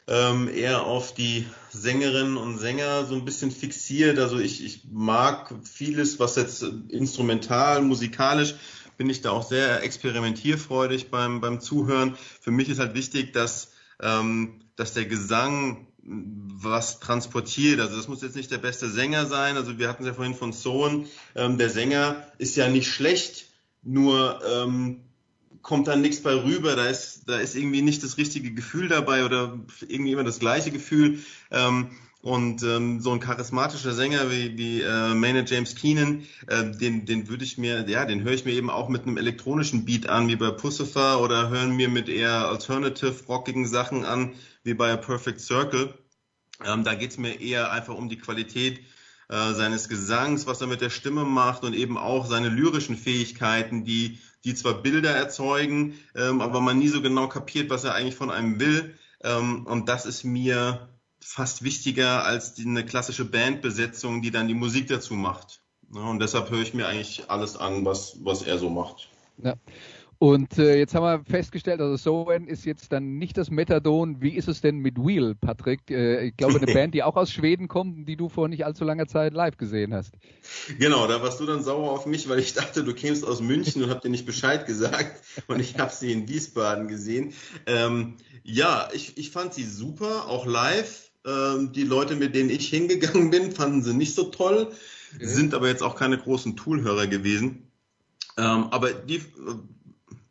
ähm, 0.07 0.49
eher 0.49 0.85
auf 0.85 1.15
die 1.15 1.47
Sängerinnen 1.71 2.37
und 2.37 2.59
Sänger 2.59 3.07
so 3.07 3.15
ein 3.15 3.25
bisschen 3.25 3.51
fixiert. 3.51 4.19
Also 4.19 4.39
ich, 4.39 4.65
ich 4.65 4.83
mag 4.91 5.55
vieles, 5.65 6.21
was 6.21 6.37
jetzt 6.37 6.63
instrumental, 6.89 7.83
musikalisch 7.83 8.55
bin 8.97 9.11
ich 9.11 9.21
da 9.21 9.31
auch 9.31 9.47
sehr 9.47 9.83
experimentierfreudig 9.83 11.11
beim, 11.11 11.41
beim 11.41 11.61
Zuhören. 11.61 12.17
Für 12.41 12.51
mich 12.51 12.69
ist 12.69 12.79
halt 12.79 12.95
wichtig, 12.95 13.33
dass, 13.33 13.73
ähm, 14.01 14.61
dass 14.77 14.95
der 14.95 15.07
Gesang 15.07 15.87
was 16.07 17.01
transportiert. 17.01 17.81
Also 17.81 17.97
das 17.97 18.09
muss 18.09 18.23
jetzt 18.23 18.37
nicht 18.37 18.51
der 18.51 18.59
beste 18.59 18.89
Sänger 18.89 19.27
sein. 19.27 19.57
Also 19.57 19.79
wir 19.79 19.89
hatten 19.89 20.03
es 20.03 20.09
ja 20.09 20.15
vorhin 20.15 20.35
von 20.35 20.53
Sohn. 20.53 21.07
Ähm, 21.35 21.59
der 21.59 21.71
Sänger 21.71 22.27
ist 22.39 22.57
ja 22.57 22.69
nicht 22.69 22.89
schlecht, 22.89 23.47
nur 23.83 24.41
ähm, 24.47 25.01
kommt 25.63 25.89
dann 25.89 26.03
nichts 26.03 26.23
bei 26.23 26.35
rüber. 26.35 26.77
Da 26.77 26.87
ist, 26.87 27.23
da 27.27 27.39
ist 27.39 27.57
irgendwie 27.57 27.83
nicht 27.83 28.03
das 28.03 28.19
richtige 28.19 28.53
Gefühl 28.53 28.89
dabei 28.89 29.25
oder 29.25 29.59
irgendwie 29.89 30.13
immer 30.13 30.25
das 30.25 30.39
gleiche 30.39 30.71
Gefühl. 30.71 31.21
Ähm, 31.51 31.91
und 32.25 32.63
ähm, 32.63 33.03
so 33.03 33.13
ein 33.13 33.21
charismatischer 33.21 33.93
Sänger 33.93 34.31
wie, 34.31 34.57
wie 34.57 34.81
äh, 34.81 35.13
Maynard 35.13 35.51
James 35.51 35.75
Keenan, 35.75 36.23
äh, 36.47 36.71
den, 36.71 37.05
den 37.05 37.29
würde 37.29 37.45
ich 37.45 37.59
mir, 37.59 37.87
ja, 37.87 38.07
den 38.07 38.23
höre 38.23 38.33
ich 38.33 38.47
mir 38.47 38.53
eben 38.53 38.71
auch 38.71 38.89
mit 38.89 39.03
einem 39.03 39.19
elektronischen 39.19 39.85
Beat 39.85 40.09
an, 40.09 40.27
wie 40.29 40.37
bei 40.37 40.51
Pussifer, 40.51 41.21
oder 41.21 41.51
hören 41.51 41.77
mir 41.77 41.91
mit 41.91 42.09
eher 42.09 42.49
alternative, 42.49 43.15
rockigen 43.29 43.67
Sachen 43.67 44.07
an, 44.07 44.33
wie 44.63 44.73
bei 44.73 44.91
A 44.91 44.97
Perfect 44.97 45.39
Circle. 45.39 45.93
Ähm, 46.65 46.83
da 46.83 46.95
geht's 46.95 47.19
mir 47.19 47.43
eher 47.43 47.71
einfach 47.71 47.95
um 47.95 48.09
die 48.09 48.19
Qualität 48.19 48.81
äh, 49.29 49.53
seines 49.53 49.91
Gesangs, 49.91 50.47
was 50.47 50.63
er 50.63 50.67
mit 50.67 50.81
der 50.81 50.89
Stimme 50.89 51.25
macht 51.25 51.63
und 51.63 51.75
eben 51.75 51.99
auch 51.99 52.25
seine 52.25 52.49
lyrischen 52.49 52.97
Fähigkeiten, 52.97 53.85
die, 53.85 54.19
die 54.45 54.55
zwar 54.55 54.81
Bilder 54.81 55.11
erzeugen, 55.11 55.93
ähm, 56.15 56.41
aber 56.41 56.63
man 56.63 56.79
nie 56.79 56.89
so 56.89 57.03
genau 57.03 57.29
kapiert, 57.29 57.69
was 57.69 57.85
er 57.85 57.93
eigentlich 57.95 58.17
von 58.17 58.31
einem 58.31 58.59
will. 58.61 58.95
Ähm, 59.23 59.67
und 59.67 59.91
das 59.91 60.07
ist 60.07 60.25
mir 60.25 60.89
fast 61.25 61.65
wichtiger 61.65 62.25
als 62.25 62.55
die, 62.55 62.67
eine 62.67 62.85
klassische 62.85 63.25
Bandbesetzung, 63.25 64.21
die 64.21 64.31
dann 64.31 64.47
die 64.47 64.55
Musik 64.55 64.89
dazu 64.89 65.15
macht. 65.15 65.63
Ja, 65.95 66.03
und 66.03 66.21
deshalb 66.21 66.51
höre 66.51 66.61
ich 66.61 66.75
mir 66.75 66.87
eigentlich 66.87 67.31
alles 67.31 67.57
an, 67.57 67.85
was, 67.85 68.19
was 68.23 68.43
er 68.43 68.59
so 68.59 68.69
macht. 68.69 69.09
Ja. 69.43 69.55
Und 70.19 70.59
äh, 70.59 70.79
jetzt 70.79 70.95
haben 70.95 71.03
wir 71.03 71.25
festgestellt, 71.25 71.81
also 71.81 71.97
Soen 71.97 72.47
ist 72.47 72.65
jetzt 72.65 72.93
dann 72.93 73.19
nicht 73.19 73.37
das 73.37 73.51
Methadon. 73.51 74.23
Wie 74.23 74.37
ist 74.37 74.49
es 74.49 74.61
denn 74.61 74.79
mit 74.79 74.97
Wheel, 74.97 75.35
Patrick? 75.35 75.91
Äh, 75.91 76.29
ich 76.29 76.37
glaube, 76.37 76.57
eine 76.57 76.67
Band, 76.73 76.95
die 76.95 77.03
auch 77.03 77.17
aus 77.17 77.31
Schweden 77.31 77.69
kommt, 77.69 78.09
die 78.09 78.17
du 78.17 78.29
vor 78.29 78.49
nicht 78.49 78.65
allzu 78.65 78.85
langer 78.85 79.07
Zeit 79.07 79.35
live 79.35 79.57
gesehen 79.57 79.93
hast. 79.93 80.15
Genau, 80.79 81.07
da 81.07 81.21
warst 81.21 81.41
du 81.41 81.47
dann 81.47 81.63
sauer 81.63 81.91
auf 81.91 82.07
mich, 82.07 82.29
weil 82.29 82.39
ich 82.39 82.55
dachte, 82.55 82.85
du 82.85 82.95
kämst 82.95 83.27
aus 83.27 83.41
München 83.41 83.83
und 83.83 83.91
hab 83.91 84.03
dir 84.03 84.09
nicht 84.11 84.27
Bescheid 84.27 84.67
gesagt. 84.67 85.23
Und 85.49 85.59
ich 85.61 85.79
habe 85.79 85.93
sie 85.93 86.13
in 86.13 86.29
Wiesbaden 86.29 86.87
gesehen. 86.87 87.33
Ähm, 87.67 88.17
ja, 88.45 88.89
ich, 88.93 89.19
ich 89.19 89.31
fand 89.31 89.53
sie 89.53 89.65
super, 89.65 90.29
auch 90.29 90.47
live. 90.47 91.11
Ähm, 91.27 91.73
die 91.73 91.85
Leute, 91.85 92.17
mit 92.17 92.35
denen 92.35 92.51
ich 92.51 92.69
hingegangen 92.69 93.31
bin, 93.31 93.53
fanden 93.53 93.83
sie 93.83 93.95
nicht 93.95 94.15
so 94.15 94.25
toll, 94.25 94.73
okay. 95.15 95.27
sind 95.27 95.55
aber 95.55 95.69
jetzt 95.69 95.83
auch 95.83 95.97
keine 95.97 96.19
großen 96.19 96.57
Toolhörer 96.57 97.07
gewesen. 97.07 97.71
Ähm, 98.37 98.69
aber 98.71 98.93
die, 98.93 99.17
äh, 99.17 99.23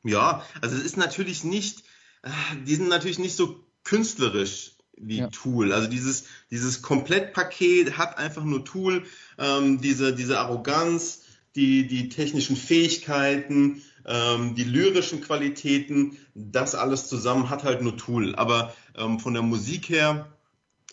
ja, 0.04 0.44
also 0.62 0.76
es 0.76 0.84
ist 0.84 0.98
natürlich 0.98 1.44
nicht, 1.44 1.84
äh, 2.22 2.30
die 2.68 2.76
sind 2.76 2.90
natürlich 2.90 3.20
nicht 3.20 3.36
so 3.36 3.64
künstlerisch 3.84 4.74
wie 4.98 5.20
ja. 5.20 5.28
Tool. 5.28 5.74
Also 5.74 5.88
dieses, 5.88 6.26
dieses 6.52 6.82
Komplettpaket 6.82 7.98
hat 7.98 8.18
einfach 8.18 8.44
nur 8.44 8.64
Tool, 8.64 9.06
ähm, 9.38 9.82
diese, 9.82 10.14
diese 10.14 10.40
Arroganz, 10.40 11.22
die, 11.56 11.88
die 11.88 12.10
technischen 12.10 12.56
Fähigkeiten, 12.56 13.82
ähm, 14.06 14.56
die 14.56 14.64
lyrischen 14.64 15.22
Qualitäten, 15.22 16.18
das 16.36 16.76
alles 16.76 17.08
zusammen 17.08 17.50
hat 17.50 17.64
halt 17.64 17.82
nur 17.82 17.98
Tool. 17.98 18.36
Aber 18.36 18.76
ähm, 18.96 19.20
von 19.20 19.34
der 19.34 19.44
Musik 19.44 19.90
her 19.90 20.28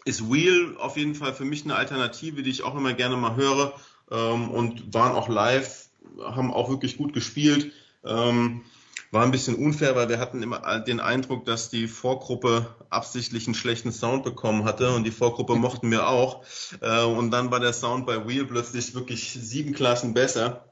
ist 0.05 0.31
Wheel 0.31 0.77
auf 0.78 0.97
jeden 0.97 1.14
Fall 1.14 1.35
für 1.35 1.44
mich 1.44 1.64
eine 1.64 1.77
Alternative, 1.77 2.43
die 2.43 2.51
ich 2.51 2.62
auch 2.62 2.74
immer 2.74 2.94
gerne 2.94 3.16
mal 3.16 3.36
höre 3.36 3.74
ähm, 4.10 4.51
und 4.51 4.94
waren 4.94 5.12
auch 5.12 5.28
live, 5.28 5.89
haben 6.22 6.52
auch 6.52 6.68
wirklich 6.68 6.97
gut 6.97 7.12
gespielt. 7.12 7.72
Ähm, 8.05 8.62
war 9.10 9.24
ein 9.24 9.32
bisschen 9.32 9.56
unfair, 9.56 9.97
weil 9.97 10.09
wir 10.09 10.20
hatten 10.20 10.43
immer 10.43 10.81
den 10.81 11.01
Eindruck, 11.01 11.44
dass 11.44 11.68
die 11.68 11.89
Vorgruppe 11.89 12.77
absichtlich 12.90 13.47
einen 13.47 13.55
schlechten 13.55 13.90
Sound 13.90 14.22
bekommen 14.22 14.64
hatte 14.64 14.94
und 14.94 15.02
die 15.05 15.10
Vorgruppe 15.10 15.56
mochten 15.56 15.90
wir 15.90 16.09
auch. 16.09 16.44
Äh, 16.81 17.05
und 17.05 17.31
dann 17.32 17.51
war 17.51 17.60
der 17.60 17.72
Sound 17.72 18.06
bei 18.06 18.27
Wheel 18.28 18.47
plötzlich 18.47 18.94
wirklich 18.94 19.32
sieben 19.32 19.72
Klassen 19.74 20.14
besser. 20.14 20.69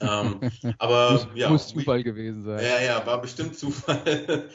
Ähm, 0.00 0.50
aber 0.78 1.12
muss, 1.12 1.28
ja, 1.34 1.48
muss 1.48 1.68
Zufall 1.68 2.02
gewesen 2.02 2.44
sein. 2.44 2.62
Ja, 2.62 2.80
ja, 2.80 3.06
war 3.06 3.20
bestimmt 3.20 3.56
Zufall 3.56 4.00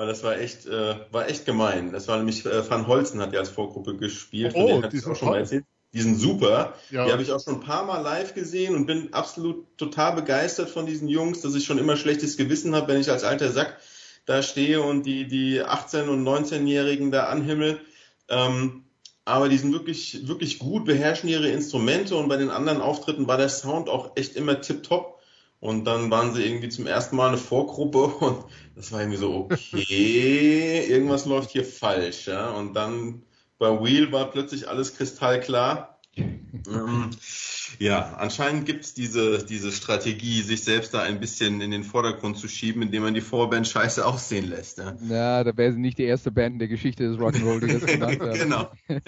weil 0.00 0.06
das 0.06 0.22
war 0.22 0.38
echt, 0.38 0.64
äh, 0.64 0.96
war 1.10 1.28
echt 1.28 1.44
gemein. 1.44 1.92
Das 1.92 2.08
war 2.08 2.16
nämlich 2.16 2.46
äh, 2.46 2.70
Van 2.70 2.86
Holzen 2.86 3.20
hat 3.20 3.34
ja 3.34 3.40
als 3.40 3.50
Vorgruppe 3.50 3.96
gespielt. 3.96 4.54
Oh, 4.54 4.80
von 4.80 4.90
denen 4.90 5.04
auch 5.04 5.14
schon 5.14 5.28
mal 5.28 5.38
erzählt. 5.38 5.66
Die 5.92 6.00
sind 6.00 6.18
super. 6.18 6.74
Ja. 6.90 7.04
Die 7.04 7.12
habe 7.12 7.22
ich 7.22 7.32
auch 7.32 7.42
schon 7.42 7.56
ein 7.56 7.60
paar 7.60 7.84
Mal 7.84 8.00
live 8.00 8.32
gesehen 8.34 8.76
und 8.76 8.86
bin 8.86 9.12
absolut 9.12 9.76
total 9.76 10.14
begeistert 10.14 10.70
von 10.70 10.86
diesen 10.86 11.08
Jungs, 11.08 11.42
dass 11.42 11.54
ich 11.54 11.66
schon 11.66 11.78
immer 11.78 11.96
schlechtes 11.96 12.36
Gewissen 12.36 12.74
habe, 12.74 12.88
wenn 12.88 13.00
ich 13.00 13.10
als 13.10 13.24
alter 13.24 13.50
Sack 13.50 13.78
da 14.24 14.42
stehe 14.42 14.80
und 14.80 15.04
die, 15.04 15.26
die 15.26 15.62
18- 15.62 16.08
und 16.08 16.24
19-Jährigen 16.24 17.10
da 17.10 17.24
anhimmel. 17.26 17.80
Ähm, 18.28 18.84
aber 19.24 19.48
die 19.48 19.58
sind 19.58 19.72
wirklich, 19.72 20.26
wirklich 20.26 20.58
gut, 20.58 20.84
beherrschen 20.84 21.28
ihre 21.28 21.48
Instrumente 21.48 22.16
und 22.16 22.28
bei 22.28 22.36
den 22.36 22.50
anderen 22.50 22.80
Auftritten 22.80 23.28
war 23.28 23.36
der 23.36 23.48
Sound 23.48 23.88
auch 23.88 24.16
echt 24.16 24.36
immer 24.36 24.60
tipptopp. 24.60 25.18
Und 25.60 25.84
dann 25.84 26.10
waren 26.10 26.34
sie 26.34 26.42
irgendwie 26.42 26.70
zum 26.70 26.86
ersten 26.86 27.16
Mal 27.16 27.28
eine 27.28 27.36
Vorgruppe 27.36 28.04
und 28.24 28.44
das 28.74 28.92
war 28.92 29.00
irgendwie 29.00 29.18
so, 29.18 29.48
okay, 29.50 30.86
irgendwas 30.88 31.26
läuft 31.26 31.50
hier 31.50 31.64
falsch. 31.64 32.26
Ja? 32.26 32.50
Und 32.50 32.74
dann 32.74 33.22
bei 33.58 33.68
Wheel 33.82 34.10
war 34.10 34.30
plötzlich 34.30 34.68
alles 34.68 34.96
kristallklar. 34.96 35.89
Ähm, 36.16 37.10
ja, 37.78 38.14
anscheinend 38.18 38.66
gibt 38.66 38.84
es 38.84 38.94
diese, 38.94 39.44
diese 39.44 39.72
Strategie, 39.72 40.42
sich 40.42 40.64
selbst 40.64 40.92
da 40.92 41.02
ein 41.02 41.20
bisschen 41.20 41.60
in 41.60 41.70
den 41.70 41.84
Vordergrund 41.84 42.36
zu 42.36 42.48
schieben, 42.48 42.82
indem 42.82 43.04
man 43.04 43.14
die 43.14 43.20
Vorband 43.20 43.66
scheiße 43.68 44.04
aussehen 44.04 44.48
lässt. 44.48 44.78
Ja, 44.78 44.94
ja 45.08 45.44
da 45.44 45.56
wäre 45.56 45.72
sie 45.72 45.80
nicht 45.80 45.98
die 45.98 46.04
erste 46.04 46.30
Band 46.30 46.54
in 46.54 46.58
der 46.58 46.68
Geschichte 46.68 47.08
des 47.08 47.18
Rock'n'Roll, 47.18 47.60
die 47.60 47.78
das 47.78 47.86
gemacht 47.86 48.20
hat. 48.20 48.34
genau. 48.34 48.70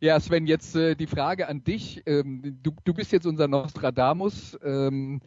Ja, 0.00 0.18
Sven, 0.18 0.48
jetzt 0.48 0.74
äh, 0.74 0.96
die 0.96 1.06
Frage 1.06 1.46
an 1.46 1.62
dich. 1.62 2.02
Ähm, 2.06 2.58
du, 2.60 2.72
du 2.82 2.92
bist 2.92 3.12
jetzt 3.12 3.24
unser 3.24 3.46
Nostradamus. 3.46 4.58
Ähm, 4.64 5.20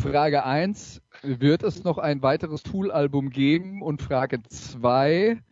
Frage 0.00 0.44
1, 0.44 1.02
wird 1.20 1.62
es 1.62 1.84
noch 1.84 1.98
ein 1.98 2.22
weiteres 2.22 2.62
Tool-Album 2.62 3.28
geben? 3.28 3.82
Und 3.82 4.00
Frage 4.00 4.42
2, 4.42 5.42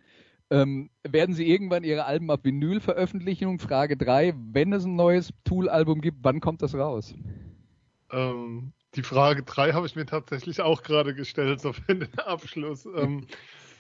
ähm, 0.51 0.90
werden 1.02 1.35
Sie 1.35 1.48
irgendwann 1.48 1.85
Ihre 1.85 2.05
Alben 2.05 2.31
auf 2.31 2.44
Vinyl 2.44 2.81
veröffentlichen? 2.81 3.59
Frage 3.59 3.97
3, 3.97 4.35
wenn 4.52 4.72
es 4.72 4.85
ein 4.85 4.97
neues 4.97 5.32
Tool-Album 5.44 6.01
gibt, 6.01 6.18
wann 6.22 6.40
kommt 6.40 6.62
das 6.62 6.74
raus? 6.74 7.14
Ähm, 8.10 8.72
die 8.94 9.02
Frage 9.02 9.43
3 9.43 9.72
habe 9.72 9.86
ich 9.86 9.97
mir 9.97 10.06
tatsächlich 10.06 10.60
auch 10.60 10.82
gerade 10.82 11.14
gestellt, 11.14 11.60
so 11.60 11.72
für 11.72 11.94
den 11.94 12.18
Abschluss. 12.18 12.86
Ähm, 12.86 13.27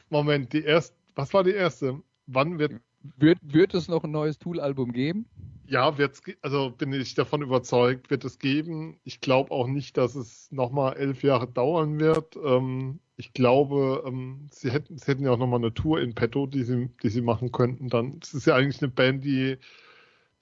Moment, 0.08 0.52
die 0.52 0.62
erste, 0.62 0.96
was 1.14 1.34
war 1.34 1.44
die 1.44 1.52
erste? 1.52 2.00
Wann 2.26 2.58
wird 2.58 2.80
wird, 3.16 3.38
wird 3.42 3.74
es 3.74 3.88
noch 3.88 4.04
ein 4.04 4.10
neues 4.10 4.38
Tool-Album 4.38 4.92
geben? 4.92 5.26
Ja, 5.66 5.96
wird's, 5.98 6.22
also 6.42 6.70
bin 6.70 6.92
ich 6.92 7.14
davon 7.14 7.42
überzeugt, 7.42 8.10
wird 8.10 8.24
es 8.24 8.38
geben. 8.38 8.98
Ich 9.04 9.20
glaube 9.20 9.52
auch 9.52 9.68
nicht, 9.68 9.96
dass 9.96 10.14
es 10.16 10.50
nochmal 10.50 10.96
elf 10.96 11.22
Jahre 11.22 11.46
dauern 11.46 12.00
wird. 12.00 12.36
Ähm, 12.36 13.00
ich 13.20 13.34
glaube, 13.34 14.02
ähm, 14.06 14.48
sie, 14.50 14.70
hätten, 14.70 14.96
sie 14.96 15.06
hätten 15.06 15.24
ja 15.24 15.30
auch 15.30 15.38
nochmal 15.38 15.60
eine 15.60 15.74
Tour 15.74 16.00
in 16.00 16.14
petto, 16.14 16.46
die 16.46 16.64
sie, 16.64 16.88
die 17.02 17.10
sie 17.10 17.20
machen 17.20 17.52
könnten. 17.52 17.90
Dann, 17.90 18.18
es 18.22 18.32
ist 18.32 18.46
ja 18.46 18.56
eigentlich 18.56 18.82
eine 18.82 18.90
Band, 18.90 19.24
die, 19.24 19.58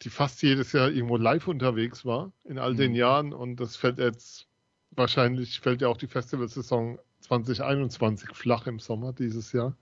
die 0.03 0.11
fast 0.11 0.41
jedes 0.43 0.73
Jahr 0.73 0.89
irgendwo 0.89 1.17
live 1.17 1.49
unterwegs 1.49 2.05
war 2.05 2.31
in 2.45 2.59
all 2.59 2.77
den 2.77 2.93
mhm. 2.93 2.97
Jahren 2.97 3.33
und 3.33 3.57
das 3.57 3.77
fällt 3.77 3.99
jetzt 3.99 4.47
wahrscheinlich 4.93 5.61
fällt 5.61 5.83
ja 5.83 5.89
auch 5.89 5.97
die 5.97 6.07
Festivalsaison 6.07 6.99
2021 7.21 8.31
flach 8.33 8.67
im 8.69 8.79
Sommer 8.79 9.13
dieses 9.13 9.53
Jahr. 9.53 9.77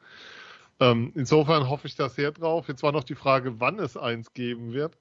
Ähm, 0.81 1.13
insofern 1.15 1.69
hoffe 1.69 1.87
ich 1.87 1.97
da 1.97 2.09
sehr 2.09 2.33
drauf. 2.33 2.69
Jetzt 2.69 2.83
war 2.83 2.93
noch 2.93 3.05
die 3.05 3.15
Frage, 3.15 3.61
wann 3.61 3.79
es 3.79 3.97
eins 3.97 4.33
geben 4.33 4.73
wird. 4.73 4.97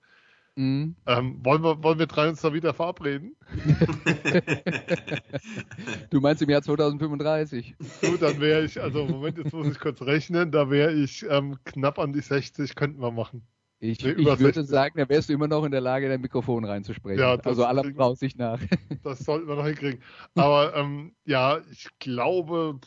Mhm. 0.55 0.95
Ähm, 1.05 1.39
wollen, 1.43 1.63
wir, 1.63 1.83
wollen 1.83 1.99
wir 1.99 2.07
drei 2.07 2.29
uns 2.29 2.41
da 2.41 2.53
wieder 2.53 2.73
verabreden? 2.73 3.35
du 6.09 6.21
meinst 6.21 6.41
im 6.41 6.49
Jahr 6.49 6.61
2035? 6.61 7.75
Du, 8.01 8.17
dann 8.17 8.39
wäre 8.39 8.63
ich, 8.63 8.81
also 8.81 9.05
Moment, 9.05 9.37
jetzt 9.37 9.53
muss 9.53 9.67
ich 9.67 9.79
kurz 9.79 10.01
rechnen, 10.01 10.51
da 10.51 10.69
wäre 10.69 10.93
ich 10.93 11.25
ähm, 11.29 11.57
knapp 11.65 11.99
an 11.99 12.13
die 12.13 12.21
60, 12.21 12.75
könnten 12.75 13.01
wir 13.01 13.11
machen. 13.11 13.45
Ich, 13.79 14.01
Nee, 14.01 14.11
ich 14.11 14.25
würde 14.25 14.37
60. 14.37 14.67
sagen, 14.67 14.97
da 14.97 15.09
wärst 15.09 15.27
du 15.27 15.33
immer 15.33 15.49
noch 15.49 15.65
in 15.65 15.71
der 15.71 15.81
Lage, 15.81 16.07
dein 16.07 16.21
Mikrofon 16.21 16.63
reinzusprechen. 16.63 17.19
Ja, 17.19 17.35
also 17.35 17.65
aller 17.65 17.83
Voraussicht 17.83 18.37
nach. 18.37 18.59
Das 19.03 19.19
sollten 19.19 19.47
wir 19.47 19.55
noch 19.55 19.65
hinkriegen. 19.65 20.01
Aber 20.35 20.73
ähm, 20.75 21.13
ja, 21.25 21.59
ich 21.69 21.89
glaube, 21.99 22.79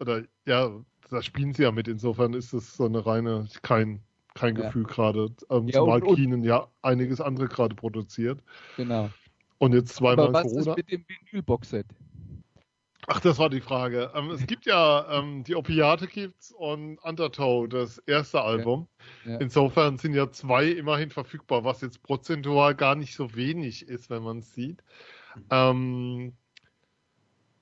oder 0.00 0.22
ja, 0.44 0.70
da 1.08 1.22
spielen 1.22 1.54
sie 1.54 1.62
ja 1.62 1.72
mit. 1.72 1.88
Insofern 1.88 2.34
ist 2.34 2.52
es 2.52 2.76
so 2.76 2.84
eine 2.84 3.06
reine, 3.06 3.46
kein, 3.62 4.02
kein 4.34 4.56
Ja. 4.56 4.66
Gefühl 4.66 4.84
gerade. 4.84 5.28
Ähm, 5.50 5.66
Ja, 5.68 5.80
zumal 5.80 6.02
und- 6.02 6.16
Keenan 6.16 6.42
ja 6.44 6.68
einiges 6.82 7.20
andere 7.20 7.48
gerade 7.48 7.74
produziert. 7.74 8.42
genau. 8.76 9.10
Und 9.58 9.74
jetzt 9.74 9.94
zweimal 9.94 10.26
Aber 10.26 10.34
was 10.34 10.52
Corona. 10.52 10.70
ist 10.72 10.76
mit 10.76 10.90
dem 10.90 11.04
Vinyl-Boxset? 11.06 11.86
Ach, 13.08 13.18
das 13.20 13.38
war 13.38 13.50
die 13.50 13.60
Frage. 13.60 14.10
Ähm, 14.14 14.30
es 14.30 14.46
gibt 14.46 14.64
ja 14.66 15.06
ähm, 15.18 15.42
die 15.44 15.56
Opiate 15.56 16.06
gibt's 16.06 16.52
und 16.52 16.98
Undertow, 16.98 17.68
das 17.68 17.98
erste 17.98 18.40
Album. 18.42 18.86
Ja. 19.24 19.38
Insofern 19.38 19.98
sind 19.98 20.14
ja 20.14 20.30
zwei 20.30 20.66
immerhin 20.66 21.10
verfügbar, 21.10 21.64
was 21.64 21.80
jetzt 21.80 22.02
prozentual 22.02 22.74
gar 22.76 22.94
nicht 22.94 23.14
so 23.14 23.34
wenig 23.34 23.86
ist, 23.88 24.08
wenn 24.10 24.22
man 24.22 24.38
es 24.38 24.52
sieht. 24.54 24.82
Ähm, 25.50 26.34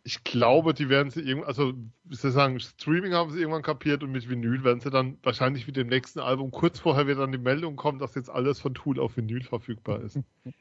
ich 0.02 0.24
glaube, 0.24 0.74
die 0.74 0.88
werden 0.88 1.10
sie 1.10 1.20
irgendwann, 1.20 1.48
also 1.48 1.74
wie 2.04 2.14
soll 2.14 2.30
ich 2.30 2.34
sagen, 2.34 2.58
Streaming 2.58 3.12
haben 3.12 3.30
sie 3.30 3.40
irgendwann 3.40 3.62
kapiert 3.62 4.02
und 4.02 4.12
mit 4.12 4.28
Vinyl 4.28 4.64
werden 4.64 4.80
sie 4.80 4.90
dann 4.90 5.18
wahrscheinlich 5.22 5.66
mit 5.66 5.76
dem 5.76 5.88
nächsten 5.88 6.20
Album, 6.20 6.50
kurz 6.50 6.78
vorher 6.78 7.06
wird 7.06 7.18
dann 7.18 7.32
die 7.32 7.38
Meldung 7.38 7.76
kommen, 7.76 7.98
dass 7.98 8.14
jetzt 8.14 8.30
alles 8.30 8.60
von 8.60 8.74
Tool 8.74 8.98
auf 8.98 9.16
Vinyl 9.16 9.42
verfügbar 9.42 10.00
ist. 10.00 10.18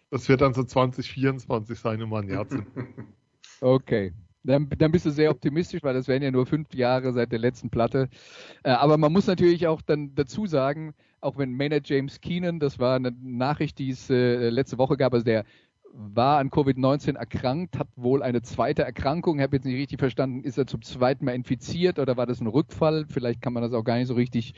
Das 0.10 0.28
wird 0.28 0.42
dann 0.42 0.54
so 0.54 0.64
2024 0.64 1.80
sein, 1.80 2.02
um 2.02 2.14
ein 2.14 2.30
Jahr 2.30 2.48
zu 2.48 2.66
Okay. 3.62 4.14
Dann, 4.44 4.70
dann 4.70 4.92
bist 4.92 5.06
du 5.06 5.12
sehr 5.12 5.32
optimistisch, 5.32 5.84
weil 5.84 5.94
das 5.94 6.08
wären 6.08 6.24
ja 6.24 6.32
nur 6.32 6.46
fünf 6.46 6.74
Jahre 6.74 7.12
seit 7.12 7.32
der 7.32 7.40
letzten 7.40 7.70
Platte. 7.70 8.10
Äh, 8.64 8.72
aber 8.72 8.98
man 8.98 9.12
muss 9.12 9.28
natürlich 9.28 9.68
auch 9.68 9.82
dann 9.82 10.16
dazu 10.16 10.46
sagen, 10.46 10.94
auch 11.20 11.38
wenn 11.38 11.52
Maynard 11.52 11.90
James 11.90 12.22
Keenan, 12.22 12.60
das 12.60 12.80
war 12.80 12.96
eine 12.96 13.12
Nachricht, 13.22 13.78
die 13.80 13.90
es 13.90 14.10
äh, 14.10 14.50
letzte 14.50 14.78
Woche 14.78 14.96
gab, 14.96 15.14
also 15.14 15.26
der 15.26 15.44
war 15.94 16.40
an 16.40 16.50
Covid-19 16.50 17.16
erkrankt, 17.18 17.78
hat 17.78 17.88
wohl 17.96 18.22
eine 18.24 18.42
zweite 18.42 18.84
Erkrankung, 18.84 19.38
ich 19.38 19.44
habe 19.44 19.56
jetzt 19.58 19.66
nicht 19.66 19.76
richtig 19.78 20.00
verstanden, 20.00 20.44
ist 20.44 20.58
er 20.58 20.68
zum 20.68 20.82
zweiten 20.82 21.26
Mal 21.26 21.34
infiziert 21.36 22.00
oder 22.00 22.16
war 22.18 22.26
das 22.26 22.40
ein 22.42 22.48
Rückfall? 22.48 23.06
Vielleicht 23.10 23.42
kann 23.42 23.54
man 23.54 23.64
das 23.64 23.74
auch 23.74 23.84
gar 23.84 23.98
nicht 23.98 24.08
so 24.08 24.14
richtig 24.14 24.54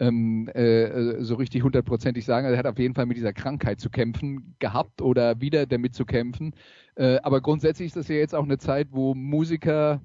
ähm, 0.00 0.46
äh, 0.54 1.20
so 1.24 1.34
richtig 1.34 1.64
hundertprozentig 1.64 2.24
sagen. 2.24 2.46
Also 2.46 2.54
er 2.54 2.58
hat 2.60 2.66
auf 2.66 2.78
jeden 2.78 2.94
Fall 2.94 3.06
mit 3.06 3.16
dieser 3.16 3.32
Krankheit 3.32 3.80
zu 3.80 3.90
kämpfen 3.90 4.54
gehabt 4.60 5.02
oder 5.02 5.40
wieder 5.40 5.66
damit 5.66 5.94
zu 5.94 6.04
kämpfen. 6.04 6.54
Äh, 6.94 7.18
aber 7.24 7.40
grundsätzlich 7.40 7.86
ist 7.88 7.96
das 7.96 8.06
ja 8.06 8.14
jetzt 8.14 8.34
auch 8.34 8.44
eine 8.44 8.58
Zeit, 8.58 8.88
wo 8.92 9.14
Musiker 9.16 10.00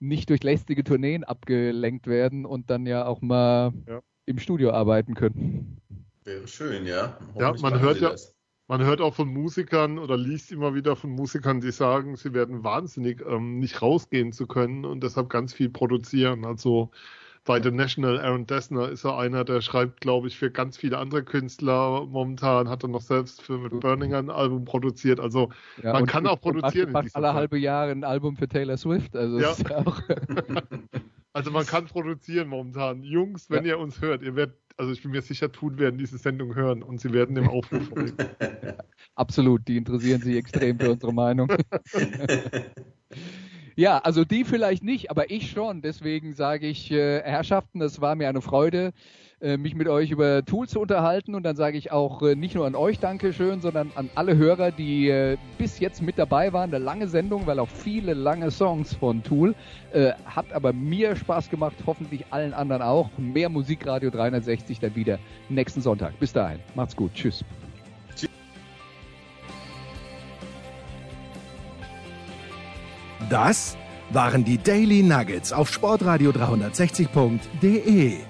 nicht 0.00 0.30
durch 0.30 0.42
lästige 0.42 0.82
Tourneen 0.82 1.22
abgelenkt 1.22 2.08
werden 2.08 2.44
und 2.44 2.70
dann 2.70 2.86
ja 2.86 3.06
auch 3.06 3.20
mal 3.20 3.72
Ja. 3.86 4.00
im 4.26 4.38
Studio 4.38 4.72
arbeiten 4.72 5.14
können. 5.14 5.76
Wäre 6.24 6.48
schön, 6.48 6.84
ja. 6.84 6.96
Ja, 6.96 7.18
Hoffentlich 7.34 7.62
man 7.62 7.72
machen 7.74 7.82
hört 7.82 8.00
ja- 8.00 8.10
das. 8.10 8.34
Man 8.70 8.84
hört 8.84 9.00
auch 9.00 9.14
von 9.16 9.26
Musikern 9.26 9.98
oder 9.98 10.16
liest 10.16 10.52
immer 10.52 10.76
wieder 10.76 10.94
von 10.94 11.10
Musikern, 11.10 11.60
die 11.60 11.72
sagen, 11.72 12.14
sie 12.14 12.32
werden 12.34 12.62
wahnsinnig, 12.62 13.20
ähm, 13.28 13.58
nicht 13.58 13.82
rausgehen 13.82 14.32
zu 14.32 14.46
können 14.46 14.84
und 14.84 15.02
deshalb 15.02 15.28
ganz 15.28 15.52
viel 15.52 15.68
produzieren. 15.70 16.44
Also 16.44 16.92
bei 17.44 17.60
The 17.60 17.72
National, 17.72 18.20
Aaron 18.20 18.46
Dessner 18.46 18.88
ist 18.88 19.02
er 19.04 19.18
einer, 19.18 19.42
der 19.44 19.60
schreibt, 19.60 20.00
glaube 20.00 20.28
ich, 20.28 20.38
für 20.38 20.52
ganz 20.52 20.76
viele 20.76 20.98
andere 20.98 21.24
Künstler 21.24 22.06
momentan, 22.06 22.68
hat 22.68 22.84
er 22.84 22.90
noch 22.90 23.00
selbst 23.00 23.42
für 23.42 23.58
mit 23.58 23.80
Burninger 23.80 24.18
ein 24.18 24.30
Album 24.30 24.64
produziert. 24.64 25.18
Also 25.18 25.50
Ja, 25.82 25.92
Man 25.94 26.06
kann 26.06 26.28
auch 26.28 26.34
macht- 26.34 26.42
produzieren 26.42 26.92
Macht 26.92 27.06
dieser 27.06 27.16
alle 27.16 27.26
Zeit. 27.26 27.34
halbe 27.34 27.58
Jahre 27.58 27.90
ein 27.90 28.04
Album 28.04 28.36
für 28.36 28.46
Taylor 28.46 28.76
Swift. 28.76 29.16
Also 29.16 29.40
Ja. 29.40 29.52
ja 29.68 29.84
Also 31.32 31.50
man 31.50 31.64
kann 31.66 31.86
produzieren 31.86 32.48
momentan. 32.48 33.02
Jungs, 33.02 33.50
wenn 33.50 33.64
ihr 33.64 33.78
uns 33.80 34.00
hört, 34.00 34.22
ihr 34.22 34.34
werdet, 34.36 34.56
also 34.76 34.92
ich 34.92 35.02
bin 35.02 35.10
mir 35.10 35.22
sicher, 35.22 35.50
tun 35.50 35.78
werden 35.78 35.98
diese 35.98 36.18
Sendung 36.18 36.54
hören 36.54 36.82
und 36.82 37.00
sie 37.00 37.12
werden 37.12 37.34
dem 37.34 37.48
Aufruf 37.48 37.88
folgen. 37.88 38.16
absolut, 39.14 39.66
die 39.68 39.76
interessieren 39.76 40.20
sich 40.20 40.36
extrem 40.36 40.78
für 40.78 40.92
unsere 40.92 41.12
Meinung. 41.12 41.52
Ja, 43.76 43.96
also 43.98 44.26
die 44.26 44.44
vielleicht 44.44 44.82
nicht, 44.82 45.10
aber 45.10 45.30
ich 45.30 45.50
schon. 45.50 45.80
Deswegen 45.80 46.34
sage 46.34 46.66
ich, 46.66 46.90
äh, 46.90 47.22
Herrschaften, 47.22 47.80
es 47.80 48.00
war 48.00 48.14
mir 48.14 48.28
eine 48.28 48.42
Freude, 48.42 48.92
mich 49.56 49.74
mit 49.74 49.88
euch 49.88 50.10
über 50.10 50.44
Tool 50.44 50.68
zu 50.68 50.80
unterhalten. 50.80 51.34
Und 51.34 51.44
dann 51.44 51.56
sage 51.56 51.78
ich 51.78 51.92
auch 51.92 52.22
äh, 52.22 52.34
nicht 52.34 52.54
nur 52.54 52.66
an 52.66 52.74
euch 52.74 52.98
Dankeschön, 52.98 53.60
sondern 53.60 53.90
an 53.94 54.10
alle 54.14 54.36
Hörer, 54.36 54.70
die 54.70 55.08
äh, 55.08 55.36
bis 55.58 55.78
jetzt 55.78 56.02
mit 56.02 56.18
dabei 56.18 56.52
waren. 56.52 56.74
Eine 56.74 56.84
lange 56.84 57.08
Sendung, 57.08 57.46
weil 57.46 57.58
auch 57.58 57.68
viele 57.68 58.14
lange 58.14 58.50
Songs 58.50 58.94
von 58.94 59.22
Tool. 59.22 59.54
Äh, 59.92 60.12
hat 60.24 60.52
aber 60.52 60.72
mir 60.72 61.16
Spaß 61.16 61.50
gemacht, 61.50 61.76
hoffentlich 61.86 62.24
allen 62.30 62.54
anderen 62.54 62.82
auch. 62.82 63.10
Mehr 63.18 63.48
Musikradio 63.48 64.10
360 64.10 64.78
dann 64.78 64.94
wieder 64.94 65.18
nächsten 65.48 65.80
Sonntag. 65.80 66.18
Bis 66.20 66.32
dahin. 66.32 66.60
Macht's 66.74 66.94
gut. 66.94 67.12
Tschüss. 67.14 67.44
Das 73.28 73.76
waren 74.10 74.44
die 74.44 74.58
Daily 74.58 75.02
Nuggets 75.02 75.52
auf 75.52 75.72
Sportradio 75.72 76.30
360.de. 76.30 78.29